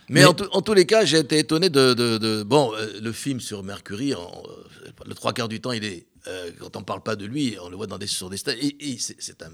Mais, 0.10 0.22
Mais- 0.22 0.26
En, 0.26 0.36
en 0.58 0.62
tous 0.62 0.74
les 0.74 0.86
cas, 0.86 1.06
j'ai 1.06 1.20
été 1.20 1.39
étonné 1.39 1.70
de. 1.70 2.44
bon, 2.44 2.72
euh, 2.78 2.88
le 3.02 3.12
film 3.12 3.39
sur 3.39 3.64
Mercury, 3.64 4.14
en- 4.14 4.20
euh, 4.22 4.89
le 5.06 5.14
trois 5.16 5.34
quarts 5.34 5.48
du 5.50 5.60
temps, 5.62 5.72
il 5.72 5.84
est. 5.84 6.06
euh, 6.28 6.52
quand 6.60 6.76
on 6.78 6.84
parle 6.84 7.04
pas 7.04 7.16
de 7.16 7.26
lui, 7.26 7.58
on 7.62 7.70
le 7.70 7.76
voit 7.76 7.88
dans 7.88 7.98
des, 7.98 8.08
sur 8.08 8.30
des. 8.30 8.38
Et, 8.48 8.98
c'est 9.00 9.16
c'est 9.22 9.42
un- 9.44 9.52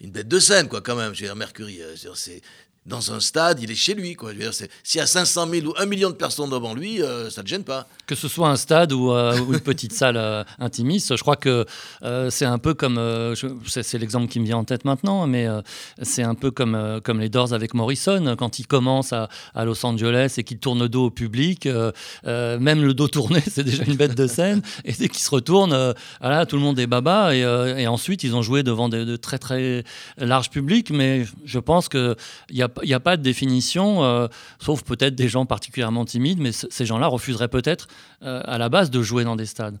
une 0.00 0.10
bête 0.10 0.28
de 0.28 0.38
scène, 0.38 0.68
quoi, 0.68 0.80
quand 0.80 0.96
même. 0.96 1.12
Dire, 1.12 1.36
Mercury, 1.36 1.82
euh. 1.82 1.94
Dans 2.86 3.12
un 3.12 3.20
stade, 3.20 3.60
il 3.60 3.70
est 3.70 3.74
chez 3.74 3.94
lui. 3.94 4.16
S'il 4.82 4.98
y 4.98 5.02
a 5.02 5.06
500 5.06 5.48
000 5.50 5.66
ou 5.66 5.74
1 5.76 5.86
million 5.86 6.10
de 6.10 6.14
personnes 6.14 6.50
devant 6.50 6.74
lui, 6.74 7.02
euh, 7.02 7.28
ça 7.30 7.42
ne 7.42 7.44
te 7.44 7.50
gêne 7.50 7.64
pas. 7.64 7.86
Que 8.06 8.14
ce 8.14 8.26
soit 8.26 8.48
un 8.48 8.56
stade 8.56 8.92
ou, 8.92 9.12
euh, 9.12 9.36
une 9.52 9.60
petite 9.60 9.92
salle 9.92 10.16
euh, 10.16 10.42
intimiste, 10.58 11.16
je 11.16 11.20
crois 11.20 11.36
que 11.36 11.64
euh, 12.02 12.30
c'est 12.30 12.44
un 12.44 12.58
peu 12.58 12.74
comme, 12.74 12.98
c'est 13.66 13.98
l'exemple 13.98 14.28
qui 14.28 14.40
me 14.40 14.46
vient 14.46 14.58
en 14.58 14.64
tête 14.64 14.84
maintenant, 14.84 15.26
mais 15.26 15.46
c'est 16.02 16.22
un 16.22 16.34
peu 16.34 16.50
comme, 16.50 17.00
comme 17.04 17.20
les 17.20 17.28
Doors 17.28 17.52
avec 17.52 17.74
Morrison, 17.74 18.34
quand 18.36 18.58
ils 18.58 18.66
commencent 18.66 19.12
à, 19.12 19.28
Los 19.64 19.84
Angeles 19.84 20.34
et 20.38 20.44
qu'ils 20.44 20.58
tournent 20.58 20.80
le 20.80 20.88
dos 20.88 21.06
au 21.06 21.10
public, 21.10 21.68
même 22.24 22.82
le 22.82 22.94
dos 22.94 23.08
tourné, 23.08 23.40
c'est 23.46 23.64
déjà 23.64 23.84
une 23.84 23.96
bête 23.96 24.16
de 24.16 24.26
scène, 24.26 24.62
et 24.84 24.92
dès 24.92 25.08
qu'ils 25.08 25.22
se 25.22 25.30
retournent, 25.30 25.72
euh, 25.72 25.92
voilà, 26.20 26.46
tout 26.46 26.56
le 26.56 26.62
monde 26.62 26.78
est 26.78 26.86
baba, 26.86 27.34
et, 27.34 27.86
ensuite 27.86 28.24
ils 28.24 28.34
ont 28.34 28.42
joué 28.42 28.62
devant 28.62 28.88
de, 28.88 29.16
très 29.16 29.38
très 29.38 29.84
larges 30.16 30.50
publics, 30.50 30.90
mais 30.90 31.26
je 31.44 31.58
pense 31.58 31.88
qu'il 31.88 32.16
n'y 32.52 32.62
a, 32.62 32.68
il 32.82 32.88
y 32.88 32.94
a 32.94 33.00
pas 33.00 33.16
de 33.16 33.22
définition, 33.22 34.04
euh, 34.04 34.28
sauf 34.60 34.82
peut-être 34.82 35.14
des 35.14 35.28
gens 35.28 35.46
particulièrement 35.46 36.04
timides, 36.04 36.40
mais 36.40 36.52
ces 36.52 36.86
gens-là 36.86 37.06
refuseraient 37.06 37.48
peut-être 37.48 37.88
euh, 38.22 38.40
à 38.44 38.58
la 38.58 38.68
base 38.68 38.90
de 38.90 39.02
jouer 39.02 39.24
dans 39.24 39.36
des 39.36 39.46
stades. 39.46 39.78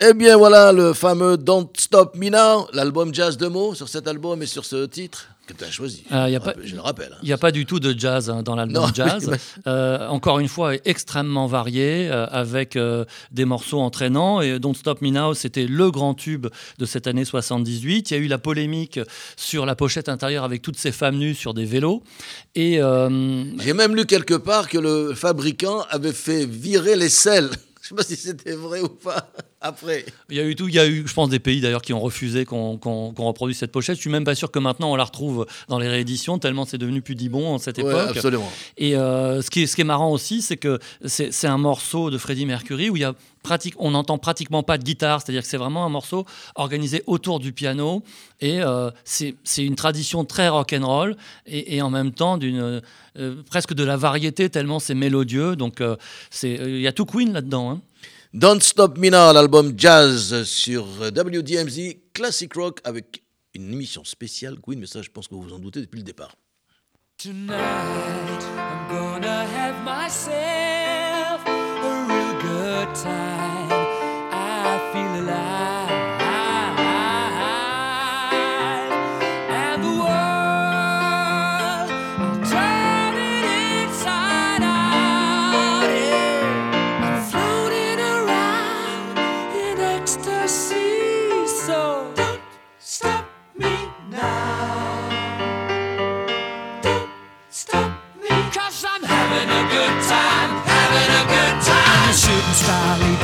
Eh 0.00 0.14
bien, 0.14 0.36
voilà 0.36 0.72
le 0.72 0.92
fameux 0.94 1.36
Don't 1.36 1.68
Stop 1.76 2.16
Me 2.16 2.30
Now, 2.30 2.68
l'album 2.72 3.12
jazz 3.14 3.36
de 3.36 3.48
mots 3.48 3.74
sur 3.74 3.88
cet 3.88 4.08
album 4.08 4.42
et 4.42 4.46
sur 4.46 4.64
ce 4.64 4.86
titre 4.86 5.28
que 5.52 5.58
tu 5.58 5.64
as 5.64 5.70
choisi. 5.70 6.04
Euh, 6.12 6.28
y 6.28 6.36
a 6.36 6.38
Je 6.38 6.44
pas- 6.44 6.54
Je 6.62 6.74
le 6.74 6.80
rappelle. 6.80 7.12
hein. 7.12 7.18
Il 7.22 7.26
n'y 7.26 7.32
a 7.32 7.38
pas 7.38 7.52
du 7.52 7.66
tout 7.66 7.80
de 7.80 7.98
jazz 7.98 8.30
hein, 8.30 8.42
dans 8.42 8.54
l'album 8.56 8.90
jazz. 8.94 9.28
oui, 9.32 9.36
Euh, 9.66 10.06
encore 10.08 10.38
une 10.38 10.48
fois, 10.48 10.74
extrêmement 10.84 11.46
varié, 11.46 12.08
euh, 12.10 12.26
avec 12.26 12.78
des 13.30 13.44
morceaux 13.44 13.80
entraînants. 13.80 14.40
Et 14.40 14.58
Don't 14.58 14.74
Stop 14.74 15.02
Me 15.02 15.10
Now, 15.10 15.34
c'était 15.34 15.66
le 15.66 15.90
grand 15.90 16.14
tube 16.14 16.46
de 16.78 16.86
cette 16.86 17.06
année 17.06 17.24
78. 17.24 18.10
Il 18.10 18.14
y 18.14 18.16
a 18.16 18.20
eu 18.20 18.26
la 18.28 18.38
polémique 18.38 19.00
sur 19.36 19.66
la 19.66 19.74
pochette 19.76 20.08
intérieure 20.08 20.44
avec 20.44 20.62
toutes 20.62 20.78
ces 20.78 20.92
femmes 20.92 21.16
nues 21.16 21.34
sur 21.34 21.54
des 21.54 21.64
vélos. 21.64 22.02
Et 22.54 22.80
J'ai 23.58 23.72
même 23.74 23.94
lu 23.96 24.06
quelque 24.06 24.34
part 24.34 24.68
que 24.68 24.78
le 24.78 25.14
fabricant 25.14 25.84
avait 25.90 26.12
fait 26.12 26.44
virer 26.46 26.96
les 26.96 27.08
selles. 27.08 27.50
Je 27.82 27.88
sais 27.88 27.94
pas 27.94 28.02
si 28.02 28.16
c'était 28.16 28.52
vrai 28.54 28.80
ou 28.80 28.88
pas. 28.88 29.30
Après. 29.62 30.06
Il 30.30 30.36
y 30.36 30.40
a 30.40 30.44
eu 30.44 30.56
tout, 30.56 30.68
il 30.68 30.74
y 30.74 30.78
a 30.78 30.86
eu, 30.86 31.06
je 31.06 31.12
pense, 31.12 31.28
des 31.28 31.38
pays 31.38 31.60
d'ailleurs 31.60 31.82
qui 31.82 31.92
ont 31.92 32.00
refusé 32.00 32.46
qu'on 32.46 32.78
reproduise 33.16 33.58
cette 33.58 33.72
pochette. 33.72 33.96
Je 33.96 34.00
suis 34.00 34.08
même 34.10 34.24
pas 34.24 34.34
sûr 34.34 34.50
que 34.50 34.58
maintenant 34.58 34.90
on 34.92 34.96
la 34.96 35.04
retrouve 35.04 35.46
dans 35.68 35.78
les 35.78 35.86
rééditions, 35.88 36.38
tellement 36.38 36.64
c'est 36.64 36.78
devenu 36.78 37.02
pudibond 37.02 37.46
en 37.54 37.58
cette 37.58 37.76
Ouais, 37.78 37.84
époque. 37.84 38.16
absolument. 38.16 38.50
Et 38.78 38.96
euh, 38.96 39.42
ce, 39.42 39.50
qui 39.50 39.62
est, 39.62 39.66
ce 39.66 39.74
qui 39.76 39.82
est 39.82 39.84
marrant 39.84 40.10
aussi, 40.12 40.40
c'est 40.40 40.56
que 40.56 40.78
c'est 41.04 41.46
un 41.46 41.58
morceau 41.58 42.10
de 42.10 42.16
Freddie 42.16 42.46
Mercury 42.46 42.88
où 42.88 42.96
il 42.96 43.00
y 43.00 43.04
a 43.04 43.14
pratique, 43.42 43.74
on 43.78 43.90
n'entend 43.90 44.16
pratiquement 44.18 44.62
pas 44.62 44.78
de 44.78 44.82
guitare, 44.84 45.20
c'est-à-dire 45.22 45.42
que 45.42 45.48
c'est 45.48 45.56
vraiment 45.58 45.84
un 45.84 45.88
morceau 45.90 46.24
organisé 46.54 47.02
autour 47.06 47.38
du 47.38 47.52
piano. 47.52 48.02
Et 48.40 48.62
euh, 48.62 48.90
c'est 49.04 49.34
une 49.58 49.76
tradition 49.76 50.24
très 50.24 50.48
rock'n'roll 50.48 51.16
et, 51.46 51.76
et 51.76 51.82
en 51.82 51.90
même 51.90 52.12
temps 52.12 52.38
d'une 52.38 52.80
euh, 53.18 53.42
presque 53.50 53.74
de 53.74 53.84
la 53.84 53.96
variété 53.98 54.48
tellement 54.48 54.78
c'est 54.78 54.94
mélodieux. 54.94 55.54
Donc 55.56 55.82
il 56.42 56.80
y 56.80 56.86
a 56.86 56.92
tout 56.92 57.04
Queen 57.04 57.32
là-dedans. 57.34 57.70
hein. 57.72 57.80
Don't 58.32 58.60
Stop 58.60 58.96
Me 58.96 59.10
Now, 59.10 59.32
l'album 59.32 59.74
jazz 59.76 60.44
sur 60.44 60.86
WDMZ 61.00 61.96
Classic 62.14 62.54
Rock 62.54 62.80
avec 62.84 63.24
une 63.54 63.72
émission 63.72 64.04
spéciale 64.04 64.60
Queen, 64.60 64.78
mais 64.78 64.86
ça 64.86 65.02
je 65.02 65.10
pense 65.10 65.26
que 65.26 65.34
vous 65.34 65.42
vous 65.42 65.52
en 65.52 65.58
doutez 65.58 65.80
depuis 65.80 65.98
le 65.98 66.04
départ. 66.04 66.36
está 102.60 102.92
ali 102.94 103.19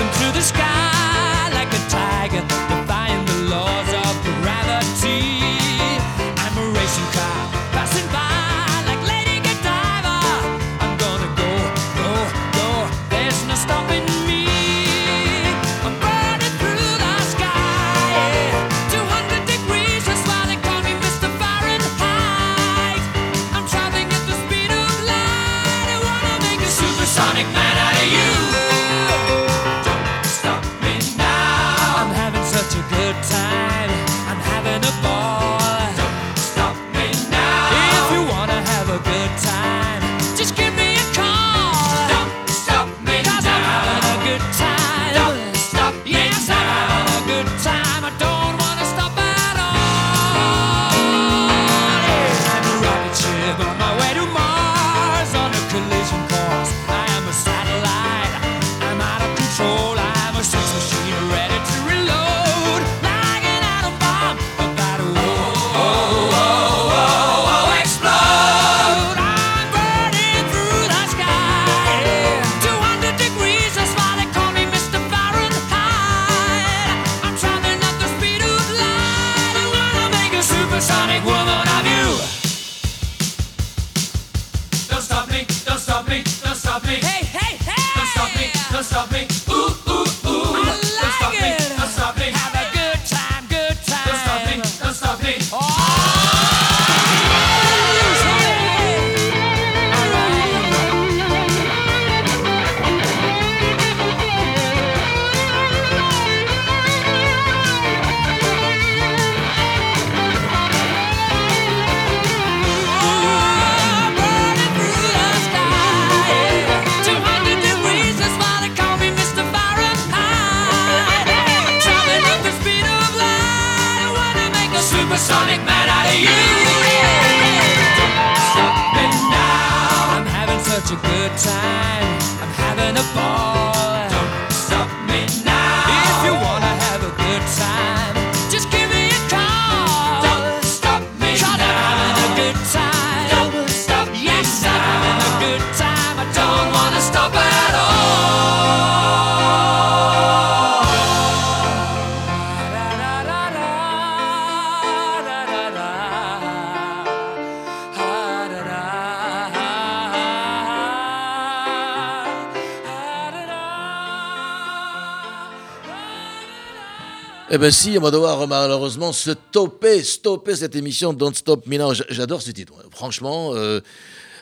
Eh 167.56 167.58
ben 167.58 167.70
si, 167.70 167.96
on 167.98 168.02
va 168.02 168.10
devoir 168.10 168.46
malheureusement 168.46 169.12
stopper, 169.14 170.02
stopper 170.04 170.56
cette 170.56 170.76
émission 170.76 171.14
Don't 171.14 171.32
Stop 171.32 171.66
Me 171.66 171.78
Now. 171.78 171.94
J- 171.94 172.02
J'adore 172.10 172.42
ce 172.42 172.50
titre, 172.50 172.74
franchement. 172.90 173.52
euh, 173.54 173.80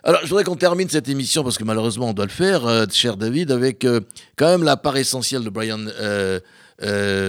Alors, 0.03 0.19
je 0.25 0.29
voudrais 0.31 0.43
qu'on 0.43 0.57
termine 0.57 0.89
cette 0.89 1.09
émission 1.09 1.45
parce 1.45 1.57
que 1.57 1.63
malheureusement, 1.63 2.09
on 2.09 2.13
doit 2.13 2.25
le 2.25 2.33
faire, 2.33 2.67
euh, 2.67 2.87
cher 2.91 3.17
David, 3.17 3.53
avec 3.53 3.85
euh, 3.85 4.01
quand 4.37 4.47
même 4.49 4.65
la 4.65 4.77
part 4.77 4.97
essentielle 4.97 5.45
de 5.45 5.49
Brian 5.51 5.79
euh, 6.01 6.41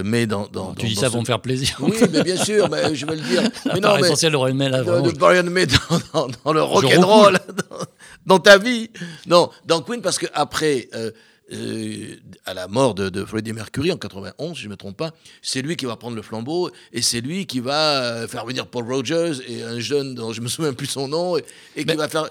May 0.03 0.25
dans, 0.25 0.47
dans- 0.47 0.73
Tu 0.73 0.81
dans- 0.85 0.87
dis 0.89 0.95
dans 0.95 1.01
ça 1.01 1.09
pour 1.11 1.19
me 1.21 1.25
faire 1.25 1.39
plaisir. 1.39 1.75
Oui, 1.79 1.93
mais 2.11 2.23
bien 2.23 2.37
sûr, 2.43 2.67
mais 2.67 2.95
je 2.95 3.05
vais 3.05 3.17
le 3.17 3.21
dire. 3.21 3.43
La 3.65 3.75
mais 3.75 3.81
part 3.81 3.93
non, 3.93 4.01
mais 4.01 4.07
essentielle 4.07 4.31
de 4.31 4.37
Roy 4.37 4.53
May, 4.53 4.69
là, 4.69 4.79
de, 4.83 5.11
de 5.11 5.15
Brian 5.19 5.43
May 5.43 5.67
dans, 5.67 6.51
le 6.51 6.63
rock 6.63 6.85
and 6.97 7.05
roll, 7.05 7.37
dans, 7.69 7.77
dans 8.25 8.39
ta 8.39 8.57
vie. 8.57 8.89
Non, 9.27 9.51
dans 9.67 9.81
Queen, 9.83 10.01
parce 10.01 10.17
que 10.17 10.25
après, 10.33 10.89
euh, 10.95 11.11
euh, 11.53 12.15
à 12.45 12.53
la 12.53 12.67
mort 12.67 12.95
de, 12.95 13.09
de 13.09 13.23
Freddie 13.25 13.53
Mercury 13.53 13.91
en 13.91 13.97
91, 13.97 14.55
si 14.55 14.61
je 14.63 14.67
ne 14.67 14.71
me 14.71 14.77
trompe 14.77 14.97
pas, 14.97 15.11
c'est 15.41 15.61
lui 15.61 15.75
qui 15.75 15.85
va 15.85 15.95
prendre 15.95 16.15
le 16.15 16.21
flambeau 16.21 16.71
et 16.91 17.01
c'est 17.01 17.21
lui 17.21 17.45
qui 17.45 17.59
va 17.59 18.01
euh, 18.03 18.27
faire 18.27 18.45
venir 18.45 18.67
Paul 18.67 18.91
Rogers 18.91 19.33
et 19.47 19.61
un 19.63 19.79
jeune 19.79 20.15
dont 20.15 20.33
je 20.33 20.41
me 20.41 20.47
souviens 20.47 20.73
plus 20.73 20.87
son 20.87 21.07
nom 21.07 21.37
et, 21.37 21.45
et 21.75 21.81
qui 21.81 21.87
Mais- 21.87 21.95
va 21.95 22.07
faire, 22.09 22.29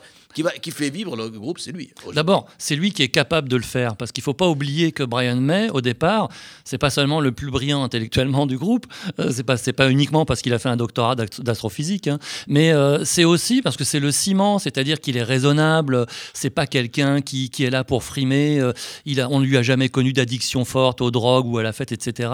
qui 0.61 0.70
fait 0.70 0.91
vivre 0.91 1.16
le 1.16 1.28
groupe, 1.30 1.59
c'est 1.59 1.72
lui. 1.72 1.91
D'abord, 2.12 2.47
c'est 2.59 2.76
lui 2.76 2.93
qui 2.93 3.03
est 3.03 3.09
capable 3.09 3.49
de 3.49 3.57
le 3.57 3.62
faire, 3.62 3.97
parce 3.97 4.12
qu'il 4.12 4.22
ne 4.22 4.24
faut 4.24 4.35
pas 4.35 4.49
oublier 4.49 4.93
que 4.93 5.03
Brian 5.03 5.37
May, 5.37 5.70
au 5.70 5.80
départ, 5.80 6.28
c'est 6.64 6.78
pas 6.78 6.91
seulement 6.91 7.20
le 7.20 7.32
plus 7.32 7.51
brillant 7.51 7.82
intellectuellement 7.85 8.47
du 8.47 8.59
groupe, 8.59 8.87
euh, 9.20 9.30
c'est 9.57 9.72
pas 9.72 9.91
uniquement 9.91 10.24
parce 10.24 10.43
qu'il 10.43 10.53
a 10.53 10.59
fait 10.59 10.68
un 10.68 10.76
doctorat 10.76 11.14
d'ast- 11.14 11.41
d'astrophysique, 11.41 12.09
hein, 12.09 12.18
mais 12.49 12.72
euh, 12.72 13.05
c'est 13.05 13.24
aussi 13.24 13.62
parce 13.62 13.76
que 13.76 13.85
c'est 13.85 14.01
le 14.01 14.11
ciment, 14.11 14.59
c'est-à-dire 14.59 15.01
qu'il 15.01 15.16
est 15.16 15.22
raisonnable, 15.22 16.07
c'est 16.32 16.51
pas 16.51 16.66
quelqu'un 16.66 17.20
qui, 17.20 17.51
est 17.61 17.70
là 17.70 17.85
pour 17.85 18.03
frimer, 18.03 18.59
euh, 18.61 18.72
on 19.30 19.41
ne 19.41 19.47
lui 19.47 19.57
a 19.57 19.62
jamais 19.62 19.89
connu 19.89 20.12
d'addiction 20.12 20.64
forte 20.64 21.01
aux 21.01 21.11
drogues 21.11 21.47
ou 21.47 21.59
à 21.59 21.62
la 21.62 21.72
fête, 21.72 21.93
etc. 21.93 22.30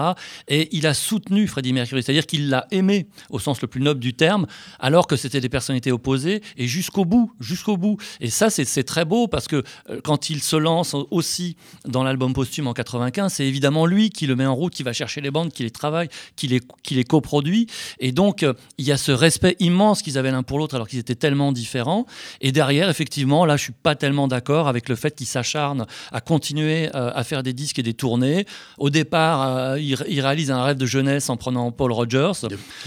Et 0.47 0.69
il 0.75 0.87
a 0.87 0.93
soutenu 0.93 1.47
Freddie 1.47 1.73
Mercury, 1.73 2.03
c'est-à-dire 2.03 2.25
qu'il 2.25 2.49
l'a 2.49 2.67
aimé 2.71 3.07
au 3.29 3.39
sens 3.39 3.61
le 3.61 3.67
plus 3.67 3.81
noble 3.81 3.99
du 3.99 4.13
terme, 4.13 4.47
alors 4.79 5.07
que 5.07 5.15
c'était 5.15 5.41
des 5.41 5.49
personnalités 5.49 5.91
opposées, 5.91 6.41
et 6.57 6.67
jusqu'au 6.67 7.05
bout, 7.05 7.31
jusqu'au 7.39 7.77
bout. 7.77 7.90
Et 8.19 8.29
ça, 8.29 8.49
c'est 8.49 8.83
très 8.83 9.05
beau 9.05 9.27
parce 9.27 9.47
que 9.47 9.63
euh, 9.89 10.01
quand 10.03 10.29
il 10.29 10.41
se 10.41 10.55
lance 10.55 10.95
aussi 11.11 11.55
dans 11.85 12.03
l'album 12.03 12.33
posthume 12.33 12.67
en 12.67 12.73
95, 12.73 13.33
c'est 13.33 13.45
évidemment 13.45 13.85
lui 13.85 14.09
qui 14.09 14.27
le 14.27 14.35
met 14.35 14.45
en 14.45 14.55
route, 14.55 14.73
qui 14.73 14.83
va 14.83 14.93
chercher 14.93 15.21
les 15.21 15.31
bandes, 15.31 15.51
qui 15.51 15.63
les 15.63 15.71
travaille, 15.71 16.09
qui 16.35 16.47
les, 16.47 16.61
qui 16.83 16.95
les 16.95 17.03
coproduit. 17.03 17.67
Et 17.99 18.11
donc, 18.11 18.43
euh, 18.43 18.53
il 18.77 18.85
y 18.85 18.91
a 18.91 18.97
ce 18.97 19.11
respect 19.11 19.55
immense 19.59 20.01
qu'ils 20.01 20.17
avaient 20.17 20.31
l'un 20.31 20.43
pour 20.43 20.59
l'autre 20.59 20.75
alors 20.75 20.87
qu'ils 20.87 20.99
étaient 20.99 21.15
tellement 21.15 21.51
différents. 21.51 22.05
Et 22.41 22.51
derrière, 22.51 22.89
effectivement, 22.89 23.45
là, 23.45 23.57
je 23.57 23.63
suis 23.63 23.73
pas 23.73 23.95
tellement 23.95 24.27
d'accord 24.27 24.67
avec 24.67 24.89
le 24.89 24.95
fait 24.95 25.15
qu'ils 25.15 25.27
s'acharnent 25.27 25.85
à 26.11 26.21
continuer 26.21 26.89
euh, 26.95 27.11
à 27.13 27.23
faire 27.23 27.43
des 27.43 27.53
disques 27.53 27.79
et 27.79 27.83
des 27.83 27.93
tournées. 27.93 28.45
Au 28.77 28.89
départ, 28.89 29.77
il, 29.77 29.95
réalise 30.21 30.51
un 30.51 30.63
rêve 30.63 30.77
de 30.77 30.85
jeunesse 30.85 31.29
en 31.29 31.37
prenant 31.37 31.71
Paul 31.71 31.91
Rogers 31.91 32.33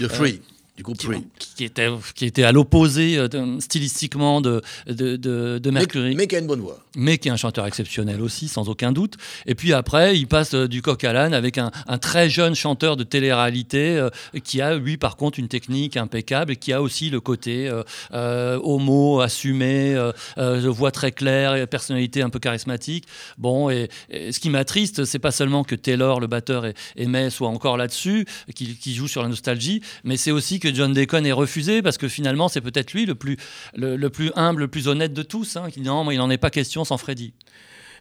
Free, 0.09 0.41
du 0.77 0.83
groupe 0.83 0.97
qui, 0.97 1.07
qui 1.55 1.63
était, 1.63 1.89
qui 2.15 2.25
était 2.25 2.43
à 2.43 2.51
l'opposé 2.51 3.17
euh, 3.17 3.59
stylistiquement 3.59 4.41
de, 4.41 4.61
de, 4.87 5.15
de, 5.15 5.57
de 5.57 5.71
Mercury, 5.71 6.15
mais 6.15 6.27
qui 6.27 6.35
a 6.35 6.39
une 6.39 6.47
bonne 6.47 6.59
voix. 6.59 6.79
mais 6.97 7.17
qui 7.17 7.29
est 7.29 7.31
un 7.31 7.37
chanteur 7.37 7.65
exceptionnel 7.65 8.21
aussi, 8.21 8.47
sans 8.47 8.67
aucun 8.67 8.91
doute. 8.91 9.15
Et 9.45 9.55
puis 9.55 9.71
après, 9.73 10.17
il 10.17 10.27
passe 10.27 10.53
euh, 10.53 10.67
du 10.67 10.81
coq 10.81 11.03
à 11.03 11.13
l'âne 11.13 11.33
avec 11.33 11.57
un, 11.57 11.71
un 11.87 11.97
très 11.97 12.29
jeune 12.29 12.55
chanteur 12.55 12.97
de 12.97 13.03
télé-réalité 13.03 13.97
euh, 13.97 14.09
qui 14.43 14.61
a, 14.61 14.75
lui, 14.75 14.97
par 14.97 15.15
contre, 15.15 15.39
une 15.39 15.47
technique 15.47 15.95
impeccable 15.97 16.51
et 16.51 16.55
qui 16.57 16.73
a 16.73 16.81
aussi 16.81 17.09
le 17.09 17.21
côté 17.21 17.69
euh, 18.11 18.59
homo, 18.61 19.21
assumé, 19.21 19.95
voix 20.37 20.91
très 20.91 21.11
claire, 21.11 21.67
personnalité 21.67 22.21
un 22.21 22.29
peu 22.29 22.39
charismatique. 22.39 23.05
Bon, 23.37 23.69
et, 23.69 23.89
et 24.09 24.31
ce 24.31 24.39
qui 24.39 24.49
m'attriste, 24.49 25.05
c'est 25.05 25.19
pas 25.19 25.31
seulement 25.31 25.63
que 25.63 25.75
Taylor, 25.75 26.19
le 26.19 26.27
batteur, 26.27 26.65
et, 26.65 26.73
et 26.95 27.05
May 27.05 27.29
soient 27.29 27.47
encore 27.49 27.77
là-dessus, 27.77 28.25
qui, 28.53 28.75
qui 28.75 28.93
joue 28.93 29.07
sur 29.07 29.21
la 29.23 29.29
nostalgie, 29.29 29.81
mais 30.03 30.17
c'est 30.17 30.31
aussi 30.31 30.59
que 30.59 30.64
John 30.73 30.93
Deacon 30.93 31.23
est 31.25 31.31
refusé 31.31 31.81
parce 31.81 31.97
que 31.97 32.07
finalement, 32.07 32.47
c'est 32.49 32.61
peut-être 32.61 32.93
lui 32.93 33.05
le 33.05 33.15
plus, 33.15 33.37
le, 33.75 33.95
le 33.95 34.09
plus 34.09 34.31
humble, 34.35 34.61
le 34.61 34.67
plus 34.67 34.87
honnête 34.87 35.13
de 35.13 35.23
tous, 35.23 35.55
hein, 35.57 35.67
qui 35.71 35.81
dit 35.81 35.87
non, 35.87 36.03
moi, 36.03 36.13
il 36.13 36.17
n'en 36.17 36.29
est 36.29 36.37
pas 36.37 36.49
question 36.49 36.85
sans 36.85 36.97
Freddy. 36.97 37.33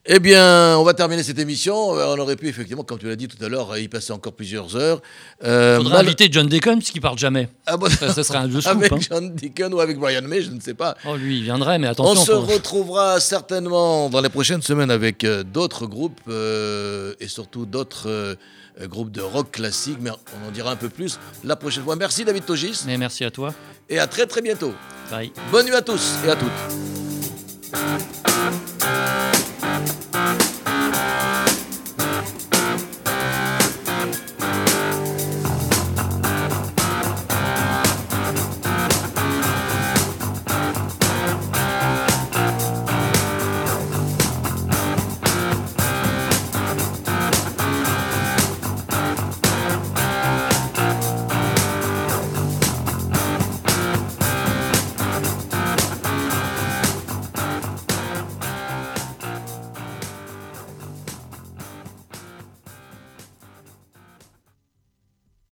Eh 0.07 0.19
bien, 0.21 0.77
on 0.77 0.83
va 0.85 0.93
terminer 0.93 1.23
cette 1.23 1.39
émission. 1.39 1.97
Euh, 1.97 2.15
On 2.15 2.19
aurait 2.19 2.37
pu, 2.37 2.47
effectivement, 2.47 2.83
comme 2.83 2.99
tu 2.99 3.07
l'as 3.07 3.17
dit 3.17 3.27
tout 3.27 3.43
à 3.43 3.49
l'heure, 3.49 3.79
y 3.79 3.89
passer 3.89 4.13
encore 4.13 4.35
plusieurs 4.35 4.77
heures. 4.77 5.01
Euh, 5.45 5.79
Faudrait 5.79 5.95
mal- 5.95 6.05
inviter 6.07 6.29
John 6.31 6.47
Deacon 6.47 6.77
puisqu'il 6.77 7.01
parle 7.01 7.17
jamais. 7.19 7.49
Ah 7.65 7.79
bon, 7.79 7.89
Ça, 7.89 8.13
ça 8.13 8.23
serait 8.23 8.37
un 8.37 8.51
jeu 8.51 8.61
scoop. 8.61 8.77
avec 8.83 8.93
hein. 8.93 8.99
John 9.01 9.35
Deacon 9.35 9.73
ou 9.73 9.81
avec 9.81 9.99
Brian 9.99 10.21
May, 10.21 10.43
je 10.43 10.51
ne 10.51 10.61
sais 10.61 10.75
pas. 10.75 10.95
Oh, 11.09 11.17
lui, 11.17 11.39
il 11.39 11.45
viendrait, 11.45 11.79
mais 11.79 11.89
On 11.89 11.93
attention. 11.93 12.23
se 12.23 12.33
faut- 12.33 12.41
retrouvera 12.43 13.19
certainement 13.19 14.11
dans 14.11 14.21
les 14.21 14.29
prochaines 14.29 14.61
semaines 14.61 14.91
avec 14.91 15.25
euh, 15.25 15.43
d'autres 15.43 15.87
groupes 15.87 16.21
euh, 16.29 17.15
et 17.19 17.27
surtout 17.29 17.65
d'autres 17.65 18.37
euh, 18.81 18.89
groupe 18.89 19.11
de 19.11 19.21
rock 19.21 19.53
classique, 19.53 19.99
mais 20.01 20.11
on 20.11 20.49
en 20.49 20.51
dira 20.51 20.73
un 20.73 20.77
peu 20.77 20.89
plus 20.89 21.19
la 21.45 21.55
prochaine 21.55 21.85
fois. 21.85 21.95
Merci 21.97 22.25
David 22.25 22.45
Togis. 22.45 22.85
Merci 22.87 23.25
à 23.25 23.31
toi. 23.31 23.55
Et 23.89 23.99
à 23.99 24.07
très 24.07 24.27
très 24.27 24.43
bientôt. 24.43 24.75
Bye. 25.11 25.33
Bonne 25.53 25.67
nuit 25.67 25.75
à 25.75 25.83
tous 25.83 26.15
et 26.27 26.31
à 26.31 26.37
toutes. 26.37 26.51